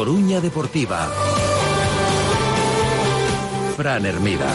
Coruña 0.00 0.40
Deportiva. 0.40 1.12
Fran 3.76 4.06
Hermida. 4.06 4.46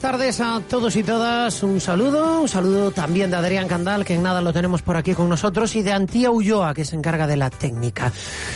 Buenas 0.00 0.12
tardes 0.12 0.40
a 0.40 0.60
todos 0.60 0.94
y 0.94 1.02
todas. 1.02 1.60
Un 1.64 1.80
saludo, 1.80 2.42
un 2.42 2.48
saludo 2.48 2.92
también 2.92 3.32
de 3.32 3.36
Adrián 3.36 3.66
Candal, 3.66 4.04
que 4.04 4.14
en 4.14 4.22
nada 4.22 4.40
lo 4.40 4.52
tenemos 4.52 4.80
por 4.80 4.96
aquí 4.96 5.12
con 5.12 5.28
nosotros, 5.28 5.74
y 5.74 5.82
de 5.82 5.92
Antía 5.92 6.30
Ulloa, 6.30 6.72
que 6.72 6.84
se 6.84 6.94
encarga 6.94 7.26
de 7.26 7.36
la 7.36 7.50
técnica. 7.50 8.12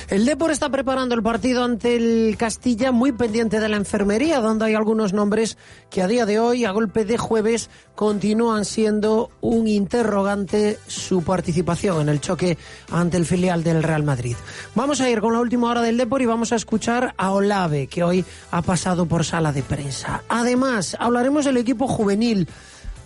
El 0.09 0.25
Depor 0.25 0.53
está 0.53 0.69
preparando 0.71 1.17
el 1.17 1.23
partido 1.23 1.65
ante 1.65 1.97
el 1.97 2.37
Castilla, 2.39 2.93
muy 2.93 3.11
pendiente 3.11 3.59
de 3.59 3.69
la 3.69 3.77
enfermería, 3.77 4.39
donde 4.39 4.67
hay 4.67 4.75
algunos 4.75 5.13
nombres 5.13 5.59
que 5.91 6.01
a 6.03 6.07
día 6.07 6.27
de 6.27 6.39
hoy, 6.39 6.65
a 6.65 6.71
golpe 6.71 7.05
de 7.05 7.19
jueves, 7.19 7.71
continúan 7.97 8.65
siendo 8.65 9.31
un 9.41 9.67
interrogante 9.67 10.79
su 10.87 11.25
participación 11.25 12.03
en 12.03 12.09
el 12.09 12.21
choque 12.21 12.57
ante 12.93 13.17
el 13.17 13.27
filial 13.27 13.65
del 13.65 13.83
Real 13.83 14.05
Madrid. 14.05 14.37
Vamos 14.77 15.01
a 15.01 15.11
ir 15.11 15.21
con 15.21 15.33
la 15.33 15.41
última 15.41 15.71
hora 15.71 15.83
del 15.83 15.97
Depor 15.97 16.23
y 16.23 16.27
vamos 16.27 16.53
a 16.53 16.57
escuchar 16.57 17.15
a 17.17 17.33
Olave, 17.33 17.89
que 17.89 18.05
hoy 18.05 18.25
ha 18.53 18.63
pasado 18.63 19.07
por 19.07 19.25
sala 19.25 19.51
de 19.51 19.65
prensa. 19.65 20.23
Además, 20.29 20.97
hablaremos 21.01 21.32
del 21.41 21.57
equipo 21.57 21.89
juvenil. 21.89 22.49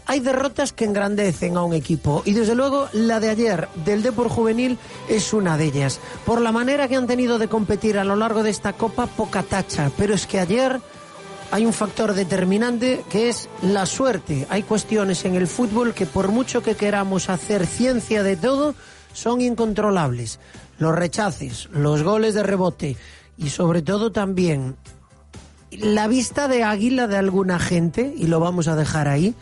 Hay 0.09 0.21
derrotas 0.21 0.73
que 0.73 0.85
engrandecen 0.85 1.57
a 1.57 1.65
un 1.65 1.75
equipo 1.75 2.23
y 2.25 2.33
desde 2.33 2.55
luego 2.55 2.89
la 2.93 3.19
de 3.19 3.31
ayer 3.31 3.69
del 3.85 4.03
Depor 4.03 4.29
Juvenil 4.29 4.79
es 5.09 5.33
una 5.33 5.57
de 5.57 5.65
ellas. 5.65 6.01
Por 6.25 6.41
la 6.41 6.53
manera 6.53 6.87
que 6.87 6.95
han 6.95 7.09
tenido 7.09 7.39
de 7.39 7.49
competir 7.49 7.99
a 7.99 8.05
lo 8.05 8.15
largo 8.15 8.45
de 8.45 8.51
esta 8.51 8.73
copa, 8.73 9.07
poca 9.07 9.43
tacha. 9.43 9.91
Pero 9.97 10.15
es 10.15 10.27
que 10.27 10.39
ayer 10.39 10.81
hay 11.51 11.67
un 11.67 11.73
factor 11.73 12.15
determinante 12.15 13.05
que 13.11 13.29
es 13.29 13.49
la 13.63 13.85
suerte. 13.85 14.47
Hay 14.49 14.63
cuestiones 14.63 15.25
en 15.25 15.35
el 15.35 15.49
fútbol 15.49 15.95
que 15.95 16.07
por 16.07 16.29
mucho 16.29 16.63
que 16.63 16.77
queramos 16.77 17.29
hacer 17.29 17.67
ciencia 17.67 18.23
de 18.23 18.37
todo, 18.37 18.75
son 19.13 19.41
incontrolables. 19.41 20.39
Los 20.79 20.95
rechaces, 20.95 21.69
los 21.73 22.03
goles 22.03 22.35
de 22.35 22.43
rebote 22.45 22.97
y 23.39 23.49
sobre 23.49 23.83
todo 23.83 24.13
también 24.13 24.77
la 25.81 26.09
vista 26.09 26.49
de 26.49 26.63
águila 26.63 27.07
de 27.07 27.17
alguna 27.17 27.59
gente, 27.59 28.15
y 28.17 28.27
lo 28.27 28.41
vamos 28.41 28.69
a 28.69 28.77
dejar 28.77 29.09
ahí, 29.09 29.35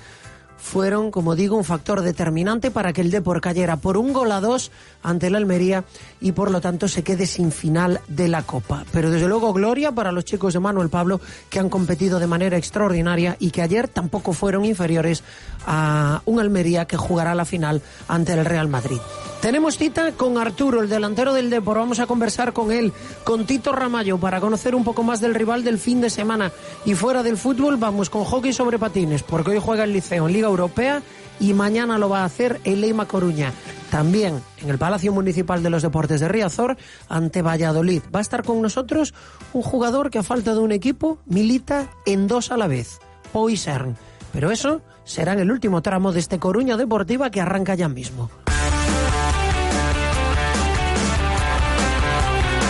fueron, 0.64 1.10
como 1.10 1.36
digo, 1.36 1.56
un 1.58 1.62
factor 1.62 2.00
determinante 2.00 2.70
para 2.70 2.94
que 2.94 3.02
el 3.02 3.10
Depor 3.10 3.42
cayera 3.42 3.76
por 3.76 3.98
un 3.98 4.14
gol 4.14 4.32
a 4.32 4.40
dos 4.40 4.72
ante 5.02 5.28
la 5.28 5.36
Almería 5.36 5.84
y 6.20 6.32
por 6.32 6.50
lo 6.50 6.62
tanto 6.62 6.88
se 6.88 7.04
quede 7.04 7.26
sin 7.26 7.52
final 7.52 8.00
de 8.08 8.28
la 8.28 8.42
Copa. 8.42 8.84
Pero 8.90 9.10
desde 9.10 9.28
luego 9.28 9.52
gloria 9.52 9.92
para 9.92 10.10
los 10.10 10.24
chicos 10.24 10.54
de 10.54 10.60
Manuel 10.60 10.88
Pablo 10.88 11.20
que 11.50 11.60
han 11.60 11.68
competido 11.68 12.18
de 12.18 12.26
manera 12.26 12.56
extraordinaria 12.56 13.36
y 13.38 13.50
que 13.50 13.60
ayer 13.60 13.88
tampoco 13.88 14.32
fueron 14.32 14.64
inferiores 14.64 15.22
a 15.66 16.22
un 16.24 16.40
Almería 16.40 16.86
que 16.86 16.96
jugará 16.96 17.34
la 17.34 17.44
final 17.44 17.82
ante 18.08 18.32
el 18.32 18.44
Real 18.46 18.68
Madrid. 18.68 18.98
Tenemos 19.44 19.76
cita 19.76 20.12
con 20.12 20.38
Arturo, 20.38 20.80
el 20.80 20.88
delantero 20.88 21.34
del 21.34 21.50
Depor. 21.50 21.76
Vamos 21.76 22.00
a 22.00 22.06
conversar 22.06 22.54
con 22.54 22.72
él, 22.72 22.94
con 23.24 23.44
Tito 23.44 23.72
Ramallo, 23.72 24.16
para 24.16 24.40
conocer 24.40 24.74
un 24.74 24.84
poco 24.84 25.02
más 25.02 25.20
del 25.20 25.34
rival 25.34 25.62
del 25.62 25.78
fin 25.78 26.00
de 26.00 26.08
semana. 26.08 26.50
Y 26.86 26.94
fuera 26.94 27.22
del 27.22 27.36
fútbol, 27.36 27.76
vamos 27.76 28.08
con 28.08 28.24
hockey 28.24 28.54
sobre 28.54 28.78
patines, 28.78 29.22
porque 29.22 29.50
hoy 29.50 29.60
juega 29.62 29.84
el 29.84 29.92
Liceo 29.92 30.26
en 30.26 30.32
Liga 30.32 30.48
Europea 30.54 31.02
y 31.40 31.52
mañana 31.52 31.98
lo 31.98 32.08
va 32.08 32.20
a 32.20 32.24
hacer 32.24 32.60
el 32.64 32.80
Leima 32.80 33.06
Coruña. 33.06 33.52
También 33.90 34.40
en 34.62 34.70
el 34.70 34.78
Palacio 34.78 35.12
Municipal 35.12 35.62
de 35.62 35.70
los 35.70 35.82
Deportes 35.82 36.20
de 36.20 36.28
Riazor 36.28 36.76
ante 37.08 37.42
Valladolid. 37.42 38.02
Va 38.14 38.20
a 38.20 38.22
estar 38.22 38.42
con 38.44 38.62
nosotros 38.62 39.14
un 39.52 39.62
jugador 39.62 40.10
que 40.10 40.18
a 40.18 40.22
falta 40.22 40.54
de 40.54 40.60
un 40.60 40.72
equipo 40.72 41.18
milita 41.26 41.90
en 42.06 42.26
dos 42.26 42.50
a 42.50 42.56
la 42.56 42.66
vez, 42.66 42.98
Poisern. 43.32 43.96
Pero 44.32 44.50
eso 44.50 44.80
será 45.04 45.32
en 45.32 45.40
el 45.40 45.50
último 45.50 45.82
tramo 45.82 46.12
de 46.12 46.20
este 46.20 46.38
Coruña 46.38 46.76
Deportiva 46.76 47.30
que 47.30 47.40
arranca 47.40 47.74
ya 47.74 47.88
mismo. 47.88 48.30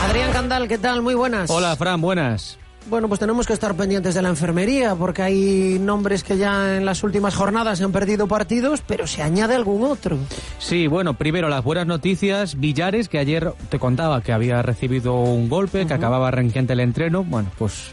Adrián 0.02 0.32
Candal, 0.32 0.68
¿qué 0.68 0.78
tal? 0.78 1.02
Muy 1.02 1.14
buenas. 1.14 1.50
Hola, 1.50 1.74
Fran, 1.76 2.00
buenas. 2.00 2.58
Bueno, 2.86 3.08
pues 3.08 3.18
tenemos 3.18 3.46
que 3.46 3.54
estar 3.54 3.74
pendientes 3.74 4.14
de 4.14 4.20
la 4.20 4.28
enfermería 4.28 4.94
porque 4.94 5.22
hay 5.22 5.78
nombres 5.80 6.22
que 6.22 6.36
ya 6.36 6.76
en 6.76 6.84
las 6.84 7.02
últimas 7.02 7.34
jornadas 7.34 7.80
han 7.80 7.92
perdido 7.92 8.28
partidos, 8.28 8.82
pero 8.86 9.06
se 9.06 9.22
añade 9.22 9.54
algún 9.54 9.84
otro. 9.84 10.18
Sí, 10.58 10.86
bueno, 10.86 11.14
primero 11.14 11.48
las 11.48 11.64
buenas 11.64 11.86
noticias. 11.86 12.60
Villares, 12.60 13.08
que 13.08 13.18
ayer 13.18 13.52
te 13.70 13.78
contaba 13.78 14.20
que 14.20 14.32
había 14.32 14.60
recibido 14.60 15.14
un 15.14 15.48
golpe, 15.48 15.86
que 15.86 15.94
acababa 15.94 16.30
renquente 16.30 16.74
el 16.74 16.80
entreno. 16.80 17.24
Bueno, 17.24 17.50
pues 17.58 17.90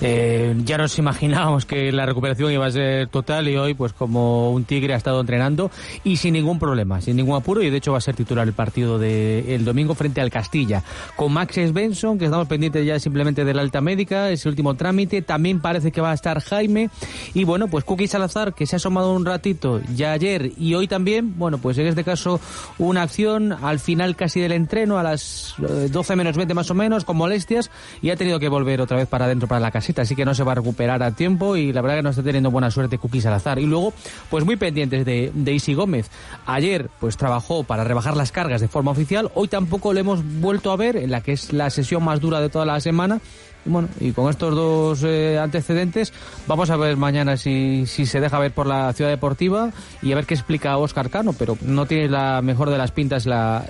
eh, 0.00 0.54
ya 0.64 0.78
nos 0.78 0.98
imaginábamos 0.98 1.66
que 1.66 1.92
la 1.92 2.06
recuperación 2.06 2.50
iba 2.50 2.64
a 2.64 2.70
ser 2.70 3.08
total 3.08 3.46
y 3.48 3.56
hoy, 3.56 3.74
pues 3.74 3.92
como 3.92 4.52
un 4.52 4.64
tigre 4.64 4.94
ha 4.94 4.96
estado 4.96 5.20
entrenando 5.20 5.70
y 6.02 6.16
sin 6.16 6.32
ningún 6.32 6.58
problema, 6.58 7.02
sin 7.02 7.16
ningún 7.16 7.36
apuro 7.36 7.62
y 7.62 7.68
de 7.68 7.76
hecho 7.76 7.92
va 7.92 7.98
a 7.98 8.00
ser 8.00 8.16
titular 8.16 8.46
el 8.48 8.54
partido 8.54 8.98
del 8.98 9.66
domingo 9.66 9.94
frente 9.94 10.22
al 10.22 10.30
Castilla. 10.30 10.82
Con 11.14 11.34
Max 11.34 11.56
Svensson, 11.56 12.18
que 12.18 12.24
estamos 12.24 12.48
pendientes 12.48 12.86
ya 12.86 12.98
simplemente 12.98 13.44
de 13.44 13.52
la 13.52 13.60
alta 13.60 13.82
médica 13.82 14.13
ese 14.14 14.48
último 14.48 14.74
trámite. 14.74 15.22
También 15.22 15.60
parece 15.60 15.92
que 15.92 16.00
va 16.00 16.10
a 16.10 16.14
estar 16.14 16.40
Jaime. 16.40 16.90
Y 17.34 17.44
bueno, 17.44 17.68
pues 17.68 17.84
Cookie 17.84 18.08
Salazar, 18.08 18.54
que 18.54 18.66
se 18.66 18.76
ha 18.76 18.78
asomado 18.78 19.12
un 19.12 19.24
ratito 19.24 19.80
ya 19.94 20.12
ayer 20.12 20.52
y 20.58 20.74
hoy 20.74 20.88
también. 20.88 21.38
Bueno, 21.38 21.58
pues 21.58 21.78
en 21.78 21.86
este 21.86 22.04
caso 22.04 22.40
una 22.78 23.02
acción 23.02 23.52
al 23.52 23.78
final 23.80 24.16
casi 24.16 24.40
del 24.40 24.52
entreno, 24.52 24.98
a 24.98 25.02
las 25.02 25.54
12 25.58 26.12
eh, 26.12 26.16
menos 26.16 26.36
20 26.36 26.54
más 26.54 26.70
o 26.70 26.74
menos, 26.74 27.04
con 27.04 27.16
molestias. 27.16 27.70
Y 28.02 28.10
ha 28.10 28.16
tenido 28.16 28.38
que 28.38 28.48
volver 28.48 28.80
otra 28.80 28.96
vez 28.96 29.08
para 29.08 29.26
adentro, 29.26 29.48
para 29.48 29.60
la 29.60 29.70
casita. 29.70 30.02
Así 30.02 30.14
que 30.14 30.24
no 30.24 30.34
se 30.34 30.44
va 30.44 30.52
a 30.52 30.56
recuperar 30.56 31.02
a 31.02 31.12
tiempo. 31.12 31.56
Y 31.56 31.72
la 31.72 31.82
verdad 31.82 31.96
que 31.96 32.02
no 32.02 32.10
está 32.10 32.22
teniendo 32.22 32.50
buena 32.50 32.70
suerte 32.70 32.98
Cookie 32.98 33.20
Salazar. 33.20 33.58
Y 33.58 33.66
luego, 33.66 33.92
pues 34.30 34.44
muy 34.44 34.56
pendientes 34.56 35.04
de, 35.04 35.30
de 35.34 35.52
Isi 35.52 35.74
Gómez. 35.74 36.10
Ayer, 36.46 36.90
pues 37.00 37.16
trabajó 37.16 37.64
para 37.64 37.84
rebajar 37.84 38.16
las 38.16 38.32
cargas 38.32 38.60
de 38.60 38.68
forma 38.68 38.90
oficial. 38.90 39.30
Hoy 39.34 39.48
tampoco 39.48 39.92
le 39.92 40.00
hemos 40.00 40.22
vuelto 40.40 40.72
a 40.72 40.76
ver 40.76 40.96
en 40.96 41.10
la 41.10 41.20
que 41.20 41.32
es 41.32 41.52
la 41.52 41.70
sesión 41.70 42.04
más 42.04 42.20
dura 42.20 42.40
de 42.40 42.48
toda 42.48 42.64
la 42.64 42.80
semana 42.80 43.20
bueno, 43.64 43.88
y 44.00 44.12
con 44.12 44.30
estos 44.30 44.54
dos 44.54 45.02
eh, 45.04 45.38
antecedentes, 45.38 46.12
vamos 46.46 46.70
a 46.70 46.76
ver 46.76 46.96
mañana 46.96 47.36
si, 47.36 47.86
si 47.86 48.06
se 48.06 48.20
deja 48.20 48.38
ver 48.38 48.52
por 48.52 48.66
la 48.66 48.92
ciudad 48.92 49.10
deportiva 49.10 49.70
y 50.02 50.12
a 50.12 50.16
ver 50.16 50.26
qué 50.26 50.34
explica 50.34 50.76
Oscar 50.76 51.10
Cano, 51.10 51.32
pero 51.32 51.56
no 51.62 51.86
tiene 51.86 52.08
la 52.08 52.42
mejor 52.42 52.70
de 52.70 52.78
las 52.78 52.90
pintas 52.90 53.26
la, 53.26 53.64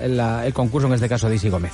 el 0.45 0.55
concurso, 0.55 0.89
en 0.89 0.95
este 0.95 1.09
caso 1.09 1.29
de 1.29 1.37
Isi 1.37 1.49
Gómez. 1.49 1.73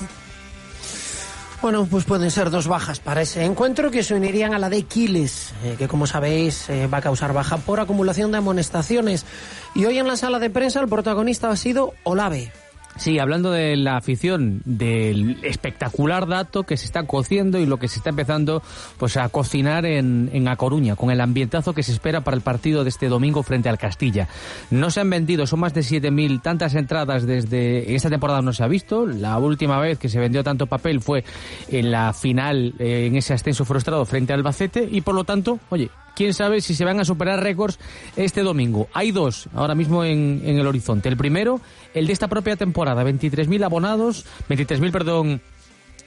Bueno, 1.61 1.85
pues 1.85 2.05
pueden 2.05 2.31
ser 2.31 2.49
dos 2.49 2.67
bajas 2.67 2.99
para 2.99 3.21
ese 3.21 3.45
encuentro 3.45 3.91
que 3.91 4.01
se 4.01 4.15
unirían 4.15 4.55
a 4.55 4.59
la 4.59 4.69
de 4.69 4.81
Quiles, 4.81 5.53
eh, 5.63 5.75
que 5.77 5.87
como 5.87 6.07
sabéis 6.07 6.67
eh, 6.69 6.87
va 6.87 6.97
a 6.97 7.01
causar 7.01 7.33
baja 7.33 7.57
por 7.57 7.79
acumulación 7.79 8.31
de 8.31 8.39
amonestaciones. 8.39 9.27
Y 9.75 9.85
hoy 9.85 9.99
en 9.99 10.07
la 10.07 10.15
sala 10.17 10.39
de 10.39 10.49
prensa 10.49 10.81
el 10.81 10.87
protagonista 10.87 11.49
ha 11.51 11.55
sido 11.55 11.93
Olave. 12.03 12.51
Sí, 12.97 13.19
hablando 13.19 13.51
de 13.51 13.77
la 13.77 13.97
afición, 13.97 14.61
del 14.65 15.37
espectacular 15.43 16.27
dato 16.27 16.63
que 16.63 16.77
se 16.77 16.85
está 16.85 17.03
cociendo 17.03 17.57
y 17.57 17.65
lo 17.65 17.77
que 17.77 17.87
se 17.87 17.97
está 17.97 18.09
empezando 18.09 18.61
pues 18.97 19.17
a 19.17 19.29
cocinar 19.29 19.85
en, 19.85 20.29
en 20.33 20.47
A 20.47 20.55
Coruña, 20.55 20.95
con 20.95 21.09
el 21.09 21.21
ambientazo 21.21 21.73
que 21.73 21.83
se 21.83 21.93
espera 21.93 22.21
para 22.21 22.35
el 22.35 22.41
partido 22.41 22.83
de 22.83 22.89
este 22.89 23.07
domingo 23.07 23.43
frente 23.43 23.69
al 23.69 23.77
Castilla. 23.77 24.27
No 24.69 24.91
se 24.91 24.99
han 24.99 25.09
vendido, 25.09 25.47
son 25.47 25.61
más 25.61 25.73
de 25.73 25.81
7.000, 25.81 26.41
tantas 26.41 26.75
entradas 26.75 27.25
desde 27.25 27.95
esta 27.95 28.09
temporada 28.09 28.41
no 28.41 28.53
se 28.53 28.63
ha 28.63 28.67
visto. 28.67 29.05
La 29.05 29.37
última 29.37 29.79
vez 29.79 29.97
que 29.97 30.09
se 30.09 30.19
vendió 30.19 30.43
tanto 30.43 30.67
papel 30.67 31.01
fue 31.01 31.23
en 31.69 31.91
la 31.91 32.13
final, 32.13 32.75
eh, 32.77 33.07
en 33.07 33.15
ese 33.15 33.33
ascenso 33.33 33.65
frustrado 33.65 34.05
frente 34.05 34.33
al 34.33 34.39
Albacete 34.39 34.87
y 34.89 35.01
por 35.01 35.15
lo 35.15 35.23
tanto, 35.23 35.59
oye, 35.69 35.89
quién 36.21 36.35
sabe 36.35 36.61
si 36.61 36.75
se 36.75 36.85
van 36.85 36.99
a 36.99 37.03
superar 37.03 37.41
récords 37.41 37.79
este 38.15 38.43
domingo. 38.43 38.87
Hay 38.93 39.11
dos 39.11 39.49
ahora 39.55 39.73
mismo 39.73 40.03
en, 40.03 40.43
el 40.45 40.67
horizonte. 40.67 41.09
El 41.09 41.17
primero, 41.17 41.59
el 41.95 42.05
de 42.05 42.13
esta 42.13 42.27
propia 42.27 42.55
temporada, 42.55 43.03
23.000 43.03 43.65
abonados, 43.65 44.27
23.000, 44.47 44.91
perdón, 44.91 45.41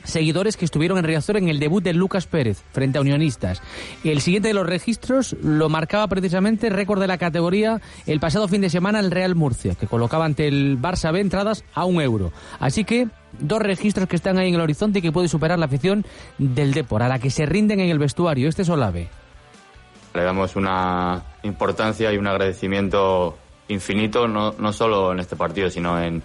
seguidores 0.05 0.57
que 0.57 0.67
estuvieron 0.67 0.99
en 0.99 1.05
Riazor 1.05 1.39
en 1.39 1.49
el 1.49 1.59
debut 1.59 1.83
de 1.83 1.95
Lucas 1.95 2.29
Pérez 2.29 2.63
frente 2.71 2.99
a 2.99 3.01
Unionistas. 3.01 3.61
El 4.05 4.21
siguiente 4.21 4.47
de 4.47 4.55
los 4.55 4.69
registros 4.69 5.35
lo 5.43 5.69
marcaba 5.69 6.07
precisamente 6.07 6.71
récord 6.71 7.01
de 7.01 7.09
la 7.09 7.19
categoría 7.19 7.81
el 8.07 8.21
pasado 8.21 8.47
fin 8.47 8.61
de 8.61 8.71
semana 8.71 9.01
el 9.01 9.11
Real 9.11 9.35
Murcia, 9.35 9.75
que 9.75 9.89
colocaba 9.89 10.27
ante 10.27 10.47
el 10.47 10.81
Barça 10.81 11.13
B 11.13 11.19
entradas 11.19 11.65
a 11.75 11.87
un 11.87 12.01
euro. 12.01 12.31
Así 12.61 12.85
que 12.85 13.09
dos 13.41 13.61
registros 13.61 14.07
que 14.07 14.15
están 14.15 14.39
ahí 14.39 14.47
en 14.51 14.55
el 14.55 14.61
horizonte 14.61 15.01
y 15.01 15.03
que 15.03 15.11
puede 15.11 15.27
superar 15.27 15.59
la 15.59 15.67
afición 15.67 16.07
del 16.39 16.73
Depor, 16.73 17.03
a 17.03 17.09
la 17.09 17.19
que 17.19 17.31
se 17.31 17.47
rinden 17.47 17.81
en 17.81 17.91
el 17.91 17.99
vestuario. 17.99 18.49
Este 18.49 18.63
es 18.63 18.69
Olave. 18.69 19.09
Le 20.15 20.23
damos 20.23 20.57
una 20.57 21.23
importancia 21.43 22.13
y 22.13 22.17
un 22.17 22.27
agradecimiento 22.27 23.37
infinito, 23.69 24.29
no, 24.29 24.55
no 24.59 24.73
solo 24.73 25.13
en 25.13 25.21
este 25.21 25.37
partido, 25.37 25.69
sino 25.69 26.01
en, 26.01 26.23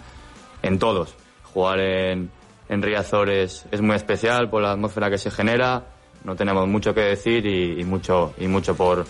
en 0.62 0.78
todos. 0.78 1.14
Jugar 1.52 1.80
en, 1.80 2.30
en 2.68 2.82
Riazor 2.82 3.28
es, 3.30 3.66
es 3.70 3.80
muy 3.80 3.96
especial 3.96 4.48
por 4.48 4.62
la 4.62 4.72
atmósfera 4.72 5.10
que 5.10 5.18
se 5.18 5.30
genera, 5.30 5.84
no 6.24 6.36
tenemos 6.36 6.68
mucho 6.68 6.94
que 6.94 7.00
decir 7.00 7.44
y, 7.46 7.80
y 7.80 7.84
mucho, 7.84 8.34
y 8.38 8.46
mucho 8.46 8.76
por, 8.76 9.06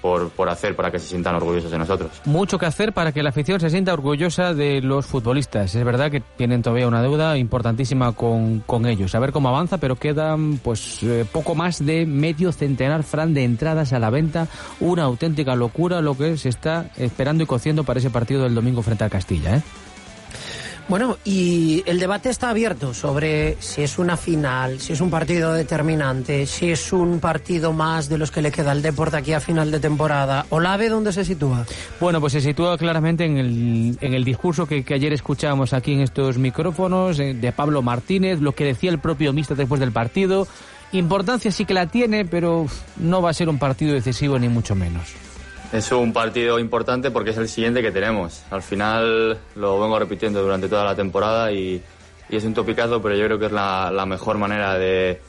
por, 0.00 0.30
por, 0.30 0.48
hacer 0.48 0.76
para 0.76 0.90
que 0.90 0.98
se 0.98 1.08
sientan 1.08 1.34
orgullosos 1.34 1.70
de 1.70 1.78
nosotros. 1.78 2.10
Mucho 2.24 2.58
que 2.58 2.66
hacer 2.66 2.92
para 2.92 3.12
que 3.12 3.22
la 3.22 3.30
afición 3.30 3.60
se 3.60 3.70
sienta 3.70 3.92
orgullosa 3.92 4.54
de 4.54 4.80
los 4.80 5.06
futbolistas. 5.06 5.74
Es 5.74 5.84
verdad 5.84 6.10
que 6.10 6.20
tienen 6.20 6.62
todavía 6.62 6.88
una 6.88 7.02
deuda 7.02 7.36
importantísima 7.36 8.12
con, 8.12 8.60
con 8.60 8.86
ellos. 8.86 9.14
A 9.14 9.18
ver 9.18 9.32
cómo 9.32 9.48
avanza, 9.48 9.78
pero 9.78 9.96
quedan 9.96 10.58
pues 10.58 11.02
eh, 11.02 11.24
poco 11.30 11.54
más 11.54 11.84
de 11.84 12.06
medio 12.06 12.52
centenar, 12.52 13.02
Fran, 13.02 13.34
de 13.34 13.44
entradas 13.44 13.92
a 13.92 13.98
la 13.98 14.10
venta. 14.10 14.48
Una 14.80 15.04
auténtica 15.04 15.54
locura 15.54 16.00
lo 16.00 16.16
que 16.16 16.36
se 16.36 16.48
está 16.48 16.90
esperando 16.96 17.44
y 17.44 17.46
cociendo 17.46 17.84
para 17.84 18.00
ese 18.00 18.10
partido 18.10 18.44
del 18.44 18.54
domingo 18.54 18.82
frente 18.82 19.04
a 19.04 19.10
Castilla. 19.10 19.56
¿eh? 19.56 19.62
Bueno, 20.88 21.18
y 21.22 21.82
el 21.84 22.00
debate 22.00 22.30
está 22.30 22.48
abierto 22.48 22.94
sobre 22.94 23.60
si 23.60 23.82
es 23.82 23.98
una 23.98 24.16
final, 24.16 24.80
si 24.80 24.94
es 24.94 25.02
un 25.02 25.10
partido 25.10 25.52
determinante, 25.52 26.46
si 26.46 26.70
es 26.70 26.94
un 26.94 27.20
partido 27.20 27.74
más 27.74 28.08
de 28.08 28.16
los 28.16 28.30
que 28.30 28.40
le 28.40 28.50
queda 28.50 28.70
al 28.70 28.80
deporte 28.80 29.18
aquí 29.18 29.34
a 29.34 29.40
final 29.40 29.70
de 29.70 29.80
temporada. 29.80 30.46
¿Olave 30.48 30.88
dónde 30.88 31.12
se 31.12 31.26
sitúa? 31.26 31.66
Bueno, 32.00 32.22
pues 32.22 32.32
se 32.32 32.40
sitúa 32.40 32.78
claramente 32.78 33.26
en 33.26 33.36
el, 33.36 33.98
en 34.00 34.14
el 34.14 34.24
discurso 34.24 34.66
que, 34.66 34.82
ayer 34.88 35.12
escuchábamos 35.12 35.74
aquí 35.74 35.92
en 35.92 36.00
estos 36.00 36.38
micrófonos 36.38 37.20
eh, 37.20 37.34
de 37.34 37.52
Pablo 37.52 37.82
Martínez, 37.82 38.40
lo 38.40 38.52
que 38.52 38.64
decía 38.64 38.90
el 38.90 38.98
propio 38.98 39.34
mister 39.34 39.58
después 39.58 39.80
del 39.80 39.92
partido. 39.92 40.48
Importancia 40.92 41.52
sí 41.52 41.66
que 41.66 41.74
la 41.74 41.86
tiene, 41.86 42.24
pero 42.24 42.66
no 42.96 43.20
va 43.20 43.28
a 43.28 43.34
ser 43.34 43.50
un 43.50 43.58
partido 43.58 43.92
decisivo 43.92 44.38
ni 44.38 44.48
mucho 44.48 44.74
menos. 44.74 45.27
Es 45.72 45.92
un 45.92 46.14
partido 46.14 46.58
importante 46.58 47.10
porque 47.10 47.30
es 47.30 47.36
el 47.36 47.48
siguiente 47.48 47.82
que 47.82 47.90
tenemos. 47.90 48.42
Al 48.50 48.62
final 48.62 49.38
lo 49.54 49.78
vengo 49.78 49.98
repitiendo 49.98 50.42
durante 50.42 50.66
toda 50.66 50.82
la 50.82 50.94
temporada 50.94 51.52
y, 51.52 51.82
es 52.30 52.44
un 52.44 52.54
topicazo, 52.54 53.02
pero 53.02 53.14
yo 53.14 53.24
creo 53.26 53.38
que 53.38 53.46
es 53.46 53.52
la, 53.52 54.04
mejor 54.06 54.38
manera 54.38 54.78
de, 54.78 55.20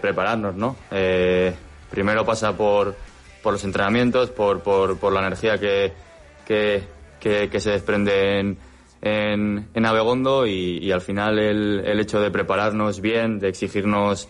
prepararnos, 0.00 0.56
¿no? 0.56 0.76
Eh, 0.90 1.54
primero 1.90 2.24
pasa 2.24 2.56
por, 2.56 2.96
los 3.44 3.64
entrenamientos, 3.64 4.30
por, 4.30 5.12
la 5.12 5.20
energía 5.20 5.58
que, 5.58 5.92
se 6.48 7.70
desprende 7.70 8.40
en, 8.40 8.58
en, 9.00 9.68
en 9.74 9.86
Abegondo 9.86 10.46
y, 10.46 10.78
y, 10.78 10.90
al 10.90 11.00
final 11.00 11.38
el, 11.38 11.82
el 11.84 12.00
hecho 12.00 12.20
de 12.20 12.32
prepararnos 12.32 13.00
bien, 13.00 13.38
de 13.38 13.48
exigirnos 13.48 14.28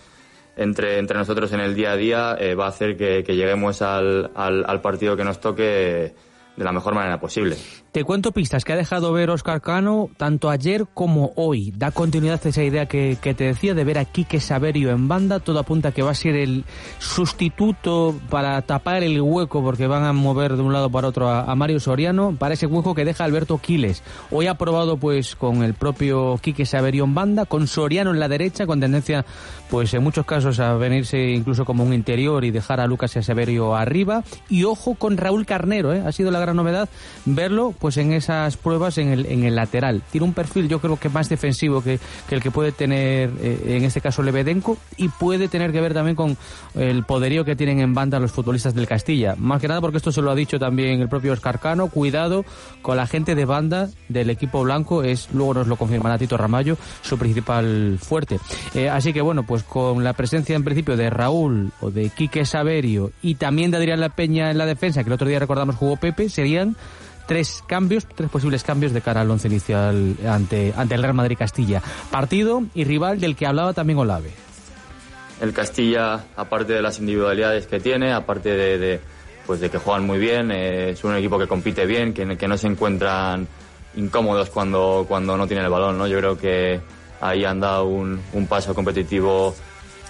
entre, 0.56 0.98
entre 0.98 1.16
nosotros 1.16 1.52
en 1.52 1.60
el 1.60 1.74
día 1.74 1.92
a 1.92 1.96
día 1.96 2.36
eh, 2.38 2.54
va 2.54 2.66
a 2.66 2.68
hacer 2.68 2.96
que, 2.96 3.24
que 3.24 3.36
lleguemos 3.36 3.82
al, 3.82 4.30
al, 4.34 4.64
al, 4.66 4.80
partido 4.80 5.16
que 5.16 5.24
nos 5.24 5.40
toque 5.40 6.14
de 6.56 6.64
la 6.64 6.72
mejor 6.72 6.94
manera 6.94 7.18
posible. 7.20 7.56
Te 7.92 8.04
cuento 8.04 8.30
pistas 8.30 8.64
que 8.64 8.72
ha 8.72 8.76
dejado 8.76 9.12
ver 9.12 9.30
Oscar 9.30 9.60
Cano 9.60 10.10
tanto 10.16 10.48
ayer 10.48 10.86
como 10.94 11.32
hoy. 11.34 11.72
Da 11.76 11.90
continuidad 11.90 12.40
a 12.44 12.48
esa 12.48 12.62
idea 12.62 12.86
que, 12.86 13.18
te 13.20 13.34
decía 13.44 13.74
de 13.74 13.82
ver 13.82 13.98
a 13.98 14.04
Quique 14.04 14.38
Saverio 14.38 14.90
en 14.90 15.08
banda. 15.08 15.40
Todo 15.40 15.58
apunta 15.58 15.90
que 15.90 16.02
va 16.02 16.12
a 16.12 16.14
ser 16.14 16.36
el 16.36 16.64
sustituto 17.00 18.14
para 18.30 18.62
tapar 18.62 19.02
el 19.02 19.20
hueco, 19.20 19.60
porque 19.64 19.88
van 19.88 20.04
a 20.04 20.12
mover 20.12 20.54
de 20.54 20.62
un 20.62 20.72
lado 20.72 20.88
para 20.88 21.08
otro 21.08 21.28
a, 21.28 21.52
Mario 21.56 21.80
Soriano, 21.80 22.36
para 22.38 22.54
ese 22.54 22.66
hueco 22.66 22.94
que 22.94 23.04
deja 23.04 23.24
Alberto 23.24 23.58
Quiles. 23.58 24.04
Hoy 24.30 24.46
ha 24.46 24.54
probado 24.54 24.96
pues 24.96 25.34
con 25.34 25.64
el 25.64 25.74
propio 25.74 26.38
Quique 26.40 26.66
Saverio 26.66 27.02
en 27.02 27.14
banda, 27.16 27.44
con 27.44 27.66
Soriano 27.66 28.12
en 28.12 28.20
la 28.20 28.28
derecha, 28.28 28.66
con 28.66 28.78
tendencia 28.78 29.26
pues 29.68 29.92
en 29.94 30.04
muchos 30.04 30.26
casos 30.26 30.60
a 30.60 30.74
venirse 30.74 31.30
incluso 31.30 31.64
como 31.64 31.82
un 31.82 31.92
interior 31.92 32.44
y 32.44 32.52
dejar 32.52 32.78
a 32.78 32.86
Lucas 32.86 33.16
y 33.16 33.18
a 33.18 33.22
Saverio 33.22 33.74
arriba. 33.74 34.22
Y 34.48 34.62
ojo 34.62 34.94
con 34.94 35.16
Raúl 35.16 35.44
Carnero, 35.44 35.92
¿eh? 35.92 36.04
ha 36.06 36.12
sido 36.12 36.30
la 36.30 36.38
gran 36.38 36.54
novedad 36.54 36.88
verlo 37.24 37.74
pues 37.80 37.96
en 37.96 38.12
esas 38.12 38.56
pruebas 38.56 38.98
en 38.98 39.08
el, 39.08 39.26
en 39.26 39.44
el 39.44 39.56
lateral. 39.56 40.02
Tiene 40.12 40.26
un 40.26 40.34
perfil 40.34 40.68
yo 40.68 40.80
creo 40.80 40.98
que 40.98 41.08
más 41.08 41.28
defensivo 41.28 41.82
que, 41.82 41.98
que 42.28 42.34
el 42.34 42.42
que 42.42 42.50
puede 42.50 42.72
tener 42.72 43.30
eh, 43.40 43.76
en 43.76 43.84
este 43.84 44.00
caso 44.00 44.22
Lebedenko 44.22 44.76
y 44.96 45.08
puede 45.08 45.48
tener 45.48 45.72
que 45.72 45.80
ver 45.80 45.94
también 45.94 46.14
con 46.14 46.36
el 46.74 47.04
poderío 47.04 47.44
que 47.44 47.56
tienen 47.56 47.80
en 47.80 47.94
banda 47.94 48.20
los 48.20 48.32
futbolistas 48.32 48.74
del 48.74 48.86
Castilla. 48.86 49.34
Más 49.36 49.60
que 49.60 49.68
nada 49.68 49.80
porque 49.80 49.96
esto 49.96 50.12
se 50.12 50.22
lo 50.22 50.30
ha 50.30 50.34
dicho 50.34 50.58
también 50.58 51.00
el 51.00 51.08
propio 51.08 51.32
Oscar 51.32 51.58
Cano, 51.58 51.88
cuidado 51.88 52.44
con 52.82 52.96
la 52.96 53.06
gente 53.06 53.34
de 53.34 53.44
banda 53.44 53.88
del 54.08 54.30
equipo 54.30 54.62
blanco, 54.62 55.02
es 55.02 55.28
luego 55.32 55.54
nos 55.54 55.66
lo 55.66 55.76
confirmará 55.76 56.18
Tito 56.18 56.36
Ramallo, 56.36 56.76
su 57.02 57.18
principal 57.18 57.98
fuerte. 58.00 58.38
Eh, 58.74 58.88
así 58.88 59.12
que 59.12 59.22
bueno, 59.22 59.44
pues 59.44 59.62
con 59.62 60.04
la 60.04 60.12
presencia 60.12 60.54
en 60.54 60.64
principio 60.64 60.96
de 60.96 61.08
Raúl 61.10 61.72
o 61.80 61.90
de 61.90 62.10
Quique 62.10 62.44
Saverio 62.44 63.12
y 63.22 63.36
también 63.36 63.70
de 63.70 63.78
Adrián 63.78 64.00
La 64.00 64.10
Peña 64.10 64.50
en 64.50 64.58
la 64.58 64.66
defensa, 64.66 65.02
que 65.02 65.08
el 65.08 65.14
otro 65.14 65.28
día 65.28 65.38
recordamos 65.38 65.76
jugó 65.76 65.96
Pepe, 65.96 66.28
serían 66.28 66.76
tres 67.30 67.62
cambios, 67.64 68.06
tres 68.06 68.28
posibles 68.28 68.64
cambios 68.64 68.92
de 68.92 69.02
cara 69.02 69.20
al 69.20 69.30
once 69.30 69.46
inicial 69.46 70.16
ante, 70.26 70.74
ante 70.76 70.96
el 70.96 71.00
Real 71.00 71.14
Madrid 71.14 71.38
Castilla. 71.38 71.80
Partido 72.10 72.64
y 72.74 72.82
rival 72.82 73.20
del 73.20 73.36
que 73.36 73.46
hablaba 73.46 73.72
también 73.72 74.00
Olave. 74.00 74.32
El 75.40 75.52
Castilla, 75.52 76.24
aparte 76.34 76.72
de 76.72 76.82
las 76.82 76.98
individualidades 76.98 77.68
que 77.68 77.78
tiene, 77.78 78.12
aparte 78.12 78.56
de, 78.56 79.00
pues 79.46 79.60
de 79.60 79.70
que 79.70 79.78
juegan 79.78 80.06
muy 80.06 80.18
bien, 80.18 80.50
eh, 80.50 80.90
es 80.90 81.04
un 81.04 81.14
equipo 81.14 81.38
que 81.38 81.46
compite 81.46 81.86
bien, 81.86 82.12
que, 82.12 82.36
que 82.36 82.48
no 82.48 82.58
se 82.58 82.66
encuentran 82.66 83.46
incómodos 83.94 84.50
cuando, 84.50 85.04
cuando 85.06 85.36
no 85.36 85.46
tienen 85.46 85.66
el 85.66 85.70
balón, 85.70 85.98
¿no? 85.98 86.08
Yo 86.08 86.18
creo 86.18 86.36
que 86.36 86.80
ahí 87.20 87.44
han 87.44 87.60
dado 87.60 87.84
un, 87.84 88.20
un 88.32 88.46
paso 88.48 88.74
competitivo 88.74 89.54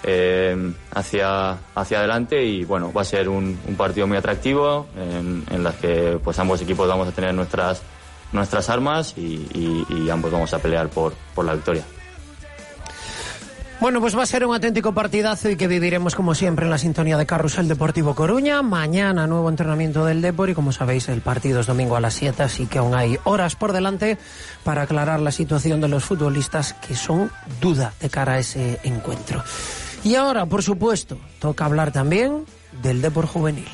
eh, 0.03 0.73
hacia, 0.93 1.57
hacia 1.75 1.99
adelante 1.99 2.43
y 2.43 2.63
bueno, 2.63 2.91
va 2.91 3.01
a 3.01 3.05
ser 3.05 3.29
un, 3.29 3.57
partido 3.77 4.07
muy 4.07 4.17
atractivo 4.17 4.87
en, 4.95 5.43
en 5.49 5.63
las 5.63 5.75
que 5.75 6.19
pues 6.23 6.37
ambos 6.39 6.61
equipos 6.61 6.87
vamos 6.87 7.07
a 7.07 7.11
tener 7.11 7.33
nuestras, 7.33 7.81
nuestras 8.31 8.69
armas 8.69 9.15
y 9.17 10.09
ambos 10.09 10.31
vamos 10.31 10.53
a 10.53 10.59
pelear 10.59 10.89
por, 10.89 11.13
por 11.35 11.45
la 11.45 11.53
victoria. 11.53 11.83
Bueno, 13.81 13.99
pues 13.99 14.15
va 14.15 14.21
a 14.21 14.27
ser 14.27 14.45
un 14.45 14.53
auténtico 14.53 14.93
partidazo 14.93 15.49
y 15.49 15.55
que 15.55 15.67
viviremos 15.67 16.13
como 16.13 16.35
siempre 16.35 16.65
en 16.65 16.69
la 16.69 16.77
sintonía 16.77 17.17
de 17.17 17.25
Carrusel 17.25 17.67
Deportivo 17.67 18.13
Coruña. 18.13 18.61
Mañana 18.61 19.25
nuevo 19.25 19.49
entrenamiento 19.49 20.05
del 20.05 20.21
Depor 20.21 20.51
y 20.51 20.53
como 20.53 20.71
sabéis 20.71 21.09
el 21.09 21.21
partido 21.21 21.61
es 21.61 21.65
domingo 21.65 21.95
a 21.95 21.99
las 21.99 22.13
7, 22.13 22.43
así 22.43 22.67
que 22.67 22.77
aún 22.77 22.93
hay 22.93 23.17
horas 23.23 23.55
por 23.55 23.73
delante 23.73 24.19
para 24.63 24.83
aclarar 24.83 25.19
la 25.19 25.31
situación 25.31 25.81
de 25.81 25.87
los 25.87 26.03
futbolistas 26.03 26.73
que 26.73 26.95
son 26.95 27.31
duda 27.59 27.91
de 27.99 28.11
cara 28.11 28.33
a 28.33 28.39
ese 28.39 28.79
encuentro. 28.83 29.43
Y 30.03 30.15
ahora, 30.15 30.45
por 30.45 30.63
supuesto, 30.63 31.17
toca 31.39 31.65
hablar 31.65 31.91
también 31.91 32.45
del 32.81 33.01
Depor 33.01 33.27
Juvenil. 33.27 33.67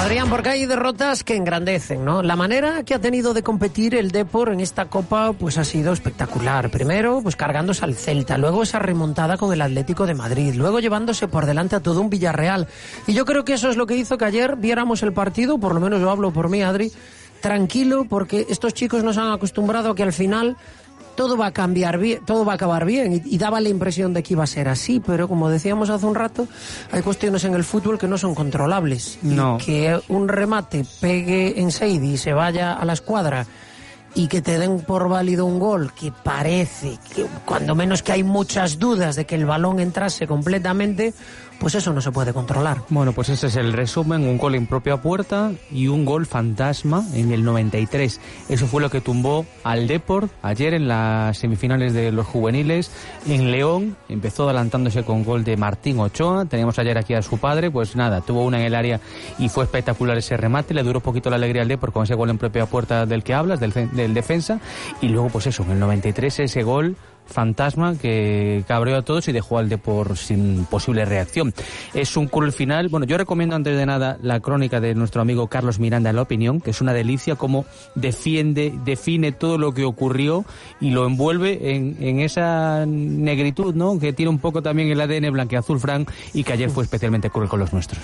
Adrián, 0.00 0.30
porque 0.30 0.48
hay 0.48 0.66
derrotas 0.66 1.22
que 1.22 1.36
engrandecen, 1.36 2.04
¿no? 2.04 2.22
La 2.22 2.34
manera 2.34 2.82
que 2.84 2.94
ha 2.94 2.98
tenido 2.98 3.32
de 3.32 3.42
competir 3.42 3.94
el 3.94 4.10
Depor 4.10 4.48
en 4.48 4.58
esta 4.58 4.86
Copa 4.86 5.32
pues 5.34 5.58
ha 5.58 5.64
sido 5.64 5.92
espectacular. 5.92 6.70
Primero, 6.70 7.20
pues 7.22 7.36
cargándose 7.36 7.84
al 7.84 7.94
Celta, 7.94 8.38
luego 8.38 8.62
esa 8.62 8.78
remontada 8.78 9.36
con 9.36 9.52
el 9.52 9.60
Atlético 9.60 10.06
de 10.06 10.14
Madrid, 10.14 10.54
luego 10.54 10.80
llevándose 10.80 11.28
por 11.28 11.46
delante 11.46 11.76
a 11.76 11.80
todo 11.80 12.00
un 12.00 12.10
Villarreal. 12.10 12.66
Y 13.06 13.12
yo 13.12 13.24
creo 13.24 13.44
que 13.44 13.52
eso 13.52 13.70
es 13.70 13.76
lo 13.76 13.86
que 13.86 13.96
hizo 13.96 14.18
que 14.18 14.24
ayer 14.24 14.56
viéramos 14.56 15.02
el 15.02 15.12
partido, 15.12 15.58
por 15.58 15.74
lo 15.74 15.80
menos 15.80 16.00
yo 16.00 16.10
hablo 16.10 16.32
por 16.32 16.48
mí, 16.48 16.62
Adri, 16.62 16.90
tranquilo, 17.40 18.06
porque 18.08 18.46
estos 18.48 18.74
chicos 18.74 19.02
nos 19.04 19.16
han 19.16 19.32
acostumbrado 19.32 19.90
a 19.90 19.94
que 19.94 20.02
al 20.02 20.12
final 20.12 20.56
todo 21.16 21.36
va 21.36 21.46
a 21.46 21.52
cambiar 21.52 21.98
bien, 21.98 22.24
todo 22.24 22.44
va 22.44 22.52
a 22.52 22.54
acabar 22.54 22.84
bien 22.84 23.12
y, 23.12 23.22
y, 23.24 23.38
daba 23.38 23.60
la 23.60 23.68
impresión 23.68 24.14
de 24.14 24.22
que 24.22 24.34
iba 24.34 24.44
a 24.44 24.46
ser 24.46 24.68
así, 24.68 25.00
pero 25.00 25.28
como 25.28 25.50
decíamos 25.50 25.90
hace 25.90 26.06
un 26.06 26.14
rato, 26.14 26.48
hay 26.92 27.02
cuestiones 27.02 27.44
en 27.44 27.54
el 27.54 27.64
fútbol 27.64 27.98
que 27.98 28.08
no 28.08 28.16
son 28.16 28.34
controlables. 28.34 29.18
No. 29.22 29.58
Y 29.60 29.64
que 29.64 30.00
un 30.08 30.28
remate 30.28 30.84
pegue 31.00 31.60
en 31.60 31.72
Seidi 31.72 32.12
y 32.12 32.16
se 32.16 32.32
vaya 32.32 32.72
a 32.72 32.84
la 32.84 32.94
escuadra 32.94 33.46
y 34.14 34.28
que 34.28 34.42
te 34.42 34.58
den 34.58 34.80
por 34.80 35.08
válido 35.08 35.46
un 35.46 35.58
gol 35.58 35.92
que 35.92 36.12
parece 36.12 36.98
que 37.14 37.26
cuando 37.44 37.74
menos 37.74 38.02
que 38.02 38.12
hay 38.12 38.24
muchas 38.24 38.78
dudas 38.78 39.16
de 39.16 39.24
que 39.24 39.36
el 39.36 39.46
balón 39.46 39.78
entrase 39.78 40.26
completamente, 40.26 41.14
pues 41.60 41.74
eso 41.74 41.92
no 41.92 42.00
se 42.00 42.10
puede 42.10 42.32
controlar. 42.32 42.78
Bueno, 42.88 43.12
pues 43.12 43.28
ese 43.28 43.48
es 43.48 43.56
el 43.56 43.74
resumen, 43.74 44.26
un 44.26 44.38
gol 44.38 44.54
en 44.54 44.66
propia 44.66 44.96
puerta 44.96 45.52
y 45.70 45.88
un 45.88 46.06
gol 46.06 46.24
fantasma 46.24 47.04
en 47.12 47.32
el 47.32 47.44
93. 47.44 48.18
Eso 48.48 48.66
fue 48.66 48.80
lo 48.80 48.88
que 48.88 49.02
tumbó 49.02 49.44
al 49.62 49.86
Deport 49.86 50.32
ayer 50.42 50.72
en 50.72 50.88
las 50.88 51.36
semifinales 51.36 51.92
de 51.92 52.12
los 52.12 52.26
juveniles 52.26 52.90
en 53.28 53.50
León. 53.50 53.96
Empezó 54.08 54.44
adelantándose 54.44 55.04
con 55.04 55.22
gol 55.22 55.44
de 55.44 55.58
Martín 55.58 56.00
Ochoa. 56.00 56.46
Teníamos 56.46 56.78
ayer 56.78 56.96
aquí 56.96 57.12
a 57.12 57.20
su 57.20 57.36
padre, 57.36 57.70
pues 57.70 57.94
nada, 57.94 58.22
tuvo 58.22 58.44
una 58.44 58.58
en 58.58 58.64
el 58.64 58.74
área 58.74 59.00
y 59.38 59.50
fue 59.50 59.64
espectacular 59.64 60.16
ese 60.16 60.38
remate. 60.38 60.72
Le 60.72 60.82
duró 60.82 61.00
poquito 61.00 61.28
la 61.28 61.36
alegría 61.36 61.60
al 61.60 61.68
Deport 61.68 61.92
con 61.92 62.04
ese 62.04 62.14
gol 62.14 62.30
en 62.30 62.38
propia 62.38 62.64
puerta 62.64 63.04
del 63.04 63.22
que 63.22 63.34
hablas, 63.34 63.60
del, 63.60 63.72
del 63.92 64.14
defensa. 64.14 64.60
Y 65.02 65.08
luego, 65.08 65.28
pues 65.28 65.46
eso, 65.46 65.62
en 65.64 65.72
el 65.72 65.78
93 65.80 66.40
ese 66.40 66.62
gol 66.62 66.96
fantasma 67.30 67.96
que 67.96 68.64
cabreó 68.66 68.96
a 68.96 69.02
todos 69.02 69.28
y 69.28 69.32
dejó 69.32 69.58
al 69.58 69.68
Depor 69.68 70.16
sin 70.16 70.64
posible 70.66 71.04
reacción. 71.04 71.54
Es 71.94 72.16
un 72.16 72.26
cruel 72.28 72.52
final. 72.52 72.88
Bueno, 72.88 73.06
yo 73.06 73.16
recomiendo 73.16 73.56
antes 73.56 73.76
de 73.76 73.86
nada 73.86 74.18
la 74.22 74.40
crónica 74.40 74.80
de 74.80 74.94
nuestro 74.94 75.22
amigo 75.22 75.46
Carlos 75.46 75.78
Miranda 75.78 76.10
en 76.10 76.16
La 76.16 76.22
Opinión, 76.22 76.60
que 76.60 76.70
es 76.70 76.80
una 76.80 76.92
delicia 76.92 77.36
como 77.36 77.64
defiende, 77.94 78.74
define 78.84 79.32
todo 79.32 79.58
lo 79.58 79.72
que 79.72 79.84
ocurrió 79.84 80.44
y 80.80 80.90
lo 80.90 81.06
envuelve 81.06 81.74
en, 81.74 81.96
en 82.00 82.20
esa 82.20 82.84
negritud, 82.86 83.74
¿no? 83.74 83.98
Que 83.98 84.12
tiene 84.12 84.30
un 84.30 84.38
poco 84.38 84.62
también 84.62 84.90
el 84.90 85.00
ADN 85.00 85.32
blanqueazul 85.32 85.80
Frank 85.80 86.10
y 86.34 86.44
que 86.44 86.52
ayer 86.52 86.70
fue 86.70 86.84
especialmente 86.84 87.30
cruel 87.30 87.48
con 87.48 87.60
los 87.60 87.72
nuestros. 87.72 88.00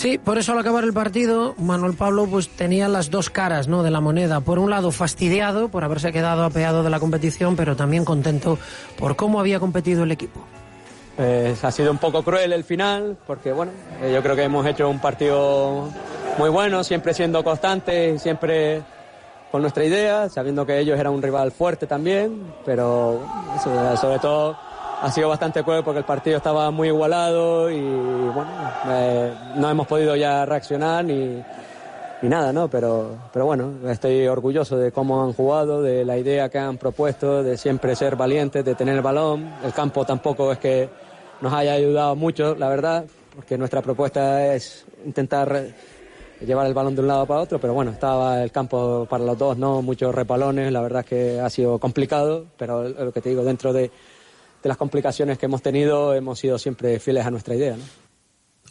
Sí, 0.00 0.16
por 0.16 0.38
eso 0.38 0.52
al 0.52 0.58
acabar 0.58 0.82
el 0.84 0.94
partido, 0.94 1.54
Manuel 1.58 1.92
Pablo 1.92 2.26
pues 2.26 2.48
tenía 2.48 2.88
las 2.88 3.10
dos 3.10 3.28
caras 3.28 3.68
¿no? 3.68 3.82
de 3.82 3.90
la 3.90 4.00
moneda. 4.00 4.40
Por 4.40 4.58
un 4.58 4.70
lado, 4.70 4.92
fastidiado 4.92 5.68
por 5.68 5.84
haberse 5.84 6.10
quedado 6.10 6.42
apeado 6.42 6.82
de 6.82 6.88
la 6.88 6.98
competición, 6.98 7.54
pero 7.54 7.76
también 7.76 8.06
contento 8.06 8.58
por 8.98 9.14
cómo 9.14 9.40
había 9.40 9.60
competido 9.60 10.04
el 10.04 10.10
equipo. 10.10 10.40
Pues 11.16 11.62
ha 11.62 11.70
sido 11.70 11.90
un 11.90 11.98
poco 11.98 12.22
cruel 12.22 12.54
el 12.54 12.64
final, 12.64 13.18
porque 13.26 13.52
bueno, 13.52 13.72
eh, 14.00 14.10
yo 14.10 14.22
creo 14.22 14.34
que 14.34 14.44
hemos 14.44 14.64
hecho 14.64 14.88
un 14.88 15.00
partido 15.00 15.90
muy 16.38 16.48
bueno, 16.48 16.82
siempre 16.82 17.12
siendo 17.12 17.44
constantes, 17.44 18.22
siempre 18.22 18.80
con 19.52 19.60
nuestra 19.60 19.84
idea, 19.84 20.30
sabiendo 20.30 20.64
que 20.64 20.78
ellos 20.78 20.98
eran 20.98 21.12
un 21.12 21.20
rival 21.20 21.52
fuerte 21.52 21.86
también, 21.86 22.54
pero 22.64 23.20
sobre 24.00 24.18
todo 24.18 24.56
ha 25.02 25.10
sido 25.10 25.28
bastante 25.28 25.62
cruel 25.62 25.82
porque 25.82 25.98
el 25.98 26.04
partido 26.04 26.36
estaba 26.36 26.70
muy 26.70 26.88
igualado 26.88 27.70
y 27.70 27.80
bueno, 27.80 28.50
eh, 28.88 29.32
no 29.56 29.70
hemos 29.70 29.86
podido 29.86 30.14
ya 30.14 30.44
reaccionar 30.44 31.04
ni, 31.04 31.42
ni 32.22 32.28
nada, 32.28 32.52
¿no? 32.52 32.68
Pero, 32.68 33.16
pero 33.32 33.46
bueno, 33.46 33.72
estoy 33.88 34.26
orgulloso 34.26 34.76
de 34.76 34.92
cómo 34.92 35.24
han 35.24 35.32
jugado, 35.32 35.82
de 35.82 36.04
la 36.04 36.18
idea 36.18 36.48
que 36.50 36.58
han 36.58 36.76
propuesto, 36.76 37.42
de 37.42 37.56
siempre 37.56 37.96
ser 37.96 38.16
valientes, 38.16 38.64
de 38.64 38.74
tener 38.74 38.96
el 38.96 39.02
balón. 39.02 39.50
El 39.64 39.72
campo 39.72 40.04
tampoco 40.04 40.52
es 40.52 40.58
que 40.58 40.88
nos 41.40 41.52
haya 41.52 41.72
ayudado 41.72 42.14
mucho, 42.14 42.54
la 42.54 42.68
verdad, 42.68 43.04
porque 43.34 43.56
nuestra 43.56 43.80
propuesta 43.80 44.54
es 44.54 44.84
intentar 45.06 45.68
llevar 46.44 46.66
el 46.66 46.74
balón 46.74 46.94
de 46.94 47.02
un 47.02 47.08
lado 47.08 47.26
para 47.26 47.40
otro, 47.40 47.58
pero 47.58 47.72
bueno, 47.72 47.90
estaba 47.90 48.42
el 48.42 48.52
campo 48.52 49.06
para 49.08 49.24
los 49.24 49.38
dos, 49.38 49.56
¿no? 49.56 49.80
Muchos 49.80 50.14
repalones, 50.14 50.72
la 50.72 50.82
verdad 50.82 51.00
es 51.00 51.06
que 51.06 51.40
ha 51.40 51.48
sido 51.48 51.78
complicado, 51.78 52.46
pero 52.58 52.86
lo 52.88 53.12
que 53.12 53.20
te 53.20 53.30
digo, 53.30 53.44
dentro 53.44 53.72
de 53.72 53.90
de 54.62 54.68
las 54.68 54.76
complicaciones 54.76 55.38
que 55.38 55.46
hemos 55.46 55.62
tenido, 55.62 56.14
hemos 56.14 56.38
sido 56.38 56.58
siempre 56.58 56.98
fieles 57.00 57.26
a 57.26 57.30
nuestra 57.30 57.54
idea. 57.54 57.76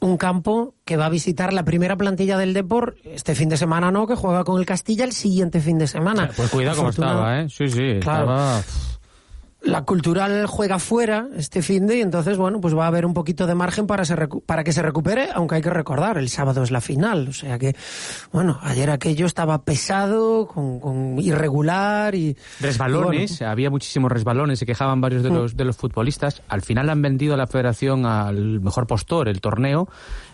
Un 0.01 0.17
campo 0.17 0.75
que 0.85 0.95
va 0.95 1.07
a 1.07 1.09
visitar 1.09 1.51
la 1.51 1.65
primera 1.65 1.97
plantilla 1.97 2.37
del 2.37 2.53
Deport 2.53 2.97
este 3.03 3.35
fin 3.35 3.49
de 3.49 3.57
semana, 3.57 3.91
¿no? 3.91 4.07
Que 4.07 4.15
juega 4.15 4.43
con 4.45 4.59
el 4.59 4.65
Castilla 4.65 5.03
el 5.03 5.11
siguiente 5.11 5.59
fin 5.59 5.77
de 5.77 5.87
semana. 5.87 6.31
Pues 6.35 6.49
cuidado 6.49 6.77
cómo 6.77 6.89
estaba, 6.89 7.41
¿eh? 7.41 7.49
Sí, 7.49 7.67
sí, 7.69 7.99
claro. 7.99 8.31
estaba 8.31 8.61
la 9.69 9.85
cultural 9.85 10.45
juega 10.47 10.79
fuera 10.79 11.27
este 11.35 11.61
fin 11.61 11.87
de 11.87 11.97
y 11.97 12.01
entonces, 12.01 12.37
bueno, 12.37 12.61
pues 12.61 12.75
va 12.75 12.85
a 12.85 12.87
haber 12.87 13.05
un 13.05 13.13
poquito 13.13 13.47
de 13.47 13.55
margen 13.55 13.87
para, 13.87 14.03
para 14.45 14.63
que 14.63 14.73
se 14.73 14.81
recupere, 14.81 15.29
aunque 15.33 15.55
hay 15.55 15.61
que 15.61 15.69
recordar, 15.69 16.17
el 16.17 16.29
sábado 16.29 16.63
es 16.63 16.71
la 16.71 16.81
final. 16.81 17.27
O 17.27 17.33
sea 17.33 17.59
que, 17.59 17.75
bueno, 18.31 18.59
ayer 18.61 18.89
aquello 18.89 19.25
estaba 19.25 19.63
pesado, 19.63 20.47
con, 20.47 21.19
irregular 21.19 22.15
y... 22.15 22.35
Resbalones, 22.59 23.41
había 23.41 23.69
muchísimos 23.69 24.11
resbalones, 24.11 24.59
se 24.59 24.65
quejaban 24.65 25.01
varios 25.01 25.23
de 25.23 25.29
mm. 25.29 25.33
los, 25.33 25.57
de 25.57 25.65
los 25.65 25.77
futbolistas. 25.77 26.41
Al 26.47 26.61
final 26.61 26.89
han 26.89 27.01
vendido 27.01 27.33
a 27.33 27.37
la 27.37 27.47
federación 27.47 28.05
al 28.05 28.61
mejor 28.61 28.87
postor 28.87 29.27
el 29.27 29.41
torneo. 29.41 29.87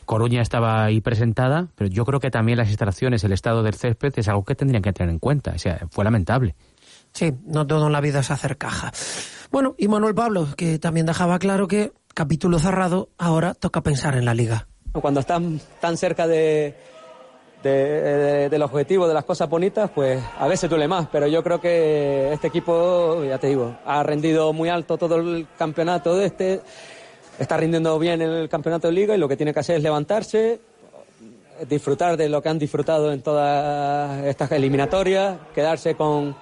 Coruña 0.05 0.41
estaba 0.41 0.83
ahí 0.83 1.01
presentada, 1.01 1.67
pero 1.75 1.89
yo 1.89 2.05
creo 2.05 2.19
que 2.19 2.29
también 2.29 2.57
las 2.57 2.69
instalaciones, 2.69 3.23
el 3.23 3.31
estado 3.31 3.63
del 3.63 3.73
césped 3.73 4.13
es 4.17 4.27
algo 4.27 4.43
que 4.43 4.55
tendrían 4.55 4.83
que 4.83 4.93
tener 4.93 5.09
en 5.09 5.19
cuenta. 5.19 5.53
O 5.55 5.57
sea, 5.57 5.87
fue 5.89 6.03
lamentable. 6.03 6.55
Sí, 7.15 7.33
no 7.45 7.65
todo 7.65 7.87
en 7.87 7.93
la 7.93 8.01
vida 8.01 8.19
es 8.19 8.29
hacer 8.29 8.57
caja. 8.57 8.91
Bueno, 9.49 9.73
y 9.77 9.87
Manuel 9.87 10.13
Pablo, 10.13 10.49
que 10.57 10.79
también 10.79 11.05
dejaba 11.05 11.39
claro 11.39 11.65
que 11.65 11.93
capítulo 12.13 12.59
cerrado, 12.59 13.07
ahora 13.17 13.53
toca 13.53 13.81
pensar 13.81 14.17
en 14.17 14.25
la 14.25 14.33
liga. 14.33 14.67
Cuando 14.91 15.21
están 15.21 15.61
tan 15.79 15.95
cerca 15.95 16.27
de, 16.27 16.75
del 17.63 18.61
objetivo, 18.61 19.07
de 19.07 19.13
las 19.13 19.23
cosas 19.23 19.49
bonitas, 19.49 19.89
pues 19.95 20.21
a 20.37 20.45
veces 20.49 20.69
duele 20.69 20.89
más, 20.89 21.07
pero 21.09 21.25
yo 21.27 21.41
creo 21.41 21.61
que 21.61 22.33
este 22.33 22.47
equipo, 22.47 23.23
ya 23.23 23.37
te 23.37 23.47
digo, 23.47 23.77
ha 23.85 24.03
rendido 24.03 24.51
muy 24.51 24.67
alto 24.67 24.97
todo 24.97 25.15
el 25.15 25.47
campeonato 25.57 26.17
de 26.17 26.25
este, 26.25 26.61
está 27.39 27.55
rindiendo 27.55 27.97
bien 27.97 28.21
en 28.21 28.29
el 28.29 28.49
campeonato 28.49 28.89
de 28.89 28.93
liga 28.93 29.15
y 29.15 29.17
lo 29.17 29.29
que 29.29 29.37
tiene 29.37 29.53
que 29.53 29.61
hacer 29.61 29.77
es 29.77 29.83
levantarse, 29.83 30.59
disfrutar 31.69 32.17
de 32.17 32.27
lo 32.27 32.41
que 32.41 32.49
han 32.49 32.59
disfrutado 32.59 33.13
en 33.13 33.21
todas 33.21 34.21
estas 34.25 34.51
eliminatorias, 34.51 35.37
quedarse 35.53 35.95
con 35.95 36.35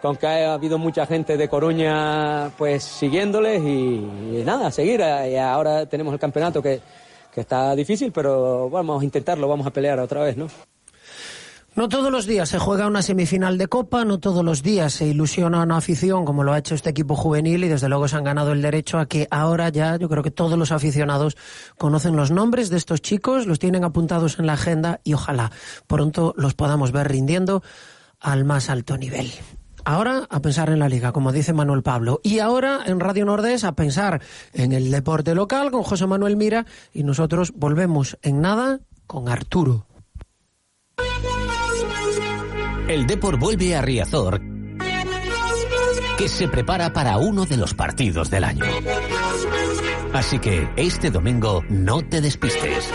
con 0.00 0.16
que 0.16 0.26
ha 0.26 0.54
habido 0.54 0.78
mucha 0.78 1.06
gente 1.06 1.36
de 1.36 1.48
Coruña 1.48 2.50
pues 2.56 2.84
siguiéndoles 2.84 3.62
y, 3.62 4.42
nada, 4.44 4.70
seguir. 4.70 5.00
Y 5.00 5.36
ahora 5.36 5.86
tenemos 5.86 6.12
el 6.12 6.20
campeonato 6.20 6.62
que, 6.62 6.80
que, 7.32 7.40
está 7.40 7.74
difícil, 7.74 8.12
pero 8.12 8.70
vamos 8.70 9.02
a 9.02 9.04
intentarlo, 9.04 9.48
vamos 9.48 9.66
a 9.66 9.70
pelear 9.70 9.98
otra 10.00 10.22
vez, 10.22 10.36
¿no? 10.36 10.48
No 11.78 11.88
todos 11.88 12.10
los 12.10 12.26
días 12.26 12.48
se 12.48 12.58
juega 12.58 12.88
una 12.88 13.02
semifinal 13.02 13.56
de 13.56 13.68
Copa, 13.68 14.04
no 14.04 14.18
todos 14.18 14.44
los 14.44 14.64
días 14.64 14.94
se 14.94 15.06
ilusiona 15.06 15.62
una 15.62 15.76
afición 15.76 16.24
como 16.24 16.42
lo 16.42 16.52
ha 16.52 16.58
hecho 16.58 16.74
este 16.74 16.90
equipo 16.90 17.14
juvenil 17.14 17.62
y 17.62 17.68
desde 17.68 17.88
luego 17.88 18.08
se 18.08 18.16
han 18.16 18.24
ganado 18.24 18.50
el 18.50 18.62
derecho 18.62 18.98
a 18.98 19.06
que 19.06 19.28
ahora 19.30 19.68
ya 19.68 19.96
yo 19.96 20.08
creo 20.08 20.24
que 20.24 20.32
todos 20.32 20.58
los 20.58 20.72
aficionados 20.72 21.36
conocen 21.76 22.16
los 22.16 22.32
nombres 22.32 22.68
de 22.68 22.78
estos 22.78 23.00
chicos, 23.00 23.46
los 23.46 23.60
tienen 23.60 23.84
apuntados 23.84 24.40
en 24.40 24.46
la 24.46 24.54
agenda 24.54 25.00
y 25.04 25.14
ojalá 25.14 25.52
pronto 25.86 26.34
los 26.36 26.54
podamos 26.54 26.90
ver 26.90 27.06
rindiendo 27.06 27.62
al 28.18 28.44
más 28.44 28.70
alto 28.70 28.98
nivel. 28.98 29.30
Ahora 29.88 30.26
a 30.28 30.40
pensar 30.40 30.68
en 30.68 30.80
la 30.80 30.88
liga, 30.90 31.12
como 31.12 31.32
dice 31.32 31.54
Manuel 31.54 31.82
Pablo. 31.82 32.20
Y 32.22 32.40
ahora 32.40 32.80
en 32.84 33.00
Radio 33.00 33.24
Nordés 33.24 33.64
a 33.64 33.72
pensar 33.72 34.20
en 34.52 34.72
el 34.72 34.90
deporte 34.90 35.34
local 35.34 35.70
con 35.70 35.82
José 35.82 36.06
Manuel 36.06 36.36
Mira 36.36 36.66
y 36.92 37.04
nosotros 37.04 37.54
volvemos 37.56 38.18
en 38.20 38.42
nada 38.42 38.80
con 39.06 39.30
Arturo. 39.30 39.86
El 42.86 43.06
Deport 43.06 43.40
vuelve 43.40 43.76
a 43.76 43.80
Riazor, 43.80 44.42
que 46.18 46.28
se 46.28 46.48
prepara 46.48 46.92
para 46.92 47.16
uno 47.16 47.46
de 47.46 47.56
los 47.56 47.72
partidos 47.72 48.28
del 48.28 48.44
año. 48.44 48.66
Así 50.12 50.38
que 50.38 50.68
este 50.76 51.10
domingo 51.10 51.62
no 51.70 52.02
te 52.02 52.20
despistes. 52.20 52.90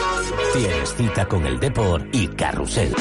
Tienes 0.54 0.94
cita 0.94 1.26
con 1.28 1.48
el 1.48 1.60
Deport 1.60 2.14
y 2.14 2.28
Carrusel. 2.28 2.94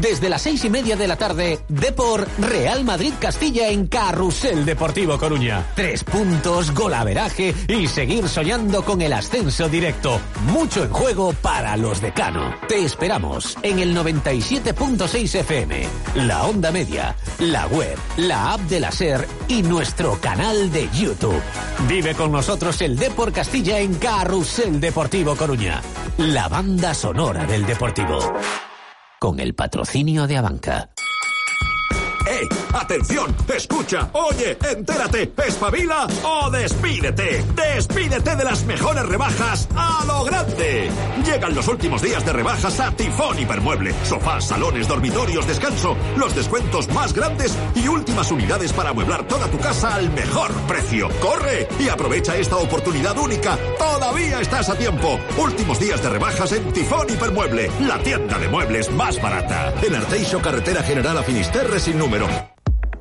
Desde 0.00 0.28
las 0.28 0.42
seis 0.42 0.64
y 0.64 0.70
media 0.70 0.96
de 0.96 1.06
la 1.06 1.16
tarde, 1.16 1.60
Depor 1.68 2.26
Real 2.38 2.84
Madrid 2.84 3.12
Castilla 3.18 3.68
en 3.68 3.86
Carrusel 3.86 4.64
Deportivo 4.64 5.18
Coruña. 5.18 5.64
Tres 5.74 6.04
puntos, 6.04 6.72
golaveraje 6.72 7.54
y 7.68 7.86
seguir 7.86 8.28
soñando 8.28 8.84
con 8.84 9.00
el 9.02 9.12
ascenso 9.12 9.68
directo. 9.68 10.20
Mucho 10.46 10.84
en 10.84 10.90
juego 10.90 11.32
para 11.32 11.76
los 11.76 12.00
decano. 12.00 12.54
Te 12.68 12.84
esperamos 12.84 13.56
en 13.62 13.78
el 13.78 13.96
97.6 13.96 15.40
FM, 15.40 15.86
la 16.16 16.44
onda 16.44 16.70
media, 16.70 17.16
la 17.38 17.66
web, 17.66 17.96
la 18.16 18.54
app 18.54 18.60
de 18.62 18.80
la 18.80 18.90
SER 18.90 19.26
y 19.48 19.62
nuestro 19.62 20.18
canal 20.20 20.72
de 20.72 20.88
YouTube. 20.92 21.40
Vive 21.88 22.14
con 22.14 22.32
nosotros 22.32 22.80
el 22.82 22.96
Depor 22.96 23.32
Castilla 23.32 23.78
en 23.78 23.94
Carrusel 23.94 24.80
Deportivo 24.80 25.36
Coruña, 25.36 25.80
la 26.18 26.48
banda 26.48 26.94
sonora 26.94 27.44
del 27.46 27.64
Deportivo 27.64 28.34
con 29.20 29.40
el 29.40 29.54
patrocinio 29.54 30.26
de 30.26 30.36
Abanca. 30.36 30.90
¡Atención! 32.72 33.34
¡Escucha! 33.54 34.10
¡Oye! 34.12 34.58
¡Entérate! 34.68 35.32
¡Espabila 35.46 36.06
o 36.24 36.50
despídete! 36.50 37.44
¡Despídete 37.54 38.36
de 38.36 38.44
las 38.44 38.64
mejores 38.64 39.06
rebajas 39.06 39.68
a 39.76 40.04
lo 40.06 40.24
grande! 40.24 40.90
Llegan 41.24 41.54
los 41.54 41.68
últimos 41.68 42.02
días 42.02 42.24
de 42.24 42.32
rebajas 42.32 42.80
a 42.80 42.90
Tifón 42.90 43.38
Hipermueble. 43.38 43.94
Sofás, 44.04 44.48
salones, 44.48 44.88
dormitorios, 44.88 45.46
descanso, 45.46 45.96
los 46.16 46.34
descuentos 46.34 46.88
más 46.88 47.12
grandes 47.12 47.56
y 47.74 47.86
últimas 47.86 48.30
unidades 48.30 48.72
para 48.72 48.90
amueblar 48.90 49.26
toda 49.28 49.48
tu 49.48 49.58
casa 49.58 49.94
al 49.94 50.10
mejor 50.10 50.52
precio. 50.66 51.08
¡Corre! 51.20 51.68
Y 51.78 51.88
aprovecha 51.88 52.36
esta 52.36 52.56
oportunidad 52.56 53.16
única. 53.18 53.56
Todavía 53.78 54.40
estás 54.40 54.68
a 54.68 54.76
tiempo. 54.76 55.20
Últimos 55.38 55.78
días 55.78 56.02
de 56.02 56.10
rebajas 56.10 56.52
en 56.52 56.72
Tifón 56.72 57.08
Hipermueble, 57.10 57.70
la 57.80 57.98
tienda 57.98 58.38
de 58.38 58.48
muebles 58.48 58.90
más 58.92 59.20
barata. 59.22 59.72
En 59.82 59.94
Arteixo, 59.94 60.40
carretera 60.40 60.82
general 60.82 61.18
a 61.18 61.22
Finisterre 61.22 61.78
sin 61.78 61.98
número 61.98 62.24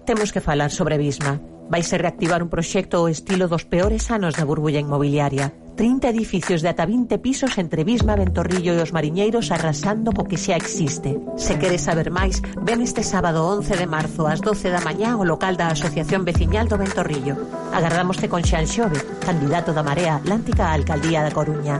Temos 0.05 0.33
que 0.33 0.41
falar 0.41 0.69
sobre 0.69 0.97
Bisma. 0.97 1.39
Vai 1.71 1.81
ser 1.81 2.01
reactivar 2.03 2.43
un 2.43 2.51
proxecto 2.51 2.99
o 2.99 3.07
estilo 3.07 3.47
dos 3.47 3.63
peores 3.63 4.11
anos 4.11 4.35
da 4.35 4.43
burbulla 4.43 4.83
inmobiliaria. 4.83 5.55
30 5.79 6.11
edificios 6.11 6.61
de 6.61 6.67
ata 6.69 6.85
20 6.85 7.17
pisos 7.23 7.57
entre 7.57 7.87
Bisma, 7.87 8.19
Ventorrillo 8.19 8.75
e 8.75 8.83
os 8.83 8.91
Mariñeiros 8.91 9.47
arrasando 9.49 10.11
co 10.11 10.27
que 10.27 10.35
xa 10.35 10.59
existe. 10.59 11.15
Se 11.39 11.55
queres 11.55 11.87
saber 11.87 12.11
máis, 12.11 12.43
ven 12.67 12.83
este 12.83 12.99
sábado 12.99 13.47
11 13.47 13.79
de 13.79 13.87
marzo 13.87 14.27
ás 14.27 14.43
12 14.43 14.75
da 14.75 14.83
mañá 14.83 15.15
ao 15.15 15.23
local 15.23 15.55
da 15.55 15.71
Asociación 15.71 16.27
Veciñal 16.27 16.67
do 16.67 16.75
Ventorrillo. 16.75 17.39
Agardámoste 17.71 18.27
con 18.27 18.43
Xan 18.43 18.67
Xove, 18.67 18.99
candidato 19.23 19.71
da 19.71 19.87
Marea 19.87 20.19
Atlántica 20.19 20.67
á 20.67 20.75
Alcaldía 20.75 21.23
da 21.23 21.31
Coruña. 21.31 21.79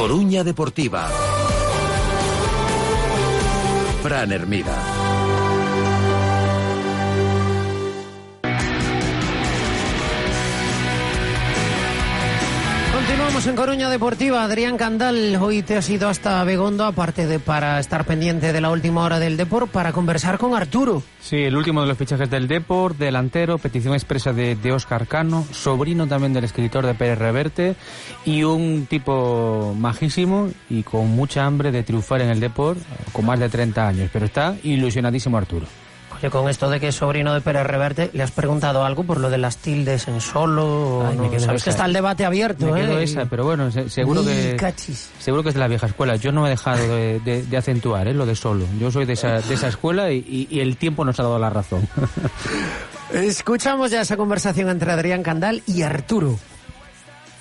Coruña 0.00 0.40
Deportiva. 0.40 1.35
Fran 4.06 4.30
Hermida. 4.30 5.05
Continuamos 13.16 13.46
en 13.46 13.56
Coruña 13.56 13.88
Deportiva. 13.88 14.44
Adrián 14.44 14.76
Candal, 14.76 15.38
hoy 15.40 15.62
te 15.62 15.78
has 15.78 15.88
ido 15.88 16.06
hasta 16.06 16.44
Begondo, 16.44 16.84
aparte 16.84 17.26
de 17.26 17.38
para 17.38 17.80
estar 17.80 18.04
pendiente 18.04 18.52
de 18.52 18.60
la 18.60 18.68
última 18.70 19.02
hora 19.04 19.18
del 19.18 19.38
Deport, 19.38 19.70
para 19.70 19.94
conversar 19.94 20.36
con 20.36 20.54
Arturo. 20.54 21.02
Sí, 21.22 21.36
el 21.36 21.56
último 21.56 21.80
de 21.80 21.86
los 21.86 21.96
fichajes 21.96 22.28
del 22.28 22.46
Deport, 22.46 22.98
delantero, 22.98 23.56
petición 23.56 23.94
expresa 23.94 24.34
de, 24.34 24.70
Oscar 24.70 25.06
Cano, 25.06 25.46
sobrino 25.50 26.06
también 26.06 26.34
del 26.34 26.44
escritor 26.44 26.84
de 26.84 26.92
Pérez 26.92 27.18
Reverte 27.18 27.74
y 28.26 28.42
un 28.42 28.84
tipo 28.84 29.74
majísimo 29.74 30.50
y 30.68 30.82
con 30.82 31.08
mucha 31.08 31.46
hambre 31.46 31.72
de 31.72 31.84
triunfar 31.84 32.20
en 32.20 32.28
el 32.28 32.38
Deport, 32.38 32.78
con 33.12 33.24
más 33.24 33.40
de 33.40 33.48
30 33.48 33.88
años, 33.88 34.10
pero 34.12 34.26
está 34.26 34.56
ilusionadísimo 34.62 35.38
Arturo. 35.38 35.66
Oye, 36.18 36.30
con 36.30 36.48
esto 36.48 36.70
de 36.70 36.80
que 36.80 36.88
es 36.88 36.94
sobrino 36.94 37.34
de 37.34 37.40
Pérez 37.42 37.66
Reverte, 37.66 38.10
¿le 38.14 38.22
has 38.22 38.30
preguntado 38.30 38.84
algo 38.84 39.04
por 39.04 39.20
lo 39.20 39.28
de 39.28 39.36
las 39.38 39.58
tildes 39.58 40.08
en 40.08 40.20
solo? 40.22 41.04
Ay, 41.06 41.16
me 41.18 41.24
No, 41.24 41.30
quedo 41.30 41.40
Sabes 41.40 41.56
esa. 41.60 41.64
que 41.64 41.70
está 41.70 41.84
el 41.84 41.92
debate 41.92 42.24
abierto, 42.24 42.66
Me 42.66 42.80
¿eh? 42.80 42.86
quedo 42.86 42.98
esa, 42.98 43.26
pero 43.26 43.44
bueno, 43.44 43.70
se- 43.70 43.90
seguro 43.90 44.22
Uy, 44.22 44.26
que 44.28 44.56
cachis. 44.56 45.10
seguro 45.18 45.42
que 45.42 45.50
es 45.50 45.54
de 45.54 45.60
la 45.60 45.68
vieja 45.68 45.86
escuela. 45.86 46.16
Yo 46.16 46.32
no 46.32 46.46
he 46.46 46.50
dejado 46.50 46.78
de, 46.96 47.20
de- 47.20 47.42
de 47.42 47.56
acentuar 47.56 48.08
¿eh? 48.08 48.14
lo 48.14 48.24
de 48.24 48.34
solo. 48.34 48.64
Yo 48.80 48.90
soy 48.90 49.04
de 49.04 49.12
esa, 49.12 49.40
de 49.42 49.54
esa 49.54 49.68
escuela 49.68 50.10
y, 50.10 50.18
y- 50.18 50.48
y 50.50 50.60
el 50.60 50.76
tiempo 50.78 51.04
nos 51.04 51.20
ha 51.20 51.22
dado 51.24 51.38
la 51.38 51.50
razón. 51.50 51.86
Escuchamos 53.12 53.90
ya 53.90 54.00
esa 54.00 54.16
conversación 54.16 54.68
entre 54.70 54.92
Adrián 54.92 55.22
Candal 55.22 55.62
y 55.66 55.82
Arturo. 55.82 56.38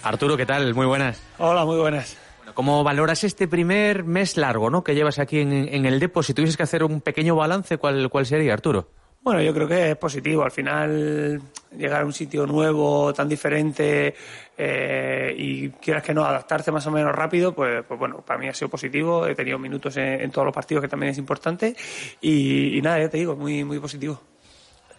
Arturo, 0.04 0.38
¿qué 0.38 0.46
tal? 0.46 0.74
Muy 0.76 0.86
buenas. 0.86 1.18
Hola, 1.40 1.66
muy 1.66 1.78
buenas. 1.78 2.16
¿Cómo 2.56 2.86
valoras 2.86 3.26
este 3.26 3.50
primer 3.50 4.06
mes 4.06 4.38
largo 4.38 4.70
¿no? 4.70 4.82
que 4.82 4.96
llevas 4.96 5.20
aquí 5.20 5.40
en, 5.40 5.86
el 5.86 6.00
Depo? 6.00 6.24
Si 6.24 6.34
tuvieses 6.34 6.56
que 6.56 6.64
hacer 6.64 6.86
un 6.86 7.02
pequeño 7.02 7.36
balance, 7.36 7.78
¿cuál, 7.78 8.10
cuál 8.10 8.26
sería, 8.26 8.54
Arturo? 8.54 8.88
Bueno, 9.22 9.42
yo 9.42 9.54
creo 9.54 9.68
que 9.68 9.92
es 9.92 9.98
positivo. 9.98 10.42
Al 10.42 10.52
final, 10.52 11.42
llegar 11.78 12.04
a 12.04 12.06
un 12.06 12.14
sitio 12.14 12.48
nuevo, 12.48 13.14
tan 13.14 13.28
diferente, 13.28 14.16
eh, 14.58 15.36
y 15.38 15.70
quieras 15.70 16.02
que 16.02 16.14
no, 16.14 16.24
adaptarse 16.24 16.72
más 16.72 16.88
o 16.88 16.92
menos 16.92 17.14
rápido, 17.14 17.54
pues, 17.54 17.84
pues 17.86 18.00
bueno, 18.00 18.24
para 18.26 18.40
mí 18.40 18.48
ha 18.48 18.54
sido 18.54 18.70
positivo. 18.70 19.28
He 19.28 19.36
tenido 19.36 19.60
minutos 19.60 19.98
en, 19.98 20.22
en 20.22 20.32
todos 20.32 20.46
los 20.46 20.56
partidos, 20.56 20.82
que 20.82 20.88
también 20.88 21.12
es 21.12 21.18
importante. 21.18 21.76
Y, 22.22 22.78
y 22.78 22.82
nada, 22.82 23.00
ya 23.00 23.10
te 23.10 23.18
digo, 23.18 23.36
muy, 23.36 23.66
muy 23.66 23.80
positivo. 23.80 24.22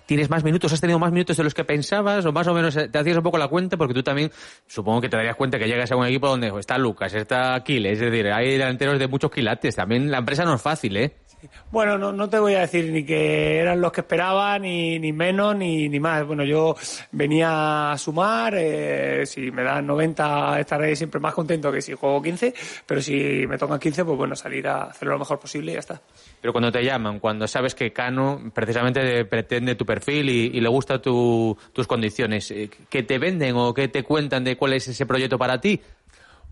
¿Tienes 0.07 0.31
más 0.31 0.45
minutos? 0.45 0.73
¿Has 0.73 0.81
tenido 0.81 0.99
más 1.01 1.11
minutos 1.11 1.37
de 1.37 1.43
los 1.43 1.53
que 1.53 1.65
pensabas? 1.65 2.25
¿O 2.25 2.33
más 2.33 2.47
o 2.47 2.55
menos 2.55 2.77
eh, 2.77 2.89
te 2.89 2.99
hacías 2.99 3.17
un 3.17 3.25
poco 3.25 3.39
la 3.39 3.49
cuenta? 3.49 3.77
Porque 3.77 3.93
tú 3.93 4.03
también 4.03 4.31
supongo 4.67 5.01
que 5.01 5.09
te 5.09 5.17
darías 5.17 5.35
cuenta 5.35 5.59
que 5.59 5.67
llegas 5.67 5.91
a 5.91 5.97
un 5.97 6.07
equipo 6.07 6.29
donde 6.29 6.53
está 6.59 6.79
Lucas, 6.79 7.13
está 7.15 7.55
Aquiles, 7.55 8.01
es 8.01 8.11
decir, 8.11 8.31
hay 8.31 8.53
delanteros 8.53 8.99
de 9.01 9.09
muchos 9.09 9.31
quilates. 9.31 9.75
También 9.75 10.11
la 10.11 10.19
empresa 10.19 10.45
no 10.45 10.55
es 10.55 10.63
fácil, 10.63 10.97
¿eh? 10.97 11.17
Bueno, 11.71 11.99
no, 11.99 12.13
no 12.13 12.29
te 12.29 12.39
voy 12.39 12.55
a 12.55 12.61
decir 12.61 12.91
ni 12.91 13.05
que 13.05 13.59
eran 13.59 13.81
los 13.81 13.93
que 13.93 14.01
esperaba, 14.01 14.59
ni, 14.59 14.99
ni 14.99 15.13
menos, 15.13 15.55
ni, 15.57 15.89
ni 15.89 16.01
más. 16.01 16.27
Bueno, 16.27 16.45
yo 16.45 16.77
venía 17.13 17.93
a 17.93 17.99
sumar, 17.99 18.55
eh, 18.57 19.27
si 19.27 19.51
me 19.51 19.63
dan 19.63 19.87
90 19.87 20.61
estaré 20.61 20.97
siempre 20.97 21.21
más 21.21 21.35
contento 21.35 21.71
que 21.71 21.83
si 21.83 21.93
juego 21.93 22.23
15, 22.23 22.55
pero 22.87 23.03
si 23.03 23.47
me 23.47 23.59
tocan 23.59 23.79
15, 23.79 24.05
pues 24.05 24.17
bueno, 24.17 24.35
salir 24.35 24.67
a 24.67 24.85
hacerlo 24.85 25.15
lo 25.15 25.19
mejor 25.21 25.39
posible 25.39 25.73
y 25.73 25.75
ya 25.75 25.81
está. 25.81 26.01
Pero 26.41 26.53
cuando 26.53 26.71
te 26.71 26.85
llaman, 26.85 27.19
cuando 27.19 27.49
sabes 27.49 27.75
que 27.75 27.93
Cano 27.93 28.51
precisamente 28.55 29.25
pretende 29.25 29.75
tu 29.75 29.85
perfil 29.85 30.29
y, 30.31 30.61
le 30.61 30.69
gusta 30.69 31.01
tu- 31.01 31.57
tus 31.73 31.87
condiciones, 31.87 32.51
eh, 32.51 32.71
¿qué 32.89 33.03
te 33.03 33.19
venden 33.19 33.57
o 33.57 33.73
qué 33.75 33.89
te 33.89 34.03
cuentan 34.03 34.45
de 34.45 34.57
cuál 34.57 34.75
es 34.75 34.87
ese 34.89 35.07
proyecto 35.07 35.39
para 35.39 35.61
ti? 35.61 35.81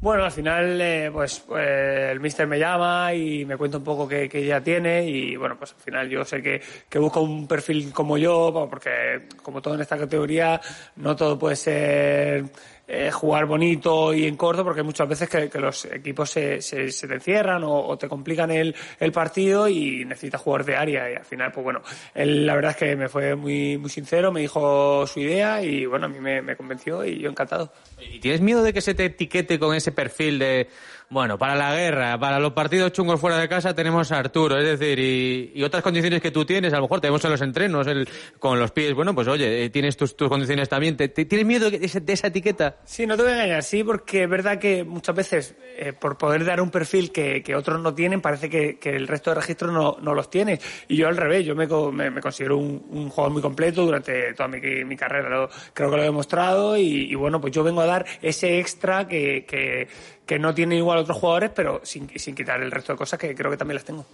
Bueno, 0.01 0.25
al 0.25 0.33
final, 0.33 0.79
eh, 0.83 1.11
pues 1.13 1.45
eh, 1.57 2.11
el 2.13 2.21
mister 2.21 2.47
me 2.47 2.59
llama 2.59 3.15
y 3.15 3.45
me 3.47 3.57
cuenta 3.57 3.79
un 3.79 3.85
poco 3.85 4.07
qué, 4.07 4.29
qué 4.29 4.45
ya 4.45 4.61
tiene 4.61 5.09
y 5.09 5.35
bueno, 5.37 5.57
pues 5.59 5.73
al 5.73 5.81
final 5.81 6.09
yo 6.11 6.25
sé 6.27 6.43
que, 6.43 6.61
que 6.91 6.99
busco 6.99 7.21
un 7.23 7.47
perfil 7.47 7.91
como 7.93 8.19
yo, 8.19 8.53
porque 8.69 9.29
como 9.43 9.63
todo 9.63 9.75
en 9.77 9.81
esta 9.81 9.97
categoría, 9.97 10.61
no 10.97 11.17
todo 11.17 11.39
puede 11.39 11.57
ser 11.57 12.45
eh, 12.87 13.11
jugar 13.11 13.47
bonito 13.47 14.13
y 14.13 14.27
en 14.27 14.37
corto, 14.37 14.63
porque 14.63 14.83
muchas 14.83 15.09
veces 15.09 15.29
que, 15.29 15.51
los 15.59 15.87
equipos 15.87 16.31
se, 16.31 16.61
se, 16.61 16.91
se 16.91 17.09
te 17.09 17.15
encierran 17.15 17.65
o, 17.65 17.87
o 17.87 17.97
te 17.97 18.09
complican 18.09 18.51
el, 18.51 18.75
el 19.01 19.13
partido 19.13 19.69
y 19.69 20.05
necesitas 20.05 20.41
jugar 20.41 20.65
de 20.65 20.77
área 20.77 21.11
y 21.11 21.15
al 21.15 21.25
final, 21.25 21.51
pues 21.51 21.65
bueno, 21.65 21.81
él 22.15 22.45
la 22.45 22.55
verdad 22.55 22.73
es 22.73 22.77
que 22.77 22.97
me 22.97 23.09
fue 23.09 23.35
muy, 23.37 23.79
muy 23.79 23.89
sincero, 23.89 24.33
me 24.33 24.41
dijo 24.41 25.07
su 25.07 25.21
idea 25.21 25.63
y 25.63 25.87
bueno, 25.87 26.07
a 26.07 26.09
mí 26.09 26.21
me, 26.21 26.43
me 26.43 26.57
convenció 26.57 27.05
y 27.05 27.21
yo 27.21 27.31
encantado. 27.31 27.73
¿Y 27.99 28.19
tienes 28.19 28.41
miedo 28.41 28.63
de 28.63 28.73
que 28.73 28.81
se 28.81 28.95
te 28.95 29.07
etiquete 29.07 29.59
con 29.59 29.75
ese 29.75 29.93
perfil 29.93 30.39
de, 30.39 30.69
bueno, 31.15 31.39
para 31.39 31.55
la 31.55 31.73
guerra, 31.77 32.19
para 32.19 32.41
los 32.41 32.53
partidos 32.55 32.91
chungos 32.91 33.21
fuera 33.21 33.39
de 33.39 33.49
casa 33.49 33.73
tenemos 33.73 34.11
a 34.11 34.19
Arturo, 34.19 34.59
es 34.59 34.79
decir, 34.79 34.99
y, 34.99 35.63
otras 35.63 35.81
condiciones 35.81 36.21
que 36.21 36.33
tú 36.33 36.45
tienes, 36.45 36.73
a 36.73 36.77
lo 36.77 36.83
mejor 36.83 37.01
tenemos 37.01 37.25
en 37.25 37.31
los 37.31 37.41
entrenos, 37.41 37.87
el, 37.87 38.09
con 38.41 38.59
los 38.59 38.73
pies, 38.73 38.93
bueno, 38.95 39.15
pues 39.15 39.29
oye, 39.29 39.65
eh, 39.65 39.71
tienes 39.71 39.97
tus, 39.97 40.17
tus 40.17 40.29
condiciones 40.29 40.69
también, 40.69 40.97
¿Te, 40.97 41.09
tienes 41.09 41.47
miedo 41.47 41.71
de, 41.71 41.77
ese- 41.77 42.01
de 42.01 42.13
esa 42.13 42.27
etiqueta? 42.27 42.79
Sí, 42.85 43.07
no 43.07 43.17
te 43.17 43.23
voy 43.23 43.31
a 43.31 43.35
engañar, 43.37 43.63
sí, 43.63 43.85
porque 43.85 44.25
es 44.25 44.29
verdad 44.29 44.59
que 44.59 44.83
muchas 44.83 45.15
veces, 45.15 45.55
eh, 45.77 45.93
por 45.93 46.19
poder 46.19 46.45
dar 46.45 46.61
un 46.61 46.71
perfil 46.71 47.13
que, 47.13 47.45
que 47.45 47.55
otros 47.55 47.81
no 47.81 47.95
tienen, 47.95 48.21
parece 48.21 48.51
que, 48.51 48.77
el 48.83 49.07
resto 49.07 49.31
de 49.31 49.37
registros 49.37 49.73
no, 49.73 49.97
no 50.03 50.15
los 50.15 50.29
tiene. 50.29 50.59
Y 50.89 50.97
yo 50.97 51.07
al 51.07 51.17
revés, 51.17 51.47
yo 51.47 51.55
me, 51.55 51.69
me, 51.93 52.11
me 52.11 52.21
considero 52.21 52.59
un, 52.59 53.09
jugador 53.09 53.33
muy 53.33 53.43
completo 53.43 53.85
durante 53.85 54.35
toda 54.35 54.49
mi, 54.49 54.61
mi 54.85 54.97
carrera, 54.97 55.49
creo 55.73 55.91
que 55.91 55.97
lo 55.97 56.03
he 56.03 56.07
demostrado 56.07 56.77
y, 56.77 57.13
y 57.13 57.15
bueno, 57.15 57.41
pues 57.41 57.53
yo 57.53 57.63
vengo 57.63 57.83
a 57.83 57.87
dar 57.87 58.05
ese 58.21 58.59
extra 58.59 59.07
que, 59.07 59.45
que, 59.47 59.87
que 60.27 60.39
no 60.39 60.55
tienen 60.55 60.79
igual 60.79 60.99
otros 60.99 61.19
jugadores, 61.19 61.51
pero 61.55 61.81
sin, 61.85 62.09
sin 62.19 62.35
quitar 62.35 62.63
el 62.63 62.71
resto 62.71 62.93
de 62.93 62.97
cosas 62.99 63.19
que 63.19 63.35
creo 63.35 63.51
que 63.51 63.59
también 63.59 63.75
las 63.77 63.85
tengo. 63.85 64.07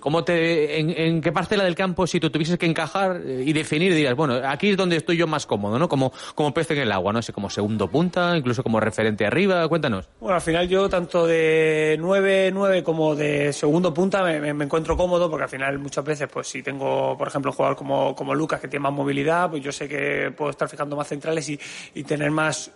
¿Cómo 0.00 0.24
te, 0.24 0.80
en, 0.80 0.90
en 0.90 1.20
qué 1.20 1.30
parcela 1.30 1.62
del 1.64 1.74
campo, 1.74 2.06
si 2.06 2.18
tú 2.20 2.30
tuvieses 2.30 2.56
que 2.58 2.64
encajar 2.66 3.20
eh, 3.24 3.42
y 3.44 3.52
definir, 3.52 3.92
dirías, 3.92 4.14
bueno, 4.16 4.40
aquí 4.48 4.70
es 4.70 4.76
donde 4.78 4.96
estoy 4.96 5.18
yo 5.18 5.26
más 5.26 5.44
cómodo, 5.44 5.78
¿no? 5.78 5.86
Como, 5.88 6.10
como 6.34 6.54
pez 6.54 6.70
en 6.70 6.78
el 6.78 6.90
agua, 6.92 7.12
no 7.12 7.20
sé, 7.20 7.32
como 7.34 7.50
segundo 7.50 7.86
punta, 7.88 8.34
incluso 8.36 8.62
como 8.62 8.80
referente 8.80 9.26
arriba, 9.26 9.68
cuéntanos. 9.68 10.08
Bueno, 10.20 10.36
al 10.36 10.40
final 10.40 10.66
yo 10.68 10.88
tanto 10.88 11.26
de 11.26 11.98
9-9 12.00 12.82
como 12.82 13.14
de 13.14 13.52
segundo 13.52 13.92
punta 13.92 14.22
me, 14.22 14.40
me- 14.40 14.54
me 14.54 14.64
encuentro 14.64 14.96
cómodo 14.96 15.28
porque 15.28 15.44
al 15.44 15.50
final 15.50 15.78
muchas 15.78 16.04
veces, 16.04 16.28
pues 16.32 16.46
si 16.48 16.62
tengo, 16.62 17.16
por 17.18 17.28
ejemplo, 17.28 17.50
un 17.50 17.56
jugador 17.56 17.76
como, 17.76 18.14
como 18.14 18.34
Lucas 18.34 18.60
que 18.60 18.68
tiene 18.68 18.82
más 18.84 18.92
movilidad, 18.92 19.50
pues 19.50 19.62
yo 19.62 19.70
sé 19.72 19.86
que 19.88 20.32
puedo 20.36 20.50
estar 20.50 20.68
fijando 20.68 20.96
más 20.96 21.08
centrales 21.08 21.48
y, 21.50 21.58
y 21.94 22.04
tener 22.04 22.30
más 22.30 22.70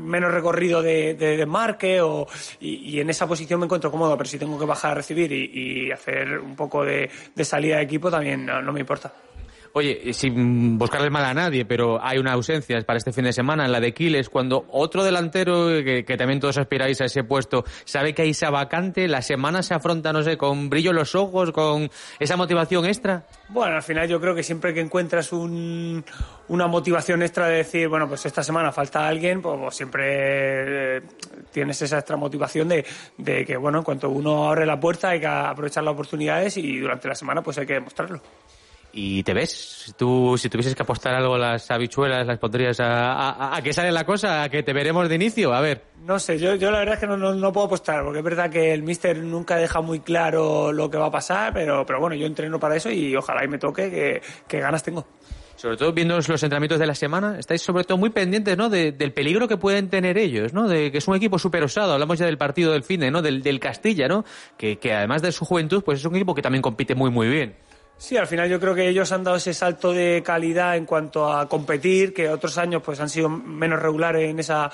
menos 0.00 0.32
recorrido 0.32 0.82
de, 0.82 1.14
de 1.14 1.36
desmarque 1.36 2.00
o, 2.00 2.26
y, 2.60 2.76
y 2.96 3.00
en 3.00 3.10
esa 3.10 3.26
posición 3.26 3.60
me 3.60 3.66
encuentro 3.66 3.90
cómodo, 3.90 4.16
pero 4.16 4.28
si 4.28 4.38
tengo 4.38 4.58
que 4.58 4.64
bajar 4.64 4.92
a 4.92 4.94
recibir 4.94 5.30
y, 5.32 5.86
y 5.86 5.90
hacer 5.92 6.38
un 6.38 6.56
poco 6.56 6.84
de, 6.84 7.10
de 7.34 7.44
salida 7.44 7.76
de 7.76 7.82
equipo 7.82 8.10
también 8.10 8.46
no- 8.46 8.62
no 8.62 8.72
me 8.72 8.80
importa. 8.80 9.12
Oye, 9.78 10.14
sin 10.14 10.78
buscarle 10.78 11.10
mal 11.10 11.26
a 11.26 11.34
nadie, 11.34 11.66
pero 11.66 12.02
hay 12.02 12.16
una 12.16 12.32
ausencia 12.32 12.80
para 12.80 12.96
este 12.96 13.12
fin 13.12 13.24
de 13.24 13.32
semana, 13.34 13.68
la 13.68 13.78
de 13.78 13.92
Quiles, 13.92 14.30
cuando 14.30 14.64
otro 14.70 15.04
delantero, 15.04 15.66
que, 15.84 16.02
que 16.02 16.16
también 16.16 16.40
todos 16.40 16.56
aspiráis 16.56 16.98
a 17.02 17.04
ese 17.04 17.24
puesto, 17.24 17.62
sabe 17.84 18.14
que 18.14 18.22
hay 18.22 18.30
esa 18.30 18.48
vacante, 18.48 19.06
la 19.06 19.20
semana 19.20 19.62
se 19.62 19.74
afronta, 19.74 20.14
no 20.14 20.22
sé, 20.22 20.38
con 20.38 20.70
brillo 20.70 20.92
en 20.92 20.96
los 20.96 21.14
ojos, 21.14 21.52
con 21.52 21.90
esa 22.18 22.38
motivación 22.38 22.86
extra. 22.86 23.26
Bueno, 23.50 23.76
al 23.76 23.82
final 23.82 24.08
yo 24.08 24.18
creo 24.18 24.34
que 24.34 24.42
siempre 24.42 24.72
que 24.72 24.80
encuentras 24.80 25.30
un, 25.34 26.02
una 26.48 26.68
motivación 26.68 27.22
extra 27.22 27.48
de 27.48 27.56
decir, 27.58 27.86
bueno, 27.88 28.08
pues 28.08 28.24
esta 28.24 28.42
semana 28.42 28.72
falta 28.72 29.06
alguien, 29.06 29.42
pues, 29.42 29.58
pues 29.60 29.76
siempre 29.76 30.96
eh, 30.96 31.02
tienes 31.52 31.82
esa 31.82 31.98
extra 31.98 32.16
motivación 32.16 32.66
de, 32.68 32.82
de 33.18 33.44
que, 33.44 33.58
bueno, 33.58 33.76
en 33.76 33.84
cuanto 33.84 34.08
uno 34.08 34.48
abre 34.48 34.64
la 34.64 34.80
puerta 34.80 35.10
hay 35.10 35.20
que 35.20 35.26
aprovechar 35.26 35.84
las 35.84 35.92
oportunidades 35.92 36.56
y 36.56 36.78
durante 36.78 37.08
la 37.08 37.14
semana 37.14 37.42
pues 37.42 37.58
hay 37.58 37.66
que 37.66 37.74
demostrarlo. 37.74 38.22
¿Y 38.98 39.22
te 39.24 39.34
ves? 39.34 39.94
Tú, 39.98 40.36
si 40.38 40.48
tuvieses 40.48 40.74
que 40.74 40.82
apostar 40.82 41.14
algo, 41.14 41.36
las 41.36 41.70
habichuelas, 41.70 42.26
las 42.26 42.38
pondrías 42.38 42.80
a, 42.80 43.12
a, 43.12 43.56
a 43.58 43.62
que 43.62 43.74
sale 43.74 43.92
la 43.92 44.04
cosa, 44.06 44.44
a 44.44 44.48
que 44.48 44.62
te 44.62 44.72
veremos 44.72 45.06
de 45.10 45.16
inicio, 45.16 45.52
a 45.52 45.60
ver. 45.60 45.82
No 46.02 46.18
sé, 46.18 46.38
yo, 46.38 46.54
yo 46.54 46.70
la 46.70 46.78
verdad 46.78 46.94
es 46.94 47.00
que 47.00 47.06
no, 47.06 47.16
no, 47.18 47.34
no 47.34 47.52
puedo 47.52 47.66
apostar, 47.66 48.02
porque 48.04 48.20
es 48.20 48.24
verdad 48.24 48.48
que 48.48 48.72
el 48.72 48.82
míster 48.82 49.18
nunca 49.18 49.56
deja 49.56 49.82
muy 49.82 50.00
claro 50.00 50.72
lo 50.72 50.88
que 50.88 50.96
va 50.96 51.06
a 51.06 51.10
pasar, 51.10 51.52
pero, 51.52 51.84
pero 51.84 52.00
bueno, 52.00 52.16
yo 52.16 52.26
entreno 52.26 52.58
para 52.58 52.76
eso 52.76 52.90
y 52.90 53.14
ojalá 53.14 53.44
y 53.44 53.48
me 53.48 53.58
toque, 53.58 53.90
que, 53.90 54.22
que 54.48 54.60
ganas 54.60 54.82
tengo. 54.82 55.06
Sobre 55.56 55.76
todo 55.76 55.92
viendo 55.92 56.16
los 56.16 56.28
entrenamientos 56.42 56.78
de 56.78 56.86
la 56.86 56.94
semana, 56.94 57.38
estáis 57.38 57.60
sobre 57.62 57.84
todo 57.84 57.98
muy 57.98 58.10
pendientes, 58.10 58.56
¿no? 58.56 58.68
De- 58.70 58.92
del 58.92 59.12
peligro 59.12 59.46
que 59.48 59.56
pueden 59.58 59.88
tener 59.90 60.16
ellos, 60.16 60.52
¿no? 60.54 60.68
De 60.68 60.90
que 60.92 60.98
es 60.98 61.08
un 61.08 61.16
equipo 61.16 61.38
súper 61.38 61.62
osado. 61.64 61.92
Hablamos 61.94 62.18
ya 62.18 62.26
del 62.26 62.36
partido 62.38 62.72
del 62.72 62.82
fin, 62.82 63.00
¿no? 63.10 63.20
Del, 63.22 63.42
del 63.42 63.58
Castilla, 63.60 64.06
¿no? 64.06 64.24
Que, 64.58 64.78
que 64.78 64.92
además 64.94 65.22
de 65.22 65.32
su 65.32 65.44
juventud, 65.46 65.82
pues 65.82 66.00
es 66.00 66.04
un 66.04 66.14
equipo 66.14 66.34
que 66.34 66.42
también 66.42 66.60
compite 66.60 66.94
muy, 66.94 67.10
muy 67.10 67.28
bien. 67.28 67.56
Sí, 67.98 68.16
al 68.16 68.26
final 68.26 68.48
yo 68.48 68.60
creo 68.60 68.74
que 68.74 68.88
ellos 68.88 69.10
han 69.12 69.24
dado 69.24 69.38
ese 69.38 69.54
salto 69.54 69.92
de 69.92 70.22
calidad 70.24 70.76
en 70.76 70.84
cuanto 70.84 71.32
a 71.32 71.48
competir, 71.48 72.12
que 72.12 72.28
otros 72.28 72.58
años 72.58 72.82
pues 72.84 73.00
han 73.00 73.08
sido 73.08 73.28
menos 73.28 73.80
regulares 73.80 74.28
en 74.30 74.38
esa 74.38 74.70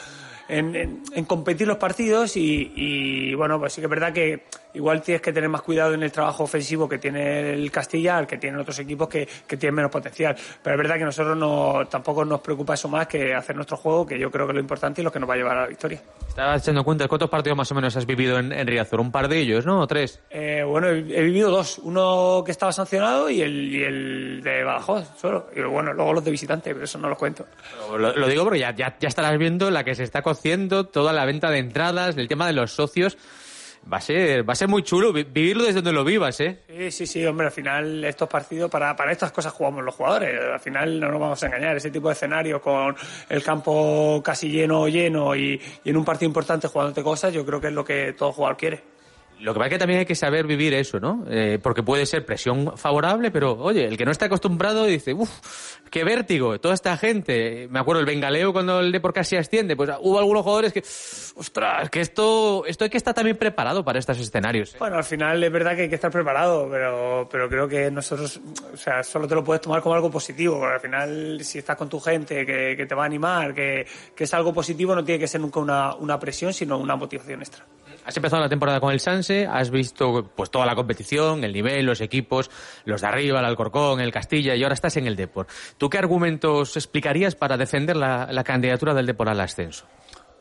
en, 0.49 1.01
en- 1.15 1.25
competir 1.25 1.69
los 1.69 1.77
partidos 1.79 2.37
y, 2.37 2.73
y, 2.75 3.35
bueno, 3.35 3.59
pues 3.61 3.73
sí 3.73 3.81
que 3.81 3.87
es 3.87 3.91
verdad 3.91 4.13
que, 4.13 4.45
igual 4.75 5.03
tienes 5.03 5.23
que 5.23 5.33
tener 5.33 5.49
más 5.49 5.63
cuidado 5.63 5.95
en 5.95 6.03
el 6.03 6.13
trabajo 6.13 6.45
ofensivo 6.45 6.89
que 6.89 6.99
tiene 6.99 7.53
el 7.53 7.71
Castilla 7.71 8.19
al 8.19 8.27
que 8.27 8.39
tienen 8.39 8.61
otros 8.61 8.79
equipos 8.79 9.09
que, 9.09 9.29
que 9.47 9.57
tienen 9.57 9.75
menos 9.75 9.91
potencial. 9.91 10.37
Pero 10.63 10.77
es 10.77 10.79
verdad 10.79 10.97
que 10.97 11.03
a 11.03 11.07
nosotros 11.07 11.37
no, 11.37 11.87
tampoco 11.89 12.25
nos 12.25 12.41
preocupa 12.41 12.75
eso 12.75 12.89
más 12.89 13.07
que 13.07 13.35
hacer 13.35 13.57
nuestro 13.57 13.77
juego, 13.77 14.07
que 14.07 14.19
yo 14.19 14.31
creo 14.31 14.47
que 14.47 14.53
es 14.53 14.55
lo 14.55 14.61
importante 14.61 15.01
y 15.01 15.05
lo 15.05 15.13
que 15.13 15.21
nos 15.21 15.29
va 15.29 15.35
a 15.35 15.37
llevar 15.37 15.59
a 15.59 15.61
la 15.63 15.67
victoria. 15.69 16.01
Estaba 16.29 16.57
echando 16.57 16.83
cuenta, 16.85 17.09
¿cuántos 17.09 17.29
partidos 17.29 17.57
más 17.57 17.71
o 17.71 17.75
menos 17.75 17.97
has 17.97 18.07
vivido 18.07 18.39
en, 18.39 18.53
en 18.53 18.67
Riazor? 18.67 19.01
¿Un 19.01 19.13
par 19.13 19.29
de 19.29 19.39
ellos, 19.39 19.67
no? 19.67 19.81
¿O 19.81 19.87
tres? 19.87 20.21
Eh, 20.31 20.63
bueno, 20.67 20.89
he, 20.89 20.99
he 20.99 21.23
vivido 21.23 21.51
dos. 21.51 21.79
Uno 21.79 22.43
que 22.45 22.53
estaba 22.53 22.73
sancionado 22.73 23.29
y 23.29 23.43
el, 23.43 23.75
y 23.75 23.83
el 23.83 24.41
de 24.43 24.65
Badajoz, 24.65 25.09
solo. 25.19 25.49
Y 25.55 25.61
bueno, 25.61 25.93
luego 25.93 26.15
los 26.15 26.25
de 26.25 26.31
visitante, 26.31 26.73
pero 26.73 26.85
eso 26.85 26.99
no 26.99 27.09
los 27.09 27.19
cuento. 27.19 27.47
Lo, 27.91 28.17
lo 28.17 28.29
digo 28.29 28.45
porque 28.45 28.61
ya, 28.61 28.75
ya, 28.75 28.97
ya 28.99 29.09
estarás 29.09 29.37
viendo 29.39 29.71
la 29.71 29.85
que 29.85 29.95
se 29.95 30.05
está 30.05 30.23
cociendo, 30.23 30.87
toda 30.87 31.13
la 31.13 31.25
venta 31.27 31.51
de 31.51 31.59
entradas, 31.59 32.17
el 32.17 32.29
tema 32.29 32.47
de 32.47 32.55
los 32.55 32.73
socios. 32.73 33.19
Va 33.91 33.97
a 33.97 34.01
ser, 34.01 34.49
va 34.49 34.53
a 34.53 34.57
ser 34.57 34.69
muy 34.69 34.83
chulo 34.83 35.13
vi- 35.13 35.25
vivirlo 35.25 35.65
desde 35.65 35.77
donde 35.83 35.93
lo 35.93 36.05
vivas, 36.05 36.39
¿eh? 36.41 36.61
Sí, 36.69 36.91
sí, 36.93 37.07
sí, 37.07 37.27
hombre, 37.27 37.47
al 37.47 37.53
final 37.53 38.05
estos 38.05 38.29
partidos, 38.29 38.71
para, 38.71 38.95
para 38.95 39.11
estas 39.13 39.33
cosas 39.33 39.53
jugamos 39.53 39.83
los 39.85 39.95
jugadores, 39.95 40.39
al 40.53 40.61
final 40.61 41.01
no 41.01 41.11
nos 41.11 41.21
vamos 41.21 41.43
a 41.43 41.47
engañar, 41.47 41.77
ese 41.77 41.91
tipo 41.91 42.09
de 42.09 42.15
escenario 42.15 42.61
con 42.61 42.95
el 43.29 43.43
campo 43.43 44.23
casi 44.25 44.49
lleno, 44.49 44.87
lleno 44.89 45.35
y, 45.35 45.61
y 45.85 45.91
en 45.91 45.97
un 45.97 46.05
partido 46.05 46.29
importante 46.29 46.69
jugándote 46.69 47.03
cosas, 47.03 47.33
yo 47.35 47.45
creo 47.45 47.61
que 47.61 47.67
es 47.69 47.73
lo 47.73 47.85
que 47.85 48.13
todo 48.17 48.33
jugador 48.33 48.57
quiere. 48.57 48.93
Lo 49.41 49.53
que 49.53 49.59
pasa 49.59 49.67
es 49.67 49.73
que 49.73 49.79
también 49.81 49.99
hay 50.01 50.07
que 50.07 50.15
saber 50.15 50.47
vivir 50.47 50.73
eso, 50.73 51.01
¿no? 51.01 51.25
Eh, 51.29 51.59
porque 51.61 51.83
puede 51.83 52.07
ser 52.07 52.25
presión 52.25 52.77
favorable, 52.79 53.33
pero 53.33 53.59
oye, 53.59 53.85
el 53.87 53.97
que 53.97 54.05
no 54.05 54.13
está 54.13 54.27
acostumbrado 54.27 54.85
dice, 54.85 55.13
uff, 55.13 55.72
qué 55.93 56.05
vértigo, 56.05 56.59
toda 56.59 56.75
esta 56.75 56.97
gente. 56.97 57.69
Me 57.71 57.79
acuerdo 57.79 58.01
el 58.01 58.07
bengaleo 58.07 58.53
cuando 58.53 58.81
el 58.81 58.91
Depor 58.91 59.13
casi 59.13 59.37
asciende, 59.37 59.77
pues 59.77 59.91
hubo 60.01 60.19
algunos 60.19 60.43
jugadores 60.43 60.73
que, 60.73 60.81
ostras, 61.39 61.91
que 61.91 62.01
esto, 62.01 62.65
esto 62.67 62.85
hay 62.85 62.91
que 62.91 62.97
estar 62.97 63.13
también 63.13 63.37
preparado 63.37 63.85
para 63.85 63.99
estos 63.99 64.19
escenarios. 64.19 64.75
¿eh? 64.75 64.79
Bueno, 64.81 64.97
al 64.97 65.05
final 65.05 65.45
es 65.45 65.53
verdad 65.53 65.77
que 65.77 65.83
hay 65.83 65.89
que 65.91 65.95
estar 65.95 66.11
preparado, 66.11 66.67
pero, 66.71 67.29
pero 67.31 67.47
creo 67.49 67.69
que 67.69 67.91
nosotros, 67.91 68.41
o 68.73 68.77
sea, 68.77 69.03
solo 69.03 69.29
te 69.29 69.35
lo 69.35 69.45
puedes 69.45 69.61
tomar 69.61 69.83
como 69.83 69.95
algo 69.95 70.11
positivo, 70.11 70.59
porque 70.59 70.75
al 70.75 70.81
final 70.81 71.41
si 71.45 71.59
estás 71.59 71.77
con 71.77 71.91
tu 71.91 72.01
gente 72.01 72.47
que, 72.47 72.75
que 72.75 72.87
te 72.87 72.95
va 72.95 73.03
a 73.03 73.07
animar, 73.07 73.53
que, 73.53 73.87
que 74.17 74.25
es 74.25 74.33
algo 74.33 74.55
positivo, 74.55 74.95
no 74.95 75.05
tiene 75.05 75.19
que 75.19 75.29
ser 75.29 75.43
nunca 75.43 75.61
una, 75.61 75.95
una 75.97 76.19
presión, 76.19 76.55
sino 76.55 76.79
una 76.79 76.97
motivación 76.97 77.43
extra. 77.43 77.67
Has 78.05 78.17
empezado 78.17 78.43
la 78.43 78.49
temporada 78.49 78.81
con 78.81 78.93
el 78.93 78.99
Sanse, 78.99 79.47
has 79.47 79.71
visto 79.71 80.29
pues 80.35 80.51
toda 80.51 80.67
la 80.67 80.75
competición, 80.75 81.45
el 81.45 81.53
nivel, 81.53 81.87
los 81.87 82.01
equipos, 82.01 82.51
los 82.85 83.01
de 83.01 83.07
arriba, 83.07 83.39
el 83.39 83.45
Alcorcón, 83.45 84.01
el 84.01 84.11
Castilla, 84.11 84.57
y 84.57 84.63
ahora 84.63 84.75
estás 84.75 84.97
en 84.97 85.07
el 85.07 85.15
Depor. 85.15 85.47
¿Tú 85.83 85.91
qué 85.91 85.99
argumentos 85.99 86.77
explicarías 86.77 87.35
para 87.35 87.57
defender 87.57 87.97
la, 87.97 88.29
la 88.31 88.45
candidatura 88.45 88.95
del 88.95 89.05
Depor 89.05 89.29
al 89.29 89.41
ascenso? 89.41 89.85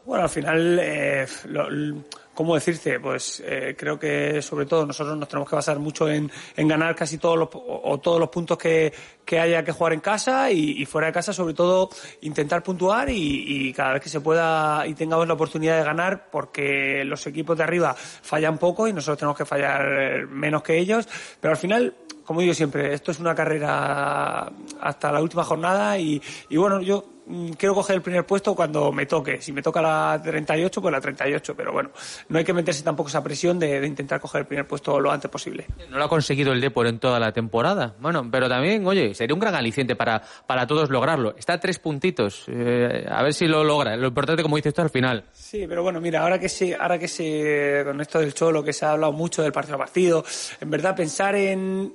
Bueno, 0.06 0.26
al 0.26 0.30
final, 0.30 0.78
eh, 0.80 1.26
lo- 1.46 2.04
¿cómo 2.36 2.54
decirte? 2.54 3.00
Pues 3.00 3.42
eh, 3.44 3.76
creo 3.76 3.98
que 3.98 4.40
sobre 4.44 4.68
todo 4.68 4.86
nosotros 4.86 5.18
nos 5.18 5.28
tenemos 5.28 5.50
que 5.50 5.56
basar 5.56 5.80
mucho 5.80 6.08
en, 6.08 6.30
en 6.56 6.68
ganar 6.68 6.96
casi 6.96 7.18
todos 7.18 7.40
los, 7.40 7.50
o, 7.56 7.82
o 7.86 8.00
todos 8.00 8.20
los 8.20 8.30
puntos 8.30 8.56
que, 8.60 8.94
que 9.26 9.40
haya 9.40 9.64
que 9.64 9.72
jugar 9.72 9.94
en 9.94 10.02
casa 10.02 10.52
y, 10.52 10.80
y 10.80 10.86
fuera 10.86 11.08
de 11.08 11.14
casa, 11.14 11.34
sobre 11.34 11.56
todo 11.56 11.90
intentar 12.22 12.62
puntuar 12.62 13.10
y, 13.10 13.68
y 13.70 13.74
cada 13.74 13.94
vez 13.94 14.04
que 14.04 14.10
se 14.10 14.22
pueda 14.22 14.86
y 14.86 14.94
tengamos 14.94 15.28
la 15.28 15.34
oportunidad 15.34 15.80
de 15.80 15.84
ganar, 15.86 16.30
porque 16.32 17.04
los 17.04 17.26
equipos 17.26 17.58
de 17.58 17.64
arriba 17.64 17.96
fallan 17.96 18.60
poco 18.60 18.88
y 18.88 18.94
nosotros 18.94 19.18
tenemos 19.18 19.38
que 19.40 19.46
fallar 19.46 19.82
eh, 20.22 20.26
menos 20.28 20.62
que 20.62 20.78
ellos, 20.78 21.10
pero 21.40 21.54
al 21.54 21.58
final 21.58 21.96
como 22.32 22.40
digo 22.40 22.54
siempre, 22.54 22.94
esto 22.94 23.12
es 23.12 23.20
una 23.20 23.36
carrera 23.36 24.50
hasta 24.80 25.12
la 25.12 25.22
última 25.22 25.44
jornada 25.44 25.98
y, 25.98 26.22
y 26.48 26.56
bueno, 26.56 26.80
yo 26.80 27.04
mm, 27.26 27.50
quiero 27.58 27.76
coger 27.76 27.98
el 27.98 28.02
primer 28.02 28.26
puesto 28.26 28.56
cuando 28.56 28.90
me 28.94 29.06
toque. 29.06 29.42
Si 29.42 29.52
me 29.52 29.62
toca 29.62 29.82
la 29.82 30.18
38, 30.24 30.82
pues 30.82 30.94
la 30.94 31.02
38, 31.02 31.54
pero 31.54 31.74
bueno, 31.74 31.90
no 32.30 32.38
hay 32.38 32.46
que 32.46 32.54
meterse 32.54 32.84
tampoco 32.84 33.10
esa 33.10 33.22
presión 33.22 33.60
de, 33.60 33.82
de 33.82 33.86
intentar 33.86 34.22
coger 34.22 34.40
el 34.40 34.48
primer 34.48 34.66
puesto 34.66 34.98
lo 34.98 35.12
antes 35.12 35.30
posible. 35.30 35.66
No 35.90 35.98
lo 35.98 36.06
ha 36.06 36.08
conseguido 36.08 36.54
el 36.54 36.62
Depor 36.62 36.88
en 36.88 37.00
toda 37.00 37.20
la 37.20 37.34
temporada. 37.34 37.96
Bueno, 38.00 38.26
pero 38.32 38.48
también, 38.48 38.88
oye, 38.88 39.14
sería 39.14 39.34
un 39.34 39.42
gran 39.42 39.56
aliciente 39.56 39.98
para, 39.98 40.22
para 40.48 40.66
todos 40.66 40.90
lograrlo. 40.90 41.36
Está 41.38 41.56
a 41.56 41.60
tres 41.60 41.80
puntitos. 41.80 42.46
Eh, 42.48 43.06
a 43.12 43.22
ver 43.24 43.34
si 43.34 43.46
lo 43.46 43.66
logra. 43.66 43.98
Lo 43.98 44.08
importante, 44.08 44.42
como 44.42 44.56
dices 44.56 44.74
tú, 44.74 44.82
al 44.84 44.90
final. 44.90 45.26
Sí, 45.34 45.66
pero 45.68 45.84
bueno, 45.84 46.00
mira, 46.00 46.22
ahora 46.22 46.40
que 46.40 46.48
se, 46.48 46.76
ahora 46.76 46.98
que 46.98 47.10
se, 47.10 47.82
con 47.84 48.00
esto 48.00 48.20
del 48.20 48.34
Cholo, 48.34 48.64
que 48.64 48.72
se 48.72 48.86
ha 48.86 48.94
hablado 48.94 49.12
mucho 49.12 49.44
del 49.44 49.52
partido 49.52 49.76
a 49.76 49.80
partido, 49.80 50.24
en 50.62 50.70
verdad 50.70 50.96
pensar 50.96 51.36
en 51.36 51.94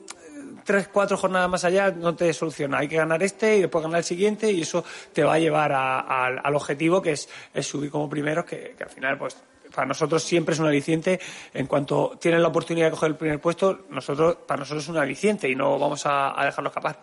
tres, 0.66 0.88
cuatro 0.88 1.16
jornadas 1.16 1.48
más 1.48 1.64
allá 1.64 1.90
no 1.92 2.14
te 2.14 2.32
soluciona. 2.34 2.78
Hay 2.78 2.88
que 2.88 2.96
ganar 2.96 3.22
este 3.22 3.56
y 3.56 3.60
después 3.62 3.82
ganar 3.82 3.98
el 3.98 4.04
siguiente 4.04 4.50
y 4.52 4.60
eso 4.62 4.84
te 5.12 5.22
va 5.24 5.34
a 5.34 5.38
llevar 5.38 5.72
a- 5.72 6.00
al- 6.26 6.54
objetivo 6.54 7.00
que 7.00 7.12
es, 7.12 7.28
es 7.54 7.66
subir 7.66 7.90
como 7.90 8.10
primeros, 8.10 8.44
que, 8.44 8.74
que 8.76 8.84
al 8.84 8.90
final, 8.90 9.16
pues, 9.16 9.36
para 9.74 9.86
nosotros 9.86 10.22
siempre 10.22 10.54
es 10.54 10.58
un 10.60 10.66
aliciente. 10.66 11.20
En 11.54 11.66
cuanto 11.66 12.18
tienen 12.20 12.42
la 12.42 12.48
oportunidad 12.48 12.86
de 12.86 12.90
coger 12.92 13.10
el 13.10 13.16
primer 13.16 13.40
puesto, 13.40 13.86
nosotros, 13.90 14.36
para 14.46 14.60
nosotros 14.60 14.82
es 14.84 14.88
un 14.90 14.96
aliciente 14.98 15.48
y 15.48 15.54
no 15.54 15.78
vamos 15.78 16.04
a, 16.06 16.38
a 16.40 16.44
dejarlo 16.46 16.68
escapar. 16.68 16.98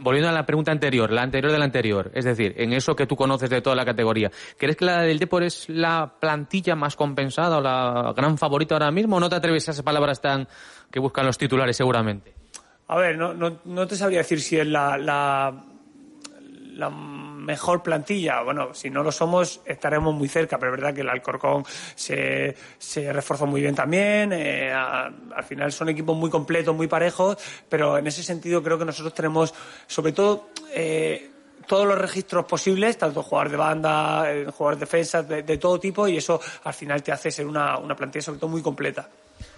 Volviendo 0.00 0.28
a 0.28 0.32
la 0.32 0.46
pregunta 0.46 0.70
anterior, 0.70 1.10
la 1.10 1.22
anterior 1.22 1.50
de 1.50 1.58
la 1.58 1.64
anterior, 1.64 2.10
es 2.14 2.24
decir, 2.24 2.54
en 2.56 2.72
eso 2.72 2.94
que 2.94 3.06
tú 3.06 3.16
conoces 3.16 3.50
de 3.50 3.60
toda 3.60 3.74
la 3.74 3.84
categoría, 3.84 4.30
¿crees 4.56 4.76
que 4.76 4.84
la 4.84 5.02
del 5.02 5.18
Depor 5.18 5.42
es 5.42 5.68
la 5.68 6.14
plantilla 6.20 6.76
más 6.76 6.94
compensada 6.94 7.58
o 7.58 7.60
la 7.60 8.12
gran 8.16 8.38
favorita 8.38 8.76
ahora 8.76 8.92
mismo 8.92 9.16
o 9.16 9.20
no 9.20 9.28
te 9.28 9.34
atreves 9.34 9.66
a 9.68 9.72
esas 9.72 9.82
palabras 9.84 10.20
tan 10.20 10.46
que 10.90 11.00
buscan 11.00 11.26
los 11.26 11.36
titulares 11.36 11.76
seguramente? 11.76 12.32
A 12.88 12.96
ver, 12.96 13.18
no, 13.18 13.34
no, 13.34 13.60
no 13.66 13.86
te 13.86 13.96
sabría 13.96 14.18
decir 14.18 14.40
si 14.40 14.58
es 14.58 14.66
la, 14.66 14.96
la, 14.96 15.52
mejor 16.88 17.82
plantilla. 17.82 18.42
Bueno, 18.42 18.72
si 18.72 18.88
no 18.88 19.02
lo 19.02 19.12
somos, 19.12 19.60
estaremos 19.66 20.14
muy 20.14 20.28
cerca, 20.28 20.58
pero 20.58 20.72
es 20.72 20.80
verdad 20.80 20.94
que 20.94 21.02
el 21.02 21.08
Alcorcón 21.10 21.64
se, 21.94 22.54
se 22.78 23.12
reforzó 23.12 23.46
muy 23.46 23.60
bien 23.60 23.74
también. 23.74 24.32
eh, 24.32 24.72
al 24.72 25.44
final 25.44 25.70
son 25.70 25.90
equipos 25.90 26.16
muy 26.16 26.30
completos, 26.30 26.74
muy 26.74 26.86
parejos, 26.86 27.36
pero 27.68 27.98
en 27.98 28.06
ese 28.06 28.22
sentido 28.22 28.62
creo 28.62 28.78
que 28.78 28.86
nosotros 28.86 29.12
tenemos, 29.12 29.54
sobre 29.86 30.12
todo, 30.12 30.48
eh, 30.74 31.30
todos 31.66 31.86
los 31.86 31.98
registros 31.98 32.46
posibles, 32.46 32.96
tanto 32.96 33.22
jugador 33.22 33.50
de 33.50 33.56
banda, 33.58 34.32
eh, 34.32 34.46
jugador 34.46 34.76
de 34.76 34.80
defensa, 34.80 35.22
de, 35.22 35.42
de 35.42 35.58
todo 35.58 35.78
tipo, 35.78 36.08
y 36.08 36.16
eso 36.16 36.40
al 36.64 36.72
final 36.72 37.02
te 37.02 37.12
hace 37.12 37.30
ser 37.30 37.46
una, 37.46 37.76
una 37.76 37.94
plantilla 37.94 38.22
sobre 38.22 38.40
todo 38.40 38.48
muy 38.50 38.62
completa. 38.62 39.10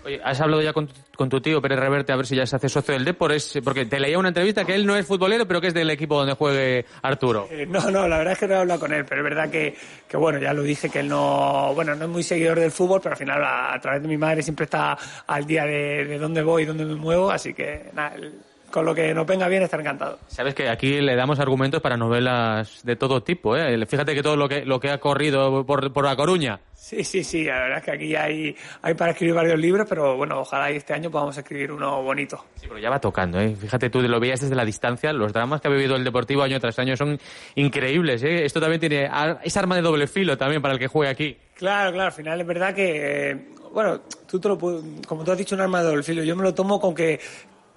Oye, 0.04 0.18
¿has 0.24 0.40
hablado 0.40 0.62
ya 0.62 0.72
con, 0.72 0.88
con 1.14 1.28
tu 1.28 1.40
tío 1.42 1.60
Pérez 1.60 1.78
Reverte 1.78 2.10
a 2.12 2.16
ver 2.16 2.26
si 2.26 2.34
ya 2.34 2.46
se 2.46 2.56
hace 2.56 2.70
socio 2.70 2.94
del 2.94 3.04
Depor? 3.04 3.32
Es, 3.32 3.58
porque 3.62 3.84
te 3.84 4.00
leía 4.00 4.18
una 4.18 4.28
entrevista 4.28 4.64
que 4.64 4.74
él 4.74 4.86
no 4.86 4.96
es 4.96 5.06
futbolero, 5.06 5.46
pero 5.46 5.60
que 5.60 5.66
es 5.66 5.74
del 5.74 5.90
equipo 5.90 6.16
donde 6.16 6.32
juegue 6.34 6.86
Arturo. 7.02 7.46
Eh, 7.50 7.66
no, 7.68 7.90
no, 7.90 8.08
la 8.08 8.16
verdad 8.18 8.32
es 8.32 8.38
que 8.38 8.48
no 8.48 8.54
he 8.54 8.58
hablado 8.58 8.80
con 8.80 8.92
él, 8.94 9.04
pero 9.04 9.20
es 9.20 9.24
verdad 9.24 9.50
que, 9.50 9.74
que, 10.08 10.16
bueno, 10.16 10.38
ya 10.38 10.54
lo 10.54 10.62
dije, 10.62 10.88
que 10.88 11.00
él 11.00 11.08
no, 11.08 11.72
bueno, 11.74 11.94
no 11.94 12.04
es 12.06 12.10
muy 12.10 12.22
seguidor 12.22 12.58
del 12.58 12.70
fútbol, 12.70 13.00
pero 13.02 13.12
al 13.12 13.18
final 13.18 13.44
a, 13.44 13.74
a 13.74 13.80
través 13.80 14.00
de 14.00 14.08
mi 14.08 14.16
madre 14.16 14.42
siempre 14.42 14.64
está 14.64 14.96
al 15.26 15.46
día 15.46 15.64
de, 15.66 16.06
de 16.06 16.18
dónde 16.18 16.42
voy 16.42 16.62
y 16.62 16.66
dónde 16.66 16.86
me 16.86 16.94
muevo, 16.94 17.30
así 17.30 17.52
que 17.52 17.90
nada, 17.92 18.14
él- 18.16 18.32
con 18.70 18.84
lo 18.84 18.94
que 18.94 19.12
nos 19.14 19.26
venga 19.26 19.48
bien 19.48 19.62
estar 19.62 19.80
encantado. 19.80 20.18
Sabes 20.28 20.54
que 20.54 20.68
aquí 20.68 21.00
le 21.00 21.16
damos 21.16 21.40
argumentos 21.40 21.80
para 21.80 21.96
novelas 21.96 22.80
de 22.84 22.96
todo 22.96 23.22
tipo, 23.22 23.56
¿eh? 23.56 23.84
Fíjate 23.86 24.14
que 24.14 24.22
todo 24.22 24.36
lo 24.36 24.48
que, 24.48 24.64
lo 24.64 24.80
que 24.80 24.90
ha 24.90 24.98
corrido 24.98 25.64
por, 25.66 25.92
por 25.92 26.04
La 26.04 26.16
Coruña. 26.16 26.60
Sí, 26.74 27.04
sí, 27.04 27.22
sí, 27.22 27.44
la 27.44 27.60
verdad 27.60 27.78
es 27.78 27.84
que 27.84 27.90
aquí 27.90 28.16
hay, 28.16 28.56
hay 28.82 28.94
para 28.94 29.12
escribir 29.12 29.34
varios 29.34 29.58
libros, 29.58 29.86
pero 29.88 30.16
bueno, 30.16 30.40
ojalá 30.40 30.70
este 30.70 30.94
año 30.94 31.10
podamos 31.10 31.36
escribir 31.36 31.70
uno 31.72 32.02
bonito. 32.02 32.46
Sí, 32.54 32.66
pero 32.66 32.80
ya 32.80 32.90
va 32.90 32.98
tocando, 32.98 33.38
¿eh? 33.38 33.54
Fíjate 33.54 33.90
tú, 33.90 34.00
lo 34.00 34.18
veías 34.18 34.40
desde 34.40 34.54
la 34.54 34.64
distancia, 34.64 35.12
los 35.12 35.32
dramas 35.32 35.60
que 35.60 35.68
ha 35.68 35.70
vivido 35.70 35.96
el 35.96 36.04
Deportivo 36.04 36.42
año 36.42 36.58
tras 36.58 36.78
año 36.78 36.96
son 36.96 37.18
increíbles, 37.54 38.22
¿eh? 38.22 38.44
Esto 38.44 38.60
también 38.60 38.80
tiene, 38.80 39.10
es 39.44 39.56
arma 39.56 39.76
de 39.76 39.82
doble 39.82 40.06
filo 40.06 40.36
también 40.38 40.62
para 40.62 40.74
el 40.74 40.80
que 40.80 40.88
juegue 40.88 41.10
aquí. 41.10 41.36
Claro, 41.54 41.92
claro, 41.92 42.06
al 42.06 42.12
final 42.12 42.40
es 42.40 42.46
verdad 42.46 42.74
que, 42.74 43.30
eh, 43.30 43.48
bueno, 43.72 44.00
tú 44.26 44.40
te 44.40 44.48
lo 44.48 44.58
como 45.06 45.22
tú 45.22 45.32
has 45.32 45.38
dicho, 45.38 45.54
un 45.54 45.60
arma 45.60 45.80
de 45.80 45.88
doble 45.88 46.02
filo. 46.02 46.24
Yo 46.24 46.34
me 46.34 46.42
lo 46.42 46.54
tomo 46.54 46.80
con 46.80 46.94
que 46.94 47.20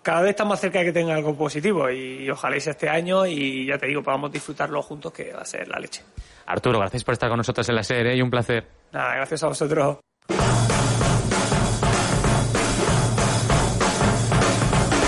cada 0.03 0.21
vez 0.21 0.31
estamos 0.31 0.51
más 0.51 0.59
cerca 0.59 0.79
de 0.79 0.85
que 0.85 0.91
tenga 0.91 1.15
algo 1.15 1.35
positivo 1.35 1.89
y, 1.89 2.29
ojalá 2.29 2.59
sea 2.59 2.71
este 2.71 2.89
año 2.89 3.25
y 3.25 3.65
ya 3.65 3.77
te 3.77 3.87
digo, 3.87 4.03
podamos 4.03 4.31
disfrutarlo 4.31 4.81
juntos, 4.83 5.11
que 5.13 5.31
va 5.31 5.41
a 5.41 5.45
ser 5.45 5.67
la 5.67 5.79
leche. 5.79 6.03
Arturo, 6.45 6.77
gracias 6.77 7.03
por 7.03 7.13
estar 7.13 7.29
con 7.29 7.37
nosotros 7.37 7.67
en 7.69 7.75
la 7.75 7.83
serie, 7.83 8.11
¿eh? 8.11 8.17
Y 8.17 8.21
un 8.21 8.29
placer. 8.29 8.67
Nada, 8.91 9.15
gracias 9.15 9.41
a 9.43 9.47
vosotros. 9.47 9.97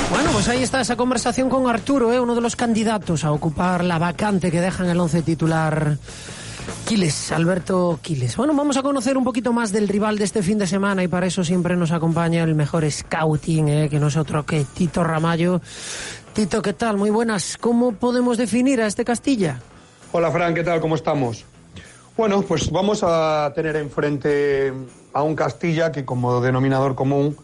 Bueno, 0.10 0.30
pues 0.32 0.48
ahí 0.48 0.64
está 0.64 0.80
esa 0.80 0.96
conversación 0.96 1.50
con 1.50 1.68
Arturo, 1.70 2.14
¿eh? 2.14 2.20
uno 2.20 2.34
de 2.34 2.42
los 2.42 2.56
candidatos 2.56 3.26
a 3.26 3.34
ocupar 3.34 3.84
la 3.84 4.00
vacante 4.00 4.50
que 4.50 4.62
deja 4.62 4.86
en 4.86 4.92
el 4.92 5.00
once 5.00 5.22
titular 5.22 5.98
Quiles, 6.86 7.32
Alberto 7.32 8.00
Quiles. 8.02 8.38
Bueno, 8.38 8.54
vamos 8.56 8.78
a 8.78 8.84
conocer 8.84 9.18
un 9.18 9.24
poquito 9.24 9.54
más 9.54 9.72
del 9.72 9.88
rival 9.88 10.18
de 10.18 10.24
este 10.24 10.44
fin 10.44 10.58
de 10.58 10.68
semana 10.68 11.04
y 11.04 11.08
para 11.08 11.28
eso 11.28 11.44
siempre 11.44 11.76
nos 11.76 11.92
acompaña 11.92 12.44
el 12.44 12.56
mejor 12.56 12.90
scouting, 12.90 13.70
¿eh? 13.70 13.90
que 13.90 14.00
no 14.00 14.08
es 14.08 14.18
otro 14.18 14.46
que 14.46 14.66
Tito 14.66 15.04
Ramallo. 15.04 15.62
Tito, 16.34 16.62
¿qué 16.62 16.74
tal? 16.74 16.98
Muy 16.98 17.10
buenas. 17.10 17.58
¿Cómo 17.58 17.94
podemos 17.94 18.38
definir 18.38 18.82
a 18.82 18.88
este 18.88 19.06
Castilla? 19.06 19.60
Hola 20.12 20.32
Fran, 20.32 20.54
¿qué 20.54 20.64
tal? 20.64 20.80
¿Cómo 20.80 20.96
estamos? 20.96 21.46
Bueno, 22.18 22.42
pues 22.44 22.72
vamos 22.72 23.02
a 23.04 23.52
tener 23.54 23.76
enfrente 23.76 24.74
a 25.14 25.24
un 25.24 25.36
Castilla 25.36 25.92
que 25.92 26.06
como 26.06 26.40
denominador 26.42 26.96
común, 26.96 27.36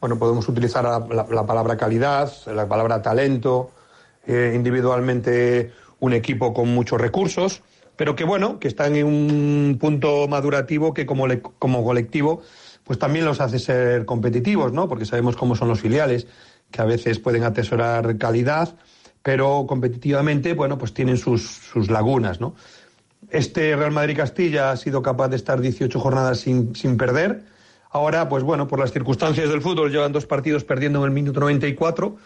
bueno, 0.00 0.18
podemos 0.18 0.48
utilizar 0.48 0.84
la 0.84 1.46
palabra 1.46 1.76
calidad, 1.76 2.32
la 2.46 2.68
palabra 2.68 3.00
talento, 3.02 3.70
eh, 4.26 4.52
individualmente 4.54 5.72
un 6.00 6.12
equipo 6.12 6.52
con 6.52 6.68
muchos 6.68 7.00
recursos, 7.00 7.62
pero 7.98 8.14
que 8.14 8.22
bueno, 8.22 8.60
que 8.60 8.68
están 8.68 8.94
en 8.94 9.06
un 9.06 9.76
punto 9.80 10.28
madurativo 10.28 10.94
que 10.94 11.04
como, 11.04 11.26
como 11.58 11.84
colectivo 11.84 12.42
pues 12.84 12.96
también 12.98 13.24
los 13.24 13.40
hace 13.40 13.58
ser 13.58 14.06
competitivos, 14.06 14.72
¿no? 14.72 14.88
Porque 14.88 15.04
sabemos 15.04 15.36
cómo 15.36 15.56
son 15.56 15.68
los 15.68 15.80
filiales, 15.80 16.28
que 16.70 16.80
a 16.80 16.84
veces 16.84 17.18
pueden 17.18 17.42
atesorar 17.42 18.16
calidad, 18.16 18.76
pero 19.22 19.66
competitivamente, 19.68 20.54
bueno, 20.54 20.78
pues 20.78 20.94
tienen 20.94 21.18
sus, 21.18 21.42
sus 21.42 21.90
lagunas, 21.90 22.40
¿no? 22.40 22.54
Este 23.30 23.74
Real 23.76 23.90
Madrid-Castilla 23.90 24.70
ha 24.70 24.76
sido 24.76 25.02
capaz 25.02 25.28
de 25.28 25.36
estar 25.36 25.60
18 25.60 25.98
jornadas 25.98 26.38
sin, 26.38 26.74
sin 26.76 26.96
perder. 26.96 27.42
Ahora, 27.90 28.28
pues 28.28 28.44
bueno, 28.44 28.68
por 28.68 28.78
las 28.78 28.92
circunstancias 28.92 29.50
del 29.50 29.60
fútbol, 29.60 29.90
llevan 29.90 30.12
dos 30.12 30.24
partidos 30.24 30.62
perdiendo 30.62 31.00
en 31.00 31.06
el 31.06 31.10
minuto 31.10 31.40
94, 31.40 32.16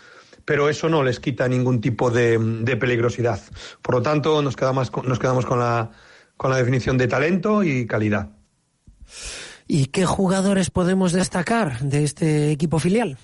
pero 0.45 0.69
eso 0.69 0.89
no 0.89 1.03
les 1.03 1.21
quita 1.21 1.49
ningún 1.49 1.81
tipo 1.81 2.11
de, 2.11 2.39
de 2.39 2.77
peligrosidad. 2.77 3.41
Por 3.81 3.97
lo 3.97 4.03
tanto, 4.03 4.43
nos 4.43 4.57
quedamos, 4.57 4.91
nos 5.05 5.19
quedamos 5.19 5.47
con, 5.47 5.59
la, 5.59 5.91
con 6.37 6.51
la 6.51 6.57
definición 6.57 6.99
de 6.99 7.09
talento 7.09 7.63
y 7.63 7.87
calidad. 7.87 8.31
¿Y 9.67 9.87
qué 9.87 10.07
jugadores 10.07 10.71
podemos 10.71 11.13
destacar 11.13 11.81
de 11.81 12.05
este 12.05 12.51
equipo 12.51 12.79
filial? 12.79 13.19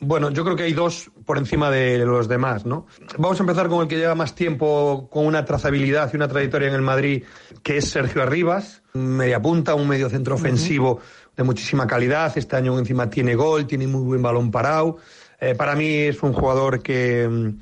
Bueno, 0.00 0.30
yo 0.30 0.44
creo 0.44 0.56
que 0.56 0.64
hay 0.64 0.72
dos 0.72 1.10
por 1.24 1.38
encima 1.38 1.70
de 1.70 2.04
los 2.04 2.28
demás, 2.28 2.66
¿no? 2.66 2.86
Vamos 3.16 3.38
a 3.40 3.42
empezar 3.42 3.68
con 3.68 3.82
el 3.82 3.88
que 3.88 3.96
lleva 3.96 4.14
más 4.14 4.34
tiempo 4.34 5.08
con 5.10 5.24
una 5.24 5.44
trazabilidad 5.44 6.10
y 6.12 6.16
una 6.16 6.28
trayectoria 6.28 6.68
en 6.68 6.74
el 6.74 6.82
Madrid, 6.82 7.24
que 7.62 7.78
es 7.78 7.88
Sergio 7.88 8.22
Arribas, 8.22 8.82
media 8.92 9.40
punta, 9.40 9.74
un 9.74 9.88
medio 9.88 10.10
centro 10.10 10.34
ofensivo 10.34 11.00
de 11.36 11.42
muchísima 11.42 11.86
calidad. 11.86 12.36
Este 12.36 12.56
año 12.56 12.78
encima 12.78 13.08
tiene 13.08 13.34
gol, 13.34 13.66
tiene 13.66 13.86
muy 13.86 14.02
buen 14.02 14.20
balón 14.20 14.50
parado. 14.50 14.98
Eh, 15.44 15.54
para 15.54 15.76
mí 15.76 15.94
es 15.94 16.22
un 16.22 16.32
jugador 16.32 16.82
que, 16.82 17.52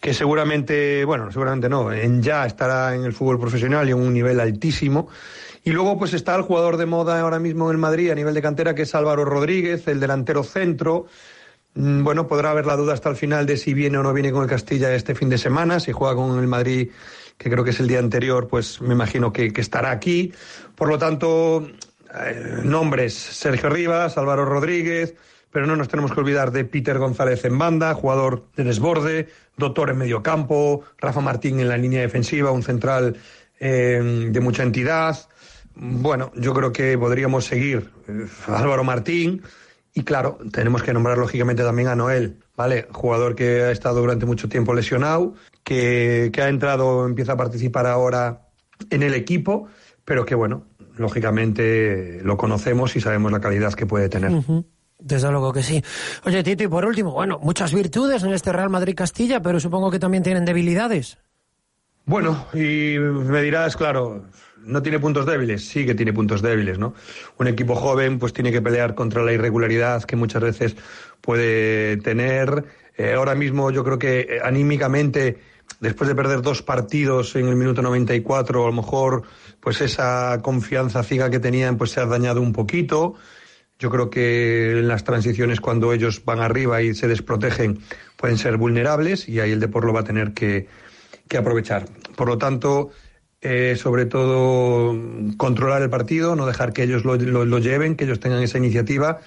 que 0.00 0.14
seguramente, 0.14 1.04
bueno, 1.04 1.32
seguramente 1.32 1.68
no, 1.68 1.92
ya 2.20 2.46
estará 2.46 2.94
en 2.94 3.04
el 3.04 3.12
fútbol 3.12 3.40
profesional 3.40 3.88
y 3.88 3.90
en 3.90 3.98
un 3.98 4.12
nivel 4.12 4.38
altísimo. 4.38 5.08
Y 5.64 5.70
luego 5.70 5.98
pues 5.98 6.14
está 6.14 6.36
el 6.36 6.42
jugador 6.42 6.76
de 6.76 6.86
moda 6.86 7.20
ahora 7.20 7.40
mismo 7.40 7.72
en 7.72 7.80
Madrid 7.80 8.10
a 8.10 8.14
nivel 8.14 8.34
de 8.34 8.42
cantera, 8.42 8.74
que 8.76 8.82
es 8.82 8.94
Álvaro 8.94 9.24
Rodríguez, 9.24 9.88
el 9.88 9.98
delantero 9.98 10.44
centro. 10.44 11.06
Mm, 11.74 12.04
Bueno, 12.04 12.28
podrá 12.28 12.52
haber 12.52 12.66
la 12.66 12.76
duda 12.76 12.94
hasta 12.94 13.10
el 13.10 13.16
final 13.16 13.46
de 13.46 13.56
si 13.56 13.74
viene 13.74 13.98
o 13.98 14.02
no 14.04 14.12
viene 14.12 14.30
con 14.30 14.44
el 14.44 14.48
Castilla 14.48 14.94
este 14.94 15.16
fin 15.16 15.28
de 15.28 15.38
semana, 15.38 15.80
si 15.80 15.90
juega 15.90 16.14
con 16.14 16.38
el 16.38 16.46
Madrid, 16.46 16.90
que 17.36 17.50
creo 17.50 17.64
que 17.64 17.70
es 17.70 17.80
el 17.80 17.88
día 17.88 17.98
anterior, 17.98 18.46
pues 18.46 18.80
me 18.80 18.94
imagino 18.94 19.32
que, 19.32 19.52
que 19.52 19.60
estará 19.60 19.90
aquí. 19.90 20.32
Por 20.76 20.88
lo 20.88 20.98
tanto, 20.98 21.66
eh, 22.14 22.60
nombres, 22.62 23.14
Sergio 23.14 23.70
Rivas, 23.70 24.16
Álvaro 24.18 24.44
Rodríguez, 24.44 25.14
pero 25.52 25.66
no 25.66 25.76
nos 25.76 25.88
tenemos 25.88 26.12
que 26.12 26.20
olvidar 26.20 26.50
de 26.50 26.64
Peter 26.64 26.98
González 26.98 27.44
en 27.44 27.58
banda, 27.58 27.94
jugador 27.94 28.46
de 28.56 28.64
desborde, 28.64 29.28
doctor 29.56 29.90
en 29.90 29.98
medio 29.98 30.22
campo, 30.22 30.82
Rafa 30.98 31.20
Martín 31.20 31.60
en 31.60 31.68
la 31.68 31.76
línea 31.76 32.00
defensiva, 32.00 32.50
un 32.50 32.62
central 32.62 33.16
eh, 33.60 34.28
de 34.30 34.40
mucha 34.40 34.62
entidad. 34.62 35.16
Bueno, 35.74 36.32
yo 36.34 36.54
creo 36.54 36.72
que 36.72 36.96
podríamos 36.98 37.44
seguir 37.44 37.90
eh, 38.08 38.26
Álvaro 38.46 38.82
Martín 38.82 39.42
y 39.94 40.04
claro, 40.04 40.38
tenemos 40.50 40.82
que 40.82 40.94
nombrar 40.94 41.18
lógicamente 41.18 41.62
también 41.62 41.88
a 41.88 41.94
Noel, 41.94 42.38
¿vale? 42.56 42.86
Jugador 42.90 43.34
que 43.34 43.62
ha 43.62 43.70
estado 43.70 44.00
durante 44.00 44.24
mucho 44.24 44.48
tiempo 44.48 44.72
lesionado, 44.72 45.34
que, 45.64 46.30
que 46.32 46.40
ha 46.40 46.48
entrado, 46.48 47.06
empieza 47.06 47.32
a 47.32 47.36
participar 47.36 47.86
ahora 47.86 48.48
en 48.88 49.02
el 49.02 49.12
equipo, 49.12 49.68
pero 50.06 50.24
que 50.24 50.34
bueno, 50.34 50.64
lógicamente 50.96 52.20
lo 52.22 52.38
conocemos 52.38 52.96
y 52.96 53.00
sabemos 53.00 53.32
la 53.32 53.40
calidad 53.40 53.74
que 53.74 53.86
puede 53.86 54.08
tener. 54.08 54.32
Desde 55.04 55.30
luego 55.30 55.52
que 55.52 55.62
sí. 55.62 55.82
Oye, 56.24 56.42
Tito, 56.44 56.62
y 56.62 56.68
por 56.68 56.84
último, 56.84 57.10
bueno, 57.10 57.40
muchas 57.42 57.74
virtudes 57.74 58.22
en 58.22 58.32
este 58.32 58.52
Real 58.52 58.70
Madrid-Castilla, 58.70 59.42
pero 59.42 59.58
supongo 59.58 59.90
que 59.90 59.98
también 59.98 60.22
tienen 60.22 60.44
debilidades. 60.44 61.18
Bueno, 62.04 62.46
y 62.54 62.98
me 62.98 63.42
dirás, 63.42 63.76
claro, 63.76 64.24
no 64.64 64.82
tiene 64.82 65.00
puntos 65.00 65.26
débiles, 65.26 65.66
sí 65.66 65.84
que 65.84 65.94
tiene 65.94 66.12
puntos 66.12 66.40
débiles, 66.40 66.78
¿no? 66.78 66.94
Un 67.38 67.48
equipo 67.48 67.74
joven 67.74 68.18
pues 68.18 68.32
tiene 68.32 68.52
que 68.52 68.62
pelear 68.62 68.94
contra 68.94 69.22
la 69.22 69.32
irregularidad 69.32 70.04
que 70.04 70.16
muchas 70.16 70.42
veces 70.42 70.76
puede 71.20 71.96
tener. 71.98 72.64
Eh, 72.96 73.14
ahora 73.14 73.34
mismo 73.34 73.70
yo 73.70 73.82
creo 73.82 73.98
que 73.98 74.20
eh, 74.20 74.40
anímicamente, 74.42 75.38
después 75.80 76.06
de 76.08 76.14
perder 76.14 76.42
dos 76.42 76.62
partidos 76.62 77.34
en 77.34 77.48
el 77.48 77.56
minuto 77.56 77.82
94, 77.82 78.62
a 78.62 78.66
lo 78.66 78.72
mejor 78.72 79.22
pues 79.60 79.80
esa 79.80 80.38
confianza 80.42 81.02
ciega 81.02 81.30
que 81.30 81.40
tenían 81.40 81.76
pues 81.76 81.90
se 81.90 82.00
ha 82.00 82.06
dañado 82.06 82.40
un 82.40 82.52
poquito. 82.52 83.14
Yo 83.82 83.90
creo 83.90 84.10
que 84.10 84.78
en 84.78 84.86
las 84.86 85.02
transiciones 85.02 85.60
cuando 85.60 85.92
ellos 85.92 86.24
van 86.24 86.38
arriba 86.38 86.82
y 86.82 86.94
se 86.94 87.08
desprotegen 87.08 87.80
pueden 88.16 88.38
ser 88.38 88.56
vulnerables 88.56 89.28
y 89.28 89.40
ahí 89.40 89.50
el 89.50 89.58
Depor 89.58 89.84
lo 89.84 89.92
va 89.92 90.00
a 90.00 90.04
tener 90.04 90.34
que, 90.34 90.68
que 91.26 91.36
aprovechar. 91.36 91.86
Por 92.16 92.28
lo 92.28 92.38
tanto, 92.38 92.90
eh, 93.40 93.74
sobre 93.76 94.06
todo 94.06 94.94
controlar 95.36 95.82
el 95.82 95.90
partido, 95.90 96.36
no 96.36 96.46
dejar 96.46 96.72
que 96.72 96.84
ellos 96.84 97.04
lo, 97.04 97.16
lo- 97.16 97.58
lleven, 97.58 97.96
que 97.96 98.04
ellos 98.04 98.20
tengan 98.20 98.40
esa 98.44 98.56
iniciativa 98.56 99.18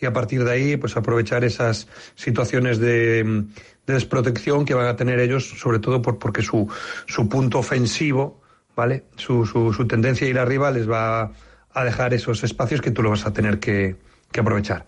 y 0.00 0.06
a 0.06 0.12
partir 0.12 0.44
de 0.44 0.52
ahí 0.52 0.76
pues 0.76 0.96
aprovechar 0.96 1.42
esas 1.42 1.88
situaciones 2.14 2.78
de, 2.78 3.24
de 3.84 3.94
desprotección 3.94 4.64
que 4.64 4.74
van 4.74 4.86
a 4.86 4.94
tener 4.94 5.18
ellos, 5.18 5.44
sobre 5.58 5.80
todo 5.80 6.00
por, 6.02 6.20
porque 6.20 6.42
su, 6.42 6.68
su 7.06 7.28
punto 7.28 7.58
ofensivo, 7.58 8.40
¿vale? 8.76 9.06
Su, 9.16 9.44
su, 9.44 9.72
su 9.72 9.88
tendencia 9.88 10.24
a 10.28 10.30
ir 10.30 10.38
arriba 10.38 10.70
les 10.70 10.88
va 10.88 11.32
a 11.74 11.84
dejar 11.84 12.14
esos 12.14 12.44
espacios 12.44 12.80
que 12.80 12.90
tú 12.90 13.02
lo 13.02 13.10
vas 13.10 13.26
a 13.26 13.32
tener 13.32 13.58
que, 13.58 13.96
que 14.32 14.40
aprovechar. 14.40 14.86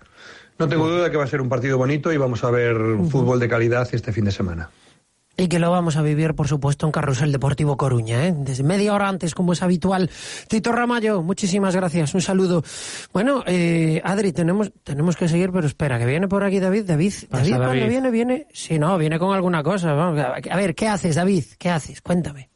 No 0.59 0.69
tengo 0.69 0.89
duda 0.89 1.11
que 1.11 1.17
va 1.17 1.25
a 1.25 1.27
ser 1.27 1.41
un 1.43 1.49
partido 1.49 1.77
bonito 1.77 2.13
y 2.13 2.17
vamos 2.17 2.43
a 2.43 2.51
ver 2.51 2.77
fútbol 3.11 3.39
de 3.39 3.49
calidad 3.49 3.87
este 3.93 4.13
fin 4.13 4.25
de 4.25 4.31
semana. 4.31 4.71
Y 5.39 5.49
que 5.49 5.59
lo 5.59 5.71
vamos 5.71 5.99
a 5.99 6.03
vivir, 6.03 6.35
por 6.35 6.49
supuesto, 6.49 6.87
en 6.87 6.93
Carrusel 6.93 7.31
Deportivo 7.31 7.77
Coruña, 7.77 8.27
¿eh? 8.27 8.35
desde 8.35 8.65
media 8.65 8.95
hora 8.95 9.07
antes, 9.07 9.35
como 9.35 9.53
es 9.53 9.63
habitual. 9.63 10.11
Tito 10.49 10.73
Ramallo, 10.73 11.23
muchísimas 11.23 11.77
gracias, 11.77 12.15
un 12.15 12.23
saludo. 12.23 12.65
Bueno, 13.13 13.45
eh, 13.47 14.01
Adri, 14.03 14.33
tenemos, 14.33 14.73
tenemos 14.83 15.15
que 15.15 15.29
seguir, 15.29 15.53
pero 15.53 15.67
espera, 15.67 15.99
que 15.99 16.07
viene 16.07 16.27
por 16.27 16.43
aquí 16.43 16.59
David. 16.59 16.85
David, 16.87 17.13
David, 17.29 17.57
cuando 17.57 17.87
viene, 17.87 18.11
viene. 18.11 18.47
Sí, 18.55 18.79
no, 18.79 18.97
viene 18.97 19.19
con 19.19 19.35
alguna 19.35 19.63
cosa. 19.63 19.93
vamos, 19.93 20.25
a 20.25 20.57
ver, 20.57 20.75
¿qué 20.75 20.89
haces, 20.89 21.17
David? 21.17 21.45
¿Qué 21.59 21.69
haces? 21.69 22.01
Cuéntame. 22.01 22.49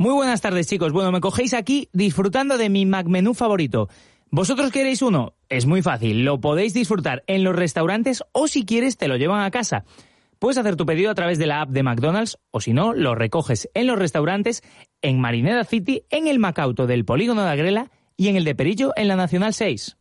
Muy 0.00 0.12
buenas 0.12 0.40
tardes, 0.40 0.68
chicos. 0.68 0.92
Bueno, 0.92 1.10
me 1.10 1.20
cogéis 1.20 1.54
aquí 1.54 1.88
disfrutando 1.92 2.56
de 2.56 2.68
mi 2.68 2.86
McMenú 2.86 3.34
favorito. 3.34 3.88
¿Vosotros 4.30 4.70
queréis 4.70 5.02
uno? 5.02 5.34
Es 5.48 5.66
muy 5.66 5.82
fácil. 5.82 6.24
Lo 6.24 6.40
podéis 6.40 6.72
disfrutar 6.72 7.24
en 7.26 7.42
los 7.42 7.56
restaurantes 7.56 8.22
o 8.30 8.46
si 8.46 8.64
quieres 8.64 8.96
te 8.96 9.08
lo 9.08 9.16
llevan 9.16 9.42
a 9.42 9.50
casa. 9.50 9.84
Puedes 10.38 10.56
hacer 10.56 10.76
tu 10.76 10.86
pedido 10.86 11.10
a 11.10 11.16
través 11.16 11.36
de 11.40 11.46
la 11.46 11.62
app 11.62 11.70
de 11.70 11.82
McDonald's 11.82 12.38
o 12.52 12.60
si 12.60 12.72
no, 12.72 12.94
lo 12.94 13.16
recoges 13.16 13.68
en 13.74 13.88
los 13.88 13.98
restaurantes 13.98 14.62
en 15.02 15.20
Marineda 15.20 15.64
City, 15.64 16.04
en 16.10 16.28
el 16.28 16.38
Macauto 16.38 16.86
del 16.86 17.04
Polígono 17.04 17.42
de 17.42 17.50
Agrela 17.50 17.90
y 18.16 18.28
en 18.28 18.36
el 18.36 18.44
de 18.44 18.54
Perillo 18.54 18.92
en 18.94 19.08
la 19.08 19.16
Nacional 19.16 19.52
6. 19.52 19.96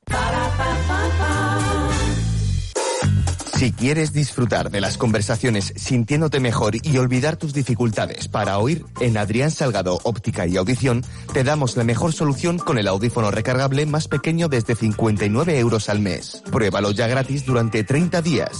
Si 3.57 3.71
quieres 3.71 4.13
disfrutar 4.13 4.69
de 4.69 4.81
las 4.81 4.99
conversaciones 4.99 5.73
sintiéndote 5.75 6.39
mejor 6.39 6.75
y 6.75 6.95
olvidar 6.99 7.37
tus 7.37 7.55
dificultades 7.55 8.27
para 8.27 8.59
oír, 8.59 8.85
en 8.99 9.17
Adrián 9.17 9.49
Salgado 9.49 9.99
Óptica 10.03 10.45
y 10.45 10.57
Audición 10.57 11.03
te 11.33 11.43
damos 11.43 11.75
la 11.75 11.83
mejor 11.83 12.13
solución 12.13 12.59
con 12.59 12.77
el 12.77 12.87
audífono 12.87 13.31
recargable 13.31 13.87
más 13.87 14.07
pequeño 14.07 14.47
desde 14.47 14.75
59 14.75 15.57
euros 15.57 15.89
al 15.89 16.01
mes. 16.01 16.43
Pruébalo 16.51 16.91
ya 16.91 17.07
gratis 17.07 17.47
durante 17.47 17.83
30 17.83 18.21
días. 18.21 18.51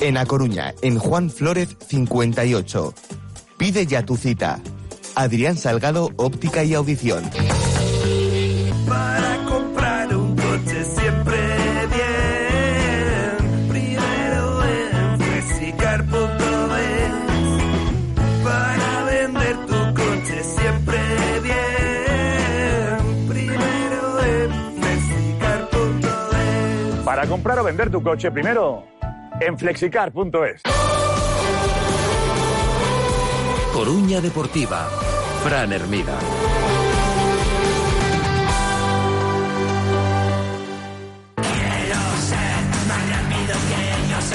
En 0.00 0.18
A 0.18 0.26
Coruña, 0.26 0.74
en 0.82 0.98
Juan 0.98 1.30
Flórez 1.30 1.74
58. 1.88 2.92
Pide 3.56 3.86
ya 3.86 4.04
tu 4.04 4.18
cita. 4.18 4.60
Adrián 5.14 5.56
Salgado 5.56 6.10
Óptica 6.18 6.62
y 6.62 6.74
Audición. 6.74 7.24
Comprar 27.42 27.58
o 27.58 27.64
vender 27.64 27.90
tu 27.90 28.00
coche 28.00 28.30
primero 28.30 28.84
en 29.40 29.58
flexicar.es. 29.58 30.62
Coruña 33.72 34.20
Deportiva. 34.20 34.88
Fran 35.42 35.72
Hermida. 35.72 36.16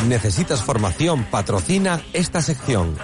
¿Necesitas 0.09 0.61
formación? 0.61 1.23
Patrocina 1.31 2.01
esta 2.11 2.41
sección. 2.41 2.97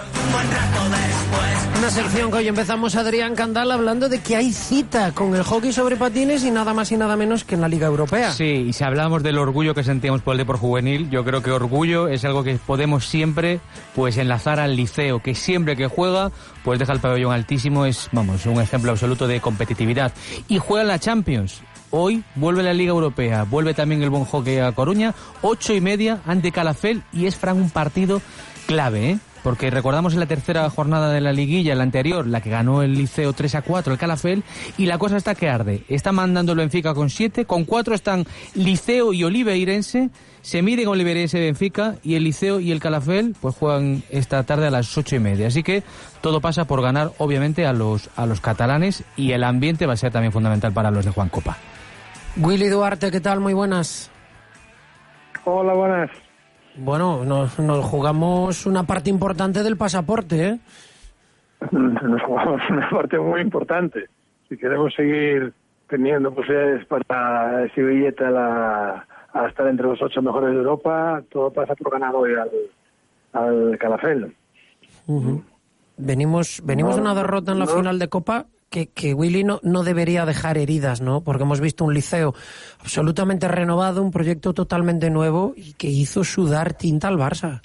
Una 1.84 1.92
sección 1.92 2.30
que 2.30 2.38
hoy 2.38 2.48
empezamos 2.48 2.96
Adrián 2.96 3.34
Candal 3.34 3.70
hablando 3.70 4.08
de 4.08 4.18
que 4.18 4.36
hay 4.36 4.54
cita 4.54 5.12
con 5.12 5.34
el 5.34 5.42
hockey 5.42 5.70
sobre 5.70 5.96
patines 5.96 6.42
y 6.42 6.50
nada 6.50 6.72
más 6.72 6.90
y 6.92 6.96
nada 6.96 7.14
menos 7.14 7.44
que 7.44 7.56
en 7.56 7.60
la 7.60 7.68
Liga 7.68 7.88
Europea. 7.88 8.32
Sí, 8.32 8.68
y 8.68 8.72
si 8.72 8.84
hablamos 8.84 9.22
del 9.22 9.36
orgullo 9.36 9.74
que 9.74 9.84
sentíamos 9.84 10.22
por 10.22 10.32
el 10.32 10.38
deporte 10.38 10.62
juvenil, 10.62 11.10
yo 11.10 11.26
creo 11.26 11.42
que 11.42 11.50
orgullo 11.50 12.08
es 12.08 12.24
algo 12.24 12.42
que 12.42 12.54
podemos 12.54 13.06
siempre 13.06 13.60
pues 13.94 14.16
enlazar 14.16 14.60
al 14.60 14.76
liceo, 14.76 15.20
que 15.20 15.34
siempre 15.34 15.76
que 15.76 15.86
juega 15.86 16.32
pues 16.64 16.78
deja 16.78 16.94
el 16.94 17.00
pabellón 17.00 17.34
altísimo, 17.34 17.84
es 17.84 18.08
vamos, 18.12 18.46
un 18.46 18.62
ejemplo 18.62 18.90
absoluto 18.92 19.26
de 19.26 19.42
competitividad. 19.42 20.14
Y 20.48 20.56
juega 20.56 20.84
la 20.84 20.98
Champions. 20.98 21.60
Hoy 21.90 22.24
vuelve 22.34 22.62
la 22.62 22.72
Liga 22.72 22.92
Europea, 22.92 23.42
vuelve 23.42 23.74
también 23.74 24.02
el 24.02 24.08
buen 24.08 24.24
hockey 24.24 24.56
a 24.56 24.72
Coruña, 24.72 25.14
ocho 25.42 25.74
y 25.74 25.82
media 25.82 26.20
ante 26.24 26.50
Calafel 26.50 27.02
y 27.12 27.26
es 27.26 27.36
Fran 27.36 27.58
un 27.58 27.68
partido 27.68 28.22
clave, 28.66 29.10
¿eh? 29.10 29.18
Porque 29.44 29.70
recordamos 29.70 30.14
en 30.14 30.20
la 30.20 30.26
tercera 30.26 30.68
jornada 30.70 31.12
de 31.12 31.20
la 31.20 31.34
liguilla, 31.34 31.74
la 31.74 31.82
anterior, 31.82 32.26
la 32.26 32.40
que 32.40 32.48
ganó 32.48 32.82
el 32.82 32.94
Liceo 32.94 33.34
3 33.34 33.56
a 33.56 33.62
4, 33.62 33.92
el 33.92 33.98
Calafel, 33.98 34.42
y 34.78 34.86
la 34.86 34.96
cosa 34.96 35.18
está 35.18 35.34
que 35.34 35.50
arde. 35.50 35.84
Está 35.90 36.12
mandando 36.12 36.52
el 36.52 36.58
Benfica 36.58 36.94
con 36.94 37.10
7, 37.10 37.44
con 37.44 37.66
4 37.66 37.94
están 37.94 38.24
Liceo 38.54 39.12
y 39.12 39.22
Oliveirense, 39.22 40.08
se 40.40 40.62
miden 40.62 40.88
Oliveirense 40.88 41.36
y 41.36 41.42
Benfica, 41.42 41.96
y 42.02 42.14
el 42.14 42.24
Liceo 42.24 42.58
y 42.58 42.72
el 42.72 42.80
Calafel 42.80 43.36
pues 43.38 43.54
juegan 43.54 44.02
esta 44.08 44.42
tarde 44.44 44.68
a 44.68 44.70
las 44.70 44.96
ocho 44.96 45.14
y 45.14 45.18
media. 45.18 45.48
Así 45.48 45.62
que 45.62 45.82
todo 46.22 46.40
pasa 46.40 46.64
por 46.64 46.80
ganar, 46.80 47.10
obviamente, 47.18 47.66
a 47.66 47.74
los, 47.74 48.08
a 48.16 48.24
los 48.24 48.40
catalanes, 48.40 49.04
y 49.14 49.32
el 49.32 49.44
ambiente 49.44 49.84
va 49.84 49.92
a 49.92 49.98
ser 49.98 50.10
también 50.10 50.32
fundamental 50.32 50.72
para 50.72 50.90
los 50.90 51.04
de 51.04 51.10
Juan 51.10 51.28
Copa. 51.28 51.58
Willy 52.38 52.68
Duarte, 52.68 53.10
¿qué 53.10 53.20
tal? 53.20 53.40
Muy 53.40 53.52
buenas. 53.52 54.10
Hola, 55.44 55.74
buenas. 55.74 56.23
Bueno, 56.76 57.24
nos, 57.24 57.58
nos 57.58 57.84
jugamos 57.84 58.66
una 58.66 58.82
parte 58.84 59.10
importante 59.10 59.62
del 59.62 59.76
pasaporte, 59.76 60.48
¿eh? 60.48 60.58
Nos 61.70 62.22
jugamos 62.22 62.60
una 62.70 62.90
parte 62.90 63.18
muy 63.18 63.40
importante. 63.40 64.08
Si 64.48 64.56
queremos 64.56 64.92
seguir 64.94 65.52
teniendo 65.88 66.34
posibilidades 66.34 66.86
para 66.86 67.64
ese 67.64 67.82
billete 67.82 68.24
a, 68.24 68.30
la, 68.30 69.06
a 69.32 69.46
estar 69.46 69.66
entre 69.68 69.86
los 69.86 70.02
ocho 70.02 70.20
mejores 70.20 70.50
de 70.50 70.56
Europa, 70.56 71.22
todo 71.30 71.52
pasa 71.52 71.74
por 71.76 71.92
ganar 71.92 72.14
hoy 72.14 72.32
al, 72.34 72.50
al 73.32 73.78
Calafel. 73.78 74.34
Venimos, 75.96 76.60
venimos 76.64 76.96
de 76.96 77.00
una 77.02 77.14
derrota 77.14 77.52
en 77.52 77.58
la 77.60 77.66
final 77.66 77.98
de 77.98 78.08
Copa 78.08 78.46
que, 78.70 78.88
que 78.88 79.14
Willy 79.14 79.44
no, 79.44 79.60
no 79.62 79.82
debería 79.84 80.26
dejar 80.26 80.58
heridas, 80.58 81.00
¿no? 81.00 81.22
Porque 81.22 81.44
hemos 81.44 81.60
visto 81.60 81.84
un 81.84 81.94
liceo 81.94 82.34
absolutamente 82.80 83.48
renovado, 83.48 84.02
un 84.02 84.10
proyecto 84.10 84.52
totalmente 84.52 85.10
nuevo 85.10 85.54
y 85.56 85.74
que 85.74 85.88
hizo 85.88 86.24
sudar 86.24 86.74
tinta 86.74 87.08
al 87.08 87.16
Barça. 87.18 87.60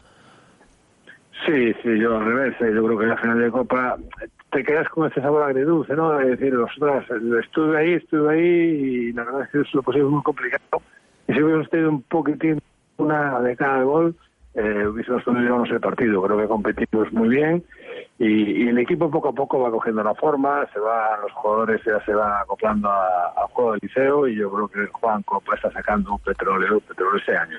Sí, 1.46 1.74
sí, 1.82 2.00
yo 2.00 2.18
al 2.18 2.26
revés. 2.26 2.56
eh, 2.62 2.72
Yo 2.74 2.86
creo 2.86 2.98
que 2.98 3.04
en 3.06 3.10
la 3.10 3.18
final 3.18 3.40
de 3.40 3.50
Copa 3.50 3.98
te 4.52 4.64
quedas 4.64 4.90
con 4.90 5.10
ese 5.10 5.22
sabor 5.22 5.44
agridulce, 5.44 5.96
¿no? 5.96 6.12
De 6.18 6.32
decir, 6.32 6.56
ostras, 6.56 7.06
estuve 7.44 7.78
ahí, 7.78 7.94
estuve 7.94 8.34
ahí 8.34 8.40
y 8.42 9.14
la 9.14 9.24
verdad 9.24 9.44
es 9.44 9.50
que 9.50 9.62
es 9.62 9.74
lo 9.74 9.82
posible 9.82 10.10
muy 10.10 10.22
complicado. 10.24 10.82
Y 11.28 11.34
si 11.34 11.42
hubiéramos 11.42 11.70
tenido 11.70 11.90
un 11.90 12.02
poquitín 12.04 12.60
una 12.98 13.40
de 13.40 13.56
gol, 13.84 14.16
eh, 14.56 14.88
hubiésemos 14.88 15.24
podido 15.24 15.64
el 15.64 15.80
partido. 15.80 16.22
Creo 16.24 16.38
que 16.38 16.48
competimos 16.48 17.14
muy 17.14 17.30
bien 17.30 17.64
y, 18.20 18.64
y 18.66 18.68
el 18.68 18.78
equipo 18.78 19.10
poco 19.10 19.30
a 19.30 19.34
poco 19.34 19.60
va 19.62 19.72
cogiendo 19.72 20.04
la 20.04 20.14
forma, 20.14 20.66
se 20.74 20.80
va, 20.80 21.18
los 21.22 21.32
jugadores 21.32 21.82
ya 21.86 22.04
se 22.06 22.14
van 22.14 22.34
acoplando 22.42 22.90
al 22.90 23.48
juego 23.52 23.72
del 23.72 23.80
liceo 23.82 24.28
y 24.28 24.36
yo 24.36 24.52
creo 24.52 24.68
que 24.68 24.86
Juan 24.92 25.24
Copa 25.24 25.56
está 25.56 25.72
sacando 25.72 26.12
un 26.14 26.20
petróleo, 26.20 26.74
un 26.76 26.82
petróleo 26.82 27.18
ese 27.22 27.36
año. 27.38 27.58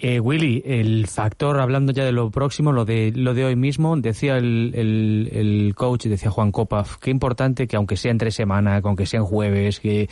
Eh, 0.00 0.20
Willy, 0.20 0.62
el 0.64 1.08
factor, 1.08 1.58
hablando 1.58 1.90
ya 1.90 2.04
de 2.04 2.12
lo 2.12 2.30
próximo, 2.30 2.70
lo 2.70 2.84
de 2.84 3.10
lo 3.16 3.34
de 3.34 3.44
hoy 3.46 3.56
mismo, 3.56 3.96
decía 3.96 4.36
el, 4.36 4.70
el, 4.76 5.28
el 5.32 5.74
coach, 5.74 6.04
decía 6.06 6.30
Juan 6.30 6.52
Copa, 6.52 6.84
qué 7.00 7.10
importante 7.10 7.66
que 7.66 7.74
aunque 7.76 7.96
sea 7.96 8.12
entre 8.12 8.30
semana, 8.30 8.80
que 8.80 8.86
aunque 8.86 9.06
sea 9.06 9.18
en 9.18 9.26
jueves, 9.26 9.80
que- 9.80 10.08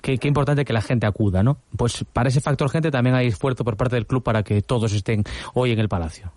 qué 0.00 0.18
importante 0.28 0.64
que 0.64 0.72
la 0.72 0.80
gente 0.80 1.06
acuda, 1.06 1.42
¿no? 1.42 1.58
Pues 1.76 2.02
para 2.14 2.30
ese 2.30 2.40
factor 2.40 2.70
gente 2.70 2.90
también 2.90 3.14
hay 3.14 3.26
esfuerzo 3.26 3.62
por 3.62 3.76
parte 3.76 3.96
del 3.96 4.06
club 4.06 4.22
para 4.22 4.42
que 4.42 4.62
todos 4.62 4.94
estén 4.94 5.24
hoy 5.52 5.72
en 5.72 5.80
el 5.80 5.88
Palacio. 5.90 6.32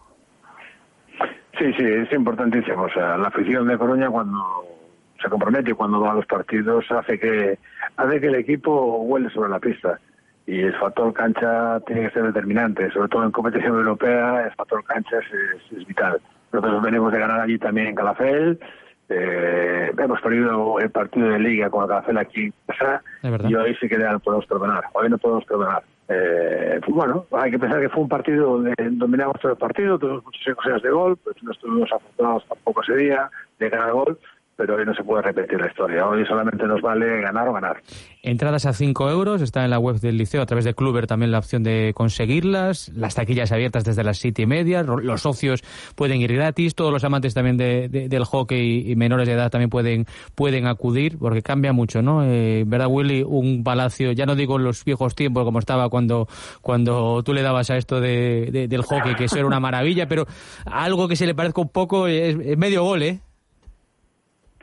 Sí, 1.60 1.74
sí, 1.74 1.84
es 1.84 2.12
importantísimo. 2.14 2.84
O 2.84 2.90
sea, 2.90 3.18
la 3.18 3.28
afición 3.28 3.68
de 3.68 3.78
Coruña 3.78 4.10
cuando 4.10 4.40
se 5.22 5.30
compromete 5.30 5.72
y 5.72 5.74
cuando 5.74 6.00
va 6.00 6.12
a 6.12 6.16
los 6.16 6.26
partidos 6.26 6.90
hace 6.92 7.20
que 7.20 7.60
hace 7.98 8.22
que 8.22 8.28
el 8.28 8.36
equipo 8.36 8.98
huele 9.02 9.30
sobre 9.30 9.50
la 9.50 9.60
pista. 9.60 10.00
Y 10.48 10.62
el 10.62 10.74
factor 10.80 11.14
cancha 11.14 11.80
tiene 11.82 12.04
que 12.04 12.12
ser 12.12 12.24
determinante, 12.24 12.90
sobre 12.92 13.10
todo 13.10 13.24
en 13.26 13.32
competición 13.32 13.76
europea, 13.78 14.46
el 14.46 14.52
factor 14.56 14.84
cancha 14.86 15.18
es, 15.20 15.26
es- 15.72 15.78
es 15.82 15.86
vital. 15.88 16.20
Nosotros 16.52 16.82
venimos 16.82 17.12
de 17.12 17.20
ganar 17.20 17.42
allí 17.42 17.60
también 17.60 17.88
en 17.88 17.96
Calafel, 17.96 18.60
eh, 19.10 19.92
hemos 19.98 20.22
perdido 20.22 20.80
el 20.80 20.90
partido 20.92 21.28
de 21.30 21.40
liga 21.40 21.70
con 21.70 21.84
el 21.84 21.90
Calafel 21.90 22.18
aquí 22.18 22.46
en 22.46 22.54
casa 22.68 23.04
y 23.52 23.56
hoy 23.56 23.76
sí 23.80 23.88
que 23.90 23.98
no 23.98 24.20
podemos 24.20 24.46
perdonar, 24.48 24.86
hoy 24.94 25.10
no 25.10 25.18
podemos 25.18 25.46
perdonar. 25.46 25.84
Eh, 26.12 26.80
pues 26.84 26.96
bueno, 26.96 27.26
hay 27.32 27.52
que 27.52 27.60
pensar 27.60 27.80
que 27.80 27.90
fue 27.90 28.02
un 28.02 28.10
partido 28.10 28.54
donde 28.54 28.74
dominamos 28.80 29.40
todo 29.40 29.52
el 29.52 29.58
partido, 29.60 30.00
tuvimos 30.00 30.26
muchas 30.26 30.54
ocasiones 30.54 30.82
de 30.82 30.90
gol, 30.90 31.18
pues 31.18 31.36
no 31.44 31.52
estuvimos 31.52 31.92
afortunados 31.94 32.46
tampoco 32.48 32.82
ese 32.82 32.96
día 32.96 33.30
de 33.60 33.70
ganar 33.70 33.92
gol, 33.92 34.20
pero 34.60 34.76
hoy 34.76 34.86
no 34.86 34.94
se 34.94 35.06
puede 35.06 35.22
repetir 35.22 35.58
la 35.58 35.68
historia. 35.68 36.06
Hoy 36.06 36.26
solamente 36.26 36.66
nos 36.68 36.82
vale 36.82 37.22
ganar 37.22 37.48
o 37.48 37.54
ganar. 37.54 37.82
Entradas 38.22 38.66
a 38.66 38.74
5 38.74 39.10
euros, 39.10 39.42
está 39.42 39.64
en 39.64 39.70
la 39.70 39.80
web 39.80 40.02
del 40.02 40.18
liceo, 40.18 40.42
a 40.42 40.46
través 40.46 40.66
de 40.66 40.74
Cluber 40.74 41.08
también 41.08 41.32
la 41.32 41.40
opción 41.40 41.64
de 41.64 41.94
conseguirlas, 41.96 42.90
las 42.94 43.16
taquillas 43.16 43.54
abiertas 43.54 43.86
desde 43.86 44.04
las 44.04 44.18
siete 44.18 44.42
y 44.42 44.46
media, 44.48 44.84
los 44.84 45.22
socios 45.22 45.64
pueden 45.96 46.20
ir 46.20 46.34
gratis, 46.34 46.76
todos 46.76 46.92
los 46.92 47.06
amantes 47.06 47.34
también 47.34 47.56
de- 47.56 47.88
de- 47.88 48.10
del 48.10 48.26
hockey 48.26 48.92
y 48.92 48.98
menores 48.98 49.30
de 49.30 49.36
edad 49.36 49.50
también 49.50 49.70
pueden, 49.70 50.06
pueden 50.36 50.68
acudir, 50.68 51.18
porque 51.18 51.42
cambia 51.42 51.72
mucho, 51.72 52.02
¿no? 52.02 52.26
Eh, 52.26 52.66
¿Verdad, 52.68 52.88
Willy? 52.90 53.24
Un 53.26 53.64
palacio, 53.64 54.12
ya 54.12 54.26
no 54.26 54.36
digo 54.36 54.58
en 54.58 54.66
los 54.66 54.84
viejos 54.84 55.16
tiempos 55.16 55.46
como 55.46 55.60
estaba 55.60 55.88
cuando, 55.88 56.28
cuando 56.62 57.24
tú 57.24 57.34
le 57.34 57.42
dabas 57.42 57.70
a 57.70 57.78
esto 57.78 58.02
de- 58.02 58.68
del 58.70 58.82
hockey, 58.82 59.16
que 59.16 59.24
eso 59.24 59.38
era 59.38 59.48
una 59.48 59.62
maravilla, 59.62 60.08
pero 60.10 60.26
algo 60.66 61.08
que 61.08 61.16
se 61.16 61.26
le 61.26 61.34
parezca 61.34 61.62
un 61.62 61.70
poco 61.70 62.08
es, 62.08 62.36
es 62.44 62.58
medio 62.58 62.84
gol, 62.84 63.04
¿eh? 63.04 63.22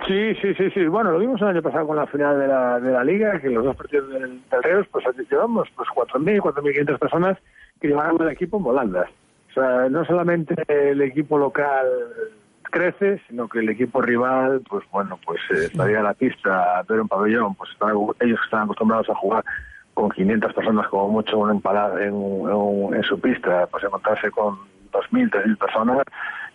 Sí, 0.07 0.35
sí, 0.43 0.55
sí, 0.55 0.71
sí. 0.71 0.87
Bueno, 0.87 1.11
lo 1.13 1.19
vimos 1.19 1.41
el 1.41 1.49
año 1.49 1.63
pasado 1.63 1.87
con 1.87 1.97
la 1.97 2.07
final 2.07 2.39
de 2.39 2.47
la, 2.47 2.79
de 2.81 2.93
la 2.93 3.03
Liga, 3.03 3.41
que 3.41 3.49
los 3.49 3.65
dos 3.65 3.77
partidos 3.77 4.09
del, 4.11 4.41
del 4.51 4.63
Reus, 4.63 4.87
pues 4.93 5.05
llevamos 5.31 5.69
pues 5.75 5.89
4.000, 5.89 6.39
4.500 6.41 6.99
personas 6.99 7.39
que 7.81 7.89
llevaron 7.89 8.21
el 8.23 8.29
equipo 8.29 8.59
en 8.59 8.63
volandas. 8.65 9.09
O 9.51 9.53
sea, 9.55 9.89
no 9.89 10.05
solamente 10.05 10.55
el 10.69 11.01
equipo 11.01 11.39
local 11.39 11.87
crece, 12.65 13.23
sino 13.27 13.49
que 13.49 13.61
el 13.61 13.71
equipo 13.71 14.03
rival, 14.03 14.61
pues 14.69 14.85
bueno, 14.93 15.19
pues 15.25 15.41
eh, 15.51 15.71
salía 15.75 16.01
a 16.01 16.03
la 16.03 16.15
pista 16.15 16.79
a 16.79 16.83
ver 16.83 17.01
un 17.01 17.09
pabellón, 17.09 17.55
pues 17.55 17.71
estaban- 17.71 17.97
ellos 18.21 18.39
que 18.39 18.45
están 18.45 18.65
acostumbrados 18.65 19.09
a 19.09 19.15
jugar 19.15 19.45
con 19.95 20.11
500 20.11 20.53
personas 20.53 20.87
como 20.89 21.09
mucho 21.09 21.51
en, 21.51 21.63
en, 22.03 22.13
un- 22.13 22.95
en 22.95 23.03
su 23.03 23.19
pista, 23.19 23.67
pues 23.69 23.83
encontrarse 23.83 24.31
con 24.31 24.57
2.000, 24.93 25.31
3.000 25.31 25.57
personas, 25.57 25.99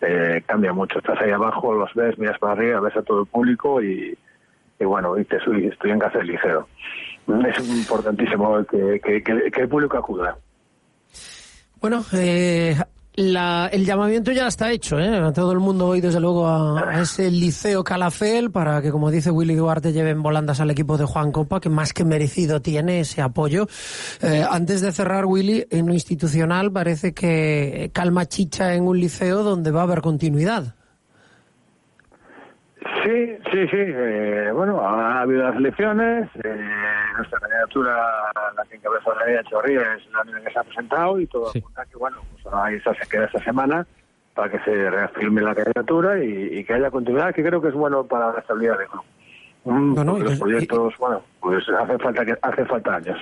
eh, 0.02 0.44
cambia 0.46 0.74
mucho. 0.74 1.00
Estás 1.00 1.20
ahí 1.22 1.32
abajo, 1.32 1.74
los 1.74 1.94
ves, 1.94 2.18
miras 2.18 2.40
para 2.40 2.54
arriba, 2.54 2.80
ves 2.80 2.96
a 2.98 3.02
todo 3.04 3.22
el 3.22 3.28
público 3.28 3.82
y, 3.82 4.18
y 4.80 4.86
bueno, 4.86 5.18
y 5.18 5.26
te 5.26 5.40
soy, 5.40 5.68
estoy 5.68 5.92
en 5.92 6.00
casa 6.00 6.18
del 6.20 6.28
ligero. 6.28 6.68
Es 7.48 7.60
importantísimo 7.70 8.66
que, 8.66 9.00
que, 9.04 9.24
que- 9.24 9.52
que 9.52 9.62
el 9.62 9.70
público 9.70 9.98
acuda. 9.98 10.38
Bueno, 11.80 12.04
eh, 12.14 12.76
la- 13.16 13.68
el 13.72 13.86
llamamiento 13.86 14.32
ya 14.32 14.48
está 14.48 14.72
hecho, 14.72 14.98
¿eh? 15.00 15.18
A 15.18 15.34
todo 15.34 15.52
el 15.52 15.60
mundo 15.60 15.88
hoy, 15.88 16.00
desde 16.02 16.20
luego, 16.20 16.48
a, 16.48 17.02
ese 17.02 17.30
liceo 17.30 17.84
Calafel 17.84 18.52
para 18.52 18.82
que, 18.82 18.90
como 18.92 19.12
dice 19.12 19.32
Willy 19.32 19.56
Duarte, 19.56 19.92
lleven 19.94 20.22
volandas 20.24 20.60
al 20.62 20.72
equipo 20.72 20.98
de 20.98 21.06
Juan 21.06 21.32
Copa, 21.32 21.60
que 21.60 21.70
más 21.70 21.94
que 21.94 22.06
merecido 22.06 22.62
tiene 22.62 23.02
ese 23.02 23.22
apoyo. 23.22 23.68
Eh, 24.22 24.46
antes 24.50 24.82
de 24.82 24.92
cerrar, 24.92 25.26
Willy, 25.26 25.66
en 25.70 25.88
lo 25.88 25.94
institucional 25.94 26.72
parece 26.72 27.14
que 27.14 27.92
calma 27.94 28.26
chicha 28.28 28.76
en 28.76 28.84
un 28.88 29.00
liceo 29.00 29.44
donde 29.44 29.72
va 29.72 29.82
a 29.82 29.84
haber 29.84 30.02
continuidad. 30.02 30.76
Sí, 33.04 33.38
sí, 33.52 33.68
sí. 33.68 33.78
eh, 33.78 34.52
bueno, 34.54 34.82
ha 34.82 35.22
habido 35.22 35.44
las 35.44 35.56
elecciones. 35.56 36.30
eh, 36.44 36.70
nuestra 37.16 37.40
candidatura, 37.40 37.96
la 38.56 38.64
que 38.66 38.76
encabeza 38.76 39.10
la 39.10 39.16
María 39.16 39.44
Chorría, 39.44 39.82
es 39.94 40.12
la 40.12 40.22
única 40.22 40.42
que 40.42 40.52
se 40.52 40.60
ha 40.60 40.64
presentado 40.64 41.20
y 41.20 41.28
todo 41.28 41.50
apunta 41.50 41.86
que, 41.86 41.98
bueno, 41.98 42.18
pues 42.32 42.54
ahí 42.54 42.80
se 42.80 43.10
queda 43.10 43.26
esta 43.26 43.44
semana 43.44 43.86
para 44.34 44.50
que 44.50 44.60
se 44.60 44.90
reafirme 44.90 45.42
la 45.42 45.54
candidatura 45.54 46.24
y, 46.24 46.60
y 46.60 46.64
que 46.64 46.74
haya 46.74 46.90
continuidad, 46.90 47.36
que 47.36 47.44
creo 47.44 47.62
que 47.62 47.68
es 47.68 47.74
bueno 47.76 48.04
para 48.06 48.34
la 48.34 48.40
estabilidad 48.40 48.80
del 48.80 48.88
club. 48.88 49.04
Y 49.66 50.24
los 50.24 50.40
proyectos, 50.40 50.98
bueno, 50.98 51.22
pues 51.40 51.64
hace 51.70 51.98
falta, 52.00 52.26
que, 52.26 52.36
hace 52.42 52.66
falta 52.66 52.96
años. 52.96 53.20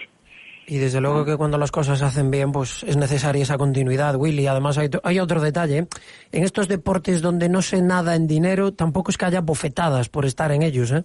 Y 0.70 0.78
desde 0.78 1.02
luego 1.02 1.26
que 1.26 1.36
cuando 1.36 1.58
las 1.58 1.72
cosas 1.72 1.98
se 1.98 2.06
hacen 2.06 2.30
bien, 2.30 2.52
pues 2.52 2.84
es 2.84 2.96
necesaria 2.96 3.42
esa 3.42 3.58
continuidad, 3.58 4.16
Willy. 4.16 4.46
Además, 4.46 4.78
hay, 4.78 4.88
hay 5.02 5.20
otro 5.20 5.42
detalle. 5.42 5.88
En 6.32 6.44
estos 6.44 6.68
deportes 6.68 7.24
donde 7.24 7.50
no 7.50 7.64
se 7.64 7.82
nada 7.82 8.16
en 8.16 8.28
dinero, 8.28 8.72
tampoco 8.72 9.10
es 9.10 9.18
que 9.18 9.26
haya 9.26 9.42
bofetadas 9.42 10.10
por 10.10 10.26
estar 10.26 10.52
en 10.52 10.62
ellos, 10.62 10.92
¿eh? 10.92 11.04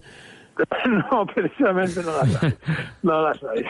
no, 1.11 1.25
precisamente 1.25 2.03
no 2.03 2.11
las 2.11 2.43
hay. 2.43 2.53
No 3.01 3.21
las 3.23 3.43
hay. 3.43 3.65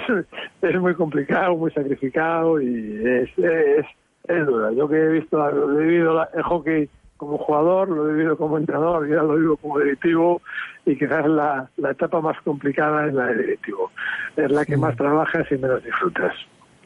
Es 0.62 0.82
muy 0.82 0.96
complicado, 0.96 1.56
muy 1.56 1.72
sacrificado 1.72 2.60
y 2.60 3.02
es, 3.06 3.30
es, 3.38 3.86
es 4.28 4.46
dura. 4.46 4.74
Yo 4.74 4.90
que 4.90 4.98
he 4.98 5.08
visto, 5.08 5.48
he 5.48 5.82
vivido 5.82 6.28
el 6.34 6.44
hockey 6.44 6.90
como 7.16 7.38
jugador, 7.38 7.88
lo 7.88 8.10
he 8.10 8.14
vivido 8.14 8.36
como 8.36 8.58
entrenador, 8.58 9.08
ya 9.08 9.24
lo 9.24 9.36
vivo 9.36 9.56
como 9.56 9.80
directivo 9.80 10.42
y 10.86 10.98
quizás 10.98 11.26
la, 11.28 11.68
la 11.78 11.92
etapa 11.92 12.22
más 12.22 12.40
complicada 12.42 13.08
es 13.08 13.14
la 13.14 13.28
de 13.28 13.38
directivo. 13.38 13.92
Es 14.36 14.52
la 14.52 14.66
que 14.66 14.78
más 14.78 14.96
trabajas 14.96 15.46
y 15.52 15.56
menos 15.58 15.84
disfrutas. 15.84 16.34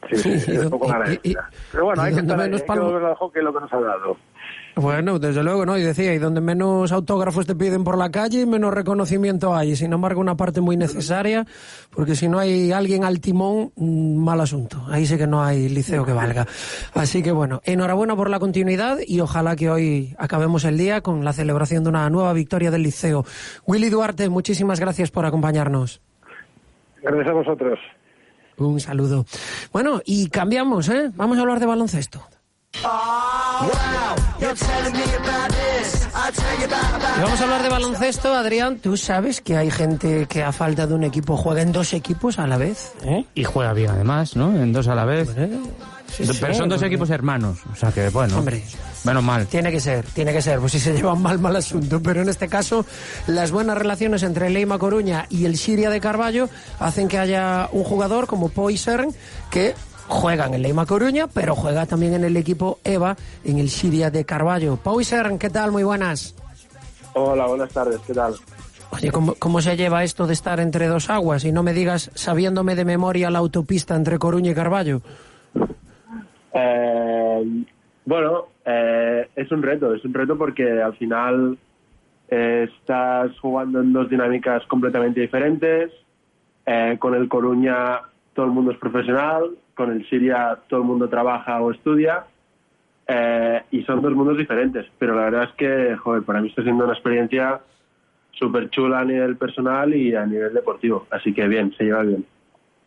Sí, 0.08 0.16
sí, 0.16 0.40
Sí, 0.40 0.50
es 0.52 0.62
y- 0.62 0.64
un 0.64 0.70
poco 0.70 0.86
y- 1.22 1.30
y- 1.30 1.36
Pero 1.72 1.84
bueno, 1.84 2.02
hay 2.02 2.14
que 2.14 2.20
estar 2.20 2.40
ahí, 2.40 2.50
hay 2.54 2.60
que 2.62 2.78
volver 2.80 3.04
al 3.04 3.14
hockey 3.16 3.42
lo 3.42 3.52
que 3.52 3.60
nos 3.60 3.72
ha 3.72 3.80
dado. 3.80 4.16
Bueno, 4.76 5.18
desde 5.18 5.42
luego, 5.42 5.66
¿no? 5.66 5.76
Y 5.76 5.82
decía, 5.82 6.14
y 6.14 6.18
donde 6.18 6.40
menos 6.40 6.92
autógrafos 6.92 7.46
te 7.46 7.54
piden 7.54 7.84
por 7.84 7.98
la 7.98 8.10
calle, 8.10 8.46
menos 8.46 8.72
reconocimiento 8.72 9.54
hay. 9.54 9.72
Y 9.72 9.76
sin 9.76 9.92
embargo, 9.92 10.20
una 10.20 10.36
parte 10.36 10.60
muy 10.60 10.76
necesaria, 10.76 11.44
porque 11.90 12.14
si 12.14 12.28
no 12.28 12.38
hay 12.38 12.72
alguien 12.72 13.04
al 13.04 13.20
timón, 13.20 13.72
mm, 13.76 14.16
mal 14.16 14.40
asunto. 14.40 14.82
Ahí 14.88 15.06
sí 15.06 15.18
que 15.18 15.26
no 15.26 15.42
hay 15.42 15.68
liceo 15.68 16.04
que 16.04 16.12
valga. 16.12 16.46
Así 16.94 17.22
que 17.22 17.32
bueno, 17.32 17.60
enhorabuena 17.64 18.16
por 18.16 18.30
la 18.30 18.38
continuidad 18.38 18.98
y 19.06 19.20
ojalá 19.20 19.56
que 19.56 19.68
hoy 19.70 20.14
acabemos 20.18 20.64
el 20.64 20.78
día 20.78 21.00
con 21.00 21.24
la 21.24 21.32
celebración 21.32 21.82
de 21.84 21.90
una 21.90 22.08
nueva 22.08 22.32
victoria 22.32 22.70
del 22.70 22.82
liceo. 22.82 23.24
Willy 23.66 23.90
Duarte, 23.90 24.28
muchísimas 24.28 24.80
gracias 24.80 25.10
por 25.10 25.26
acompañarnos. 25.26 26.00
Gracias 27.02 27.26
a 27.26 27.32
vosotros. 27.32 27.78
Un 28.56 28.78
saludo. 28.78 29.24
Bueno, 29.72 30.00
y 30.04 30.28
cambiamos, 30.28 30.88
¿eh? 30.88 31.10
Vamos 31.14 31.38
a 31.38 31.40
hablar 31.40 31.60
de 31.60 31.66
baloncesto. 31.66 32.20
Y 34.40 34.44
vamos 37.20 37.40
a 37.40 37.44
hablar 37.44 37.62
de 37.62 37.68
baloncesto, 37.68 38.32
Adrián. 38.32 38.78
Tú 38.78 38.96
sabes 38.96 39.42
que 39.42 39.56
hay 39.56 39.70
gente 39.70 40.26
que 40.26 40.42
a 40.42 40.52
falta 40.52 40.86
de 40.86 40.94
un 40.94 41.04
equipo 41.04 41.36
juega 41.36 41.60
en 41.60 41.72
dos 41.72 41.92
equipos 41.92 42.38
a 42.38 42.46
la 42.46 42.56
vez. 42.56 42.92
¿eh? 43.02 43.26
Y 43.34 43.44
juega 43.44 43.74
bien 43.74 43.90
además, 43.90 44.36
¿no? 44.36 44.54
En 44.56 44.72
dos 44.72 44.88
a 44.88 44.94
la 44.94 45.04
vez. 45.04 45.28
sí, 46.08 46.24
Pero 46.40 46.54
son 46.54 46.70
dos 46.70 46.82
equipos 46.82 47.10
hermanos, 47.10 47.58
o 47.70 47.76
sea 47.76 47.92
que 47.92 48.08
bueno. 48.08 48.38
Hombre. 48.38 48.64
Menos 49.04 49.22
mal. 49.22 49.46
Tiene 49.46 49.70
que 49.70 49.80
ser, 49.80 50.04
tiene 50.06 50.32
que 50.32 50.42
ser, 50.42 50.58
pues 50.58 50.72
si 50.72 50.80
se 50.80 50.94
llevan 50.94 51.20
mal, 51.20 51.38
mal 51.38 51.56
asunto. 51.56 52.02
Pero 52.02 52.22
en 52.22 52.28
este 52.28 52.48
caso, 52.48 52.86
las 53.26 53.50
buenas 53.50 53.76
relaciones 53.76 54.22
entre 54.22 54.48
Leima 54.50 54.78
Coruña 54.78 55.26
y 55.28 55.44
el 55.44 55.56
Siria 55.58 55.90
de 55.90 56.00
Carballo 56.00 56.48
hacen 56.78 57.08
que 57.08 57.18
haya 57.18 57.68
un 57.72 57.84
jugador 57.84 58.26
como 58.26 58.48
Poisern 58.48 59.14
que 59.50 59.74
juega 60.10 60.46
en 60.46 60.54
el 60.54 60.62
Leima 60.62 60.84
Coruña, 60.84 61.26
pero 61.32 61.54
juega 61.54 61.86
también 61.86 62.14
en 62.14 62.24
el 62.24 62.36
equipo 62.36 62.78
EVA 62.84 63.16
en 63.44 63.58
el 63.58 63.70
Siria 63.70 64.10
de 64.10 64.24
Carballo. 64.24 64.76
Poisern, 64.76 65.38
¿qué 65.38 65.48
tal? 65.48 65.72
Muy 65.72 65.84
buenas. 65.84 66.34
Hola, 67.14 67.46
buenas 67.46 67.72
tardes, 67.72 67.98
¿qué 68.06 68.12
tal? 68.12 68.34
Oye, 68.92 69.10
¿cómo, 69.12 69.34
¿cómo 69.38 69.60
se 69.60 69.76
lleva 69.76 70.02
esto 70.02 70.26
de 70.26 70.32
estar 70.32 70.58
entre 70.58 70.88
dos 70.88 71.10
aguas? 71.10 71.44
Y 71.44 71.52
no 71.52 71.62
me 71.62 71.72
digas 71.72 72.10
sabiéndome 72.14 72.74
de 72.74 72.84
memoria 72.84 73.30
la 73.30 73.38
autopista 73.38 73.94
entre 73.94 74.18
Coruña 74.18 74.50
y 74.50 74.54
Carballo. 74.54 75.00
Eh, 76.52 77.64
bueno, 78.04 78.46
eh, 78.64 79.28
es 79.36 79.50
un 79.52 79.62
reto, 79.62 79.94
es 79.94 80.04
un 80.04 80.12
reto 80.12 80.36
porque 80.36 80.82
al 80.82 80.96
final 80.96 81.56
eh, 82.28 82.68
estás 82.72 83.38
jugando 83.38 83.80
en 83.80 83.92
dos 83.92 84.10
dinámicas 84.10 84.66
completamente 84.66 85.20
diferentes. 85.20 85.92
Eh, 86.66 86.96
con 86.98 87.14
el 87.14 87.28
Coruña 87.28 88.00
todo 88.34 88.46
el 88.46 88.52
mundo 88.52 88.72
es 88.72 88.78
profesional, 88.78 89.50
con 89.74 89.90
el 89.90 90.08
Siria 90.08 90.58
todo 90.68 90.80
el 90.80 90.86
mundo 90.86 91.08
trabaja 91.08 91.60
o 91.60 91.70
estudia. 91.70 92.24
Eh, 93.06 93.62
y 93.72 93.82
son 93.82 94.02
dos 94.02 94.12
mundos 94.12 94.38
diferentes, 94.38 94.86
pero 94.98 95.16
la 95.16 95.24
verdad 95.24 95.44
es 95.44 95.54
que, 95.56 95.96
joder, 95.96 96.22
para 96.22 96.40
mí 96.40 96.48
está 96.48 96.62
siendo 96.62 96.84
una 96.84 96.92
experiencia 96.92 97.60
súper 98.32 98.70
chula 98.70 99.00
a 99.00 99.04
nivel 99.04 99.36
personal 99.36 99.92
y 99.94 100.14
a 100.14 100.24
nivel 100.24 100.54
deportivo. 100.54 101.06
Así 101.10 101.34
que 101.34 101.48
bien, 101.48 101.74
se 101.76 101.84
lleva 101.84 102.02
bien. 102.02 102.24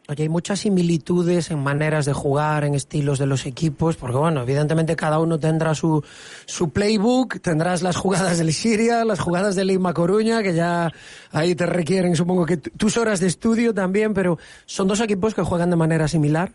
Oye, 0.09 0.23
hay 0.23 0.29
muchas 0.29 0.59
similitudes 0.59 1.49
en 1.49 1.63
maneras 1.63 2.05
de 2.05 2.11
jugar, 2.11 2.65
en 2.65 2.75
estilos 2.75 3.19
de 3.19 3.25
los 3.25 3.45
equipos, 3.45 3.95
porque 3.95 4.17
bueno, 4.17 4.41
evidentemente 4.41 4.97
cada 4.97 5.17
uno 5.19 5.39
tendrá 5.39 5.73
su, 5.75 6.03
su 6.45 6.71
playbook, 6.71 7.39
tendrás 7.39 7.81
las 7.81 7.95
jugadas 7.95 8.38
del 8.38 8.51
Siria, 8.51 9.05
las 9.05 9.21
jugadas 9.21 9.55
del 9.55 9.67
Lima 9.67 9.93
Coruña, 9.93 10.43
que 10.43 10.53
ya 10.53 10.91
ahí 11.31 11.55
te 11.55 11.65
requieren, 11.65 12.17
supongo 12.17 12.45
que 12.45 12.57
tus 12.57 12.97
horas 12.97 13.21
de 13.21 13.27
estudio 13.27 13.73
también, 13.73 14.13
pero 14.13 14.38
son 14.65 14.89
dos 14.89 14.99
equipos 14.99 15.34
que 15.34 15.41
juegan 15.41 15.69
de 15.69 15.77
manera 15.77 16.09
similar. 16.09 16.51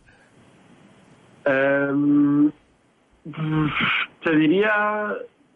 Em, 1.48 2.50
te 4.22 4.36
diría 4.36 5.14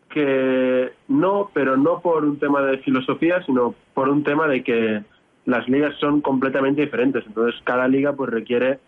que 0.09 0.93
no, 1.09 1.51
pero 1.53 1.77
no 1.77 2.01
por 2.01 2.25
un 2.25 2.39
tema 2.39 2.63
de 2.63 2.79
filosofía, 2.79 3.43
sino 3.45 3.75
por 3.93 4.09
un 4.09 4.25
tema 4.25 4.47
de 4.47 4.63
que 4.63 5.03
las 5.45 5.69
ligas 5.69 5.95
son 5.99 6.21
completamente 6.21 6.83
diferentes. 6.83 7.25
Entonces, 7.27 7.61
cada 7.65 7.89
liga 7.89 8.13
pues 8.15 8.31
requiere 8.31 8.79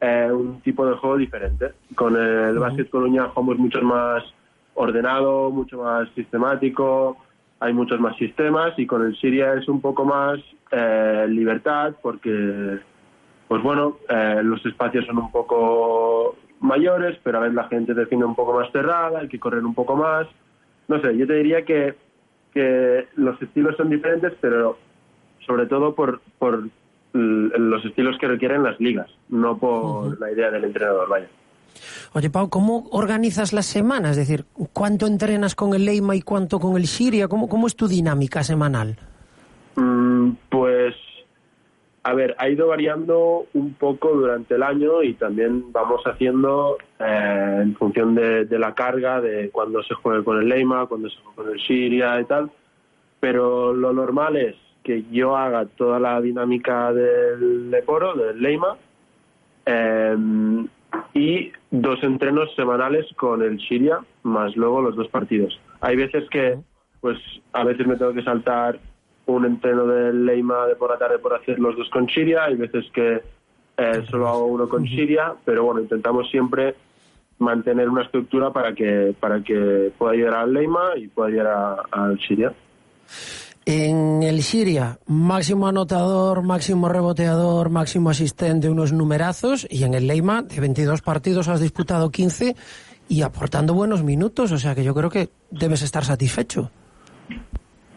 eh, 0.00 0.28
un 0.30 0.60
tipo 0.60 0.86
de 0.86 0.96
juego 0.96 1.16
diferente. 1.16 1.72
Con 1.94 2.16
el 2.16 2.58
básquet 2.58 2.90
Coruña 2.90 3.28
jugamos 3.28 3.58
mucho 3.58 3.80
más 3.82 4.22
ordenado, 4.74 5.50
mucho 5.50 5.82
más 5.82 6.08
sistemático, 6.14 7.16
hay 7.60 7.72
muchos 7.72 7.98
más 7.98 8.16
sistemas 8.18 8.78
y 8.78 8.86
con 8.86 9.06
el 9.06 9.16
Siria 9.16 9.54
es 9.54 9.68
un 9.68 9.80
poco 9.80 10.04
más 10.04 10.38
eh, 10.70 11.26
libertad 11.28 11.94
porque 12.02 12.78
pues 13.48 13.62
bueno, 13.62 13.98
eh, 14.08 14.40
los 14.42 14.64
espacios 14.66 15.06
son 15.06 15.18
un 15.18 15.30
poco 15.30 16.36
mayores, 16.60 17.18
pero 17.22 17.38
a 17.38 17.40
veces 17.42 17.54
la 17.54 17.68
gente 17.68 17.94
defiende 17.94 18.26
un 18.26 18.34
poco 18.34 18.54
más 18.54 18.70
cerrada, 18.72 19.20
hay 19.20 19.28
que 19.28 19.38
correr 19.38 19.64
un 19.64 19.74
poco 19.74 19.94
más. 19.96 20.26
No 20.88 21.00
sé, 21.00 21.16
yo 21.16 21.26
te 21.26 21.34
diría 21.34 21.64
que, 21.64 21.94
que 22.52 23.06
los 23.16 23.40
estilos 23.42 23.76
son 23.76 23.90
diferentes, 23.90 24.32
pero 24.40 24.78
sobre 25.46 25.66
todo 25.66 25.94
por, 25.94 26.20
por 26.38 26.68
los 27.12 27.84
estilos 27.84 28.16
que 28.18 28.28
requieren 28.28 28.62
las 28.62 28.78
ligas, 28.80 29.08
no 29.28 29.56
por 29.56 30.20
la 30.20 30.30
idea 30.30 30.50
del 30.50 30.64
entrenador, 30.64 31.08
vaya. 31.08 31.28
Oye, 32.14 32.30
Pau, 32.30 32.48
¿cómo 32.48 32.88
organizas 32.90 33.52
las 33.52 33.66
semanas? 33.66 34.12
Es 34.12 34.28
decir, 34.28 34.44
¿cuánto 34.72 35.06
entrenas 35.06 35.54
con 35.54 35.74
el 35.74 35.84
Leima 35.84 36.16
y 36.16 36.22
cuánto 36.22 36.58
con 36.58 36.76
el 36.76 36.86
Siria? 36.86 37.28
¿Cómo, 37.28 37.48
cómo 37.48 37.66
es 37.66 37.76
tu 37.76 37.86
dinámica 37.88 38.42
semanal? 38.42 38.96
Mm, 39.76 40.30
Pues, 40.48 40.94
a 42.06 42.14
ver, 42.14 42.36
ha 42.38 42.48
ido 42.48 42.68
variando 42.68 43.46
un 43.52 43.74
poco 43.74 44.12
durante 44.12 44.54
el 44.54 44.62
año 44.62 45.02
y 45.02 45.14
también 45.14 45.72
vamos 45.72 46.02
haciendo 46.04 46.78
eh, 47.00 47.58
en 47.62 47.74
función 47.74 48.14
de, 48.14 48.46
la 48.60 48.76
carga, 48.76 49.20
de 49.20 49.50
cuando 49.50 49.82
se 49.82 49.94
juegue 49.94 50.22
con 50.22 50.38
el 50.38 50.48
Leima, 50.48 50.86
cuando 50.86 51.10
se 51.10 51.16
juegue 51.16 51.34
con 51.34 51.50
el 51.50 51.60
Siria 51.66 52.20
y 52.20 52.24
tal. 52.26 52.48
Pero 53.18 53.72
lo 53.72 53.92
normal 53.92 54.36
es 54.36 54.54
que 54.84 55.02
yo 55.10 55.36
haga 55.36 55.66
toda 55.66 55.98
la 55.98 56.20
dinámica 56.20 56.92
del 56.92 57.72
Leporo, 57.72 58.14
del 58.14 58.40
Leima, 58.40 58.76
eh, 59.64 60.16
y 61.12 61.50
dos 61.72 62.00
entrenos 62.04 62.54
semanales 62.54 63.04
con 63.16 63.42
el 63.42 63.58
Siria, 63.66 63.98
más 64.22 64.54
luego 64.54 64.80
los 64.80 64.94
dos 64.94 65.08
partidos. 65.08 65.58
Hay 65.80 65.96
veces 65.96 66.22
que, 66.30 66.56
pues, 67.00 67.18
a 67.52 67.64
veces 67.64 67.84
me 67.84 67.96
tengo 67.96 68.14
que 68.14 68.22
saltar 68.22 68.78
un 69.26 69.44
entreno 69.44 69.86
del 69.86 70.24
Leima 70.24 70.66
de 70.66 70.76
por 70.76 70.90
la 70.90 70.98
tarde 70.98 71.18
por 71.18 71.34
hacer 71.34 71.58
los 71.58 71.76
dos 71.76 71.88
con 71.90 72.08
Siria, 72.08 72.44
hay 72.44 72.54
veces 72.56 72.84
que 72.94 73.22
eh, 73.78 74.02
solo 74.10 74.28
hago 74.28 74.46
uno 74.46 74.68
con 74.68 74.84
Siria, 74.86 75.34
pero 75.44 75.64
bueno, 75.64 75.80
intentamos 75.80 76.30
siempre 76.30 76.74
mantener 77.38 77.88
una 77.88 78.02
estructura 78.02 78.50
para 78.52 78.72
que 78.74 79.14
para 79.20 79.42
que 79.42 79.92
pueda 79.98 80.14
llegar 80.14 80.34
al 80.34 80.54
Leima 80.54 80.96
y 80.96 81.08
pueda 81.08 81.28
llegar 81.28 81.46
a- 81.48 81.82
al 81.90 82.18
Siria. 82.20 82.52
En 83.68 84.22
el 84.22 84.42
Siria, 84.42 84.98
máximo 85.06 85.66
anotador, 85.66 86.42
máximo 86.42 86.88
reboteador, 86.88 87.68
máximo 87.68 88.10
asistente, 88.10 88.70
unos 88.70 88.92
numerazos. 88.92 89.66
Y 89.68 89.82
en 89.82 89.94
el 89.94 90.06
Leima, 90.06 90.42
de 90.42 90.60
22 90.60 91.02
partidos 91.02 91.48
has 91.48 91.60
disputado 91.60 92.10
15 92.10 92.54
y 93.08 93.22
aportando 93.22 93.74
buenos 93.74 94.04
minutos. 94.04 94.52
O 94.52 94.58
sea 94.58 94.74
que 94.76 94.84
yo 94.84 94.94
creo 94.94 95.10
que 95.10 95.30
debes 95.50 95.82
estar 95.82 96.04
satisfecho. 96.04 96.70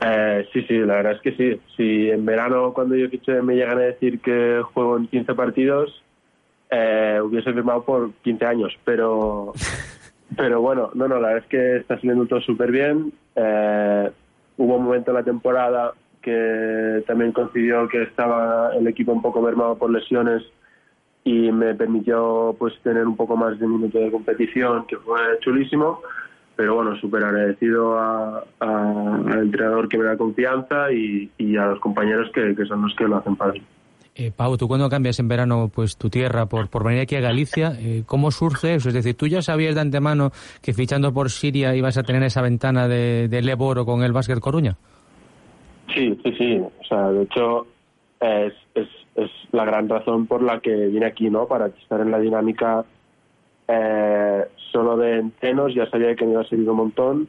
Eh, 0.02 0.48
sí, 0.54 0.62
sí, 0.64 0.78
la 0.78 0.96
verdad 0.96 1.14
es 1.14 1.22
que 1.22 1.32
sí. 1.34 1.62
Si 1.76 2.10
en 2.10 2.26
verano 2.26 2.74
cuando 2.74 2.96
yo 2.96 3.10
fiché 3.10 3.42
me 3.42 3.56
llegan 3.56 3.78
a 3.78 3.82
decir 3.82 4.20
que 4.22 4.62
juego 4.74 4.98
en 4.98 5.08
15 5.08 5.34
partidos, 5.34 6.04
eh, 6.70 7.20
hubiese 7.24 7.54
firmado 7.54 7.84
por 7.84 8.12
15 8.24 8.46
años, 8.46 8.78
pero 8.86 9.54
pero 10.38 10.62
bueno, 10.62 10.92
no, 10.94 11.08
no, 11.08 11.20
la 11.20 11.30
verdad 11.30 11.44
es 11.44 11.50
que 11.50 11.78
está 11.78 11.96
saliendo 11.96 12.26
todo 12.28 12.42
súper 12.42 12.72
bien. 12.72 13.12
Eh, 13.36 14.12
hubo 14.58 14.76
un 14.76 14.86
momento 14.86 15.12
en 15.12 15.18
la 15.18 15.24
temporada 15.24 15.94
que 16.22 17.04
también 17.08 17.32
coincidió 17.32 17.88
que 17.88 18.04
estaba 18.04 18.76
el 18.76 18.88
equipo 18.88 19.12
un 19.12 19.22
poco 19.22 19.42
mermado 19.42 19.78
por 19.78 19.90
lesiones 19.90 20.44
y 21.24 21.52
me 21.52 21.76
permitió 21.76 22.56
pues 22.58 22.74
tener 22.82 23.06
un 23.08 23.16
poco 23.16 23.36
más 23.36 23.60
de 23.60 23.68
minuto 23.68 24.00
de 24.00 24.12
competición, 24.12 24.86
que 24.88 24.98
fue 24.98 25.20
chulísimo. 25.42 26.02
Pero 26.60 26.76
bueno, 26.76 26.94
súper 27.00 27.24
agradecido 27.24 27.98
a- 27.98 28.44
a- 28.60 29.16
al 29.32 29.40
entrenador 29.44 29.88
que 29.88 29.98
me 29.98 30.04
da 30.04 30.18
confianza 30.18 30.92
y, 30.92 31.32
y 31.38 31.56
a 31.56 31.68
los 31.68 31.80
compañeros 31.80 32.30
que, 32.34 32.54
que 32.54 32.66
son 32.66 32.82
los 32.82 32.94
que 32.96 33.06
lo 33.06 33.16
hacen 33.16 33.38
fácil. 33.38 33.64
Eh, 34.14 34.34
Pau, 34.36 34.58
tú 34.58 34.68
cuando 34.68 34.90
cambias 34.90 35.18
en 35.22 35.30
verano 35.30 35.72
pues 35.74 35.96
tu 35.96 36.10
tierra 36.10 36.48
por, 36.48 36.68
por 36.70 36.84
venir 36.84 37.00
aquí 37.04 37.16
a 37.16 37.22
Galicia, 37.22 37.72
eh, 37.80 38.04
¿cómo 38.06 38.30
surge 38.30 38.76
eso? 38.76 38.90
Es 38.90 38.94
decir, 38.94 39.16
¿tú 39.16 39.26
ya 39.28 39.42
sabías 39.42 39.74
de 39.74 39.80
antemano 39.80 40.32
que 40.62 40.74
fichando 40.74 41.14
por 41.14 41.30
Siria 41.30 41.74
ibas 41.78 41.98
a 41.98 42.04
tener 42.04 42.24
esa 42.24 42.42
ventana 42.42 42.90
de, 42.90 43.30
de 43.30 43.42
Leboro 43.42 43.86
con 43.86 44.04
el 44.04 44.12
Básquet 44.12 44.42
Coruña? 44.42 44.76
Sí, 45.96 46.20
sí, 46.26 46.34
sí. 46.38 46.60
O 46.60 46.84
sea, 46.90 47.10
de 47.10 47.24
hecho, 47.24 47.68
es, 48.20 48.54
es, 48.76 48.90
es 49.16 49.32
la 49.54 49.64
gran 49.64 49.88
razón 49.88 50.28
por 50.28 50.44
la 50.44 50.60
que 50.60 50.76
vine 50.88 51.06
aquí, 51.06 51.30
¿no? 51.30 51.48
Para 51.48 51.68
estar 51.68 52.02
en 52.02 52.12
la 52.12 52.20
dinámica 52.20 52.84
eh, 53.70 54.46
solo 54.72 54.98
de 54.98 55.20
entrenos. 55.20 55.74
Ya 55.76 55.90
sabía 55.90 56.16
que 56.16 56.26
me 56.26 56.32
iba 56.34 56.42
a 56.42 56.46
servir 56.50 56.70
un 56.70 56.78
montón. 56.78 57.28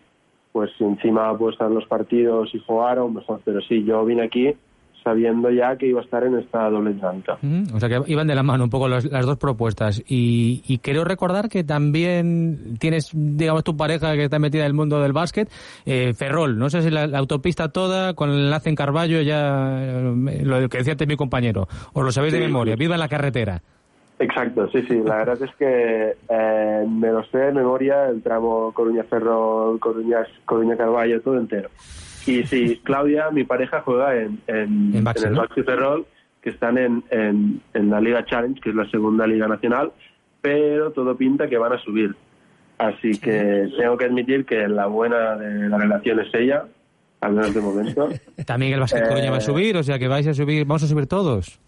pues 0.53 0.70
si 0.76 0.82
encima 0.82 1.36
pues 1.38 1.53
están 1.53 1.74
los 1.74 1.86
partidos 1.86 2.53
y 2.55 2.59
jugaron, 2.66 3.14
mejor. 3.14 3.41
Pero 3.45 3.61
sí, 3.61 3.84
yo 3.84 4.05
vine 4.05 4.24
aquí 4.24 4.53
sabiendo 5.05 5.49
ya 5.51 5.76
que 5.76 5.86
iba 5.86 6.01
a 6.01 6.05
estar 6.05 6.24
en 6.24 6.36
esta 6.38 6.68
doble 6.68 6.93
dinámica. 6.93 7.38
Mm, 7.41 7.74
O 7.74 7.80
sea 7.80 7.88
que 7.88 8.01
iban 8.12 8.26
de 8.26 8.34
la 8.34 8.43
mano 8.43 8.64
un 8.64 8.70
poco 8.70 8.86
los- 8.88 9.05
las 9.11 9.24
dos 9.24 9.38
propuestas. 9.38 10.03
Y, 10.09 10.62
y 10.66 10.76
creo 10.78 11.05
recordar 11.05 11.49
que 11.49 11.62
también 11.64 12.76
tienes, 12.78 13.11
digamos, 13.14 13.64
tu 13.64 13.76
pareja 13.76 14.12
que 14.14 14.24
está 14.24 14.38
metida 14.38 14.62
en 14.62 14.66
el 14.66 14.74
mundo 14.74 15.01
del 15.01 15.12
básquet, 15.14 15.49
eh, 15.86 16.12
Ferrol. 16.14 16.59
No 16.59 16.68
sé 16.68 16.82
si 16.82 16.91
la, 16.91 17.07
la 17.07 17.18
autopista 17.18 17.68
toda 17.70 18.12
con 18.14 18.28
el 18.30 18.41
enlace 18.41 18.68
en 18.68 18.74
Carballo, 18.76 19.22
ya 19.22 19.78
eh, 19.80 20.43
lo 20.45 20.68
que 20.68 20.78
decía 20.78 20.93
antes 20.93 21.09
mi 21.09 21.16
compañero. 21.16 21.66
Os 21.95 22.05
lo 22.05 22.12
sabéis 22.12 22.34
de 22.34 22.41
memoria. 22.41 22.76
Viva 22.76 22.97
la 22.99 23.09
carretera. 23.09 23.62
Exacto, 24.21 24.68
sí, 24.71 24.83
sí. 24.87 25.01
La 25.03 25.16
verdad 25.16 25.43
es 25.43 25.55
que 25.57 26.14
eh, 26.29 26.87
me 26.87 27.11
lo 27.11 27.25
sé 27.25 27.39
de 27.39 27.53
memoria 27.53 28.07
el 28.11 28.23
tramo 28.23 28.71
Coruña-Ferrol, 28.75 29.81
Coruña, 29.81 30.27
Coruña-Carballo, 30.45 31.23
todo 31.23 31.39
entero. 31.39 31.71
Y 32.27 32.45
sí, 32.45 32.79
Claudia, 32.85 33.31
mi 33.31 33.45
pareja, 33.45 33.81
juega 33.81 34.14
en, 34.14 34.39
en, 34.47 34.95
En 34.95 35.05
Baxi, 35.05 35.23
en 35.23 35.29
el 35.31 35.35
¿no? 35.37 35.41
Baxi 35.41 35.62
Ferrol, 35.62 36.05
que 36.43 36.51
están 36.51 36.77
en, 36.77 37.03
en, 37.11 37.62
en 37.73 37.89
la 37.89 37.99
Liga 37.99 38.23
Challenge, 38.27 38.61
que 38.61 38.68
es 38.68 38.77
la 38.77 38.89
segunda 38.91 39.27
liga 39.27 39.49
nacional, 39.49 39.91
pero 40.43 40.91
todo 40.91 41.16
pinta 41.16 41.49
que 41.49 41.57
van 41.57 41.73
a 41.73 41.79
subir. 41.79 42.14
Así 42.77 43.18
que 43.18 43.71
tengo 43.79 43.97
que 43.97 44.05
admitir 44.05 44.45
que 44.45 44.68
la 44.68 44.87
buena 44.87 45.37
de 45.37 45.66
la 45.66 45.79
relación 45.79 46.21
es 46.21 46.29
ella, 46.35 46.64
al 47.23 47.33
menos 47.33 47.55
de 47.55 47.61
momento. 47.62 48.09
También 48.47 48.75
el 48.75 48.81
básquet 48.81 49.03
Eh, 49.03 49.09
Coruña 49.09 49.31
va 49.31 49.39
a 49.39 49.41
subir, 49.41 49.79
o 49.79 49.83
sea 49.83 49.99
que 49.99 50.09
vais 50.09 50.27
a 50.27 50.35
subir, 50.35 50.66
vamos 50.66 50.83
a 50.83 50.87
subir 50.87 51.07
todos. 51.07 51.59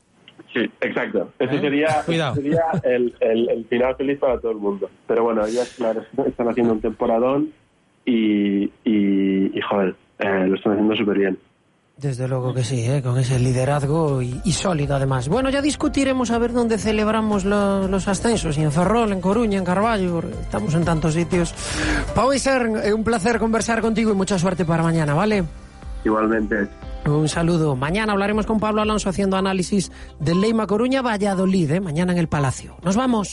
Sí, 0.52 0.60
exacto. 0.82 1.30
Ese 1.38 1.56
¿Eh? 1.56 1.60
sería, 1.60 2.02
Cuidado. 2.06 2.32
ese 2.32 2.42
sería 2.42 2.62
el, 2.84 3.14
el- 3.20 3.48
el 3.48 3.64
final 3.66 3.96
feliz 3.96 4.18
para 4.18 4.38
todo 4.38 4.52
el 4.52 4.58
mundo. 4.58 4.90
Pero 5.06 5.24
bueno, 5.24 5.46
ellas 5.46 5.72
claro, 5.76 6.02
están 6.26 6.48
haciendo 6.48 6.74
un 6.74 6.80
temporadón 6.80 7.52
y, 8.04 8.64
y, 8.64 8.70
y, 9.56 9.60
joder, 9.68 9.94
eh, 10.18 10.46
lo 10.46 10.54
están 10.56 10.72
haciendo 10.72 10.94
súper 10.96 11.18
bien. 11.18 11.38
Desde 11.96 12.26
luego 12.26 12.52
que 12.52 12.64
sí, 12.64 12.84
¿eh? 12.84 13.00
con 13.02 13.18
ese 13.18 13.38
liderazgo 13.38 14.22
y, 14.22 14.40
y 14.44 14.52
sólido 14.52 14.96
además. 14.96 15.28
Bueno, 15.28 15.50
ya 15.50 15.62
discutiremos 15.62 16.30
a 16.30 16.38
ver 16.38 16.52
dónde 16.52 16.78
celebramos 16.78 17.44
lo- 17.44 17.86
los 17.86 18.08
ascensos, 18.08 18.54
si 18.56 18.62
en 18.62 18.72
Ferrol, 18.72 19.12
en 19.12 19.20
Coruña, 19.20 19.58
en 19.58 19.64
Carballo, 19.64 20.20
estamos 20.40 20.74
en 20.74 20.84
tantos 20.84 21.14
sitios. 21.14 21.54
Pau 22.14 22.32
Iser, 22.32 22.62
eh, 22.84 22.92
un 22.92 23.04
placer 23.04 23.38
conversar 23.38 23.80
contigo 23.82 24.10
y 24.10 24.14
mucha 24.16 24.38
suerte 24.38 24.64
para 24.64 24.82
mañana, 24.82 25.14
¿vale? 25.14 25.44
Igualmente. 26.04 26.66
Un 27.06 27.28
saludo. 27.28 27.74
Mañana 27.74 28.12
hablaremos 28.12 28.46
con 28.46 28.60
Pablo 28.60 28.82
Alonso 28.82 29.08
haciendo 29.08 29.36
análisis 29.36 29.90
del 30.20 30.40
Leima 30.40 30.66
Coruña 30.66 31.02
Valladolid, 31.02 31.70
¿eh? 31.72 31.80
mañana 31.80 32.12
en 32.12 32.18
el 32.18 32.28
Palacio. 32.28 32.76
Nos 32.82 32.96
vamos. 32.96 33.30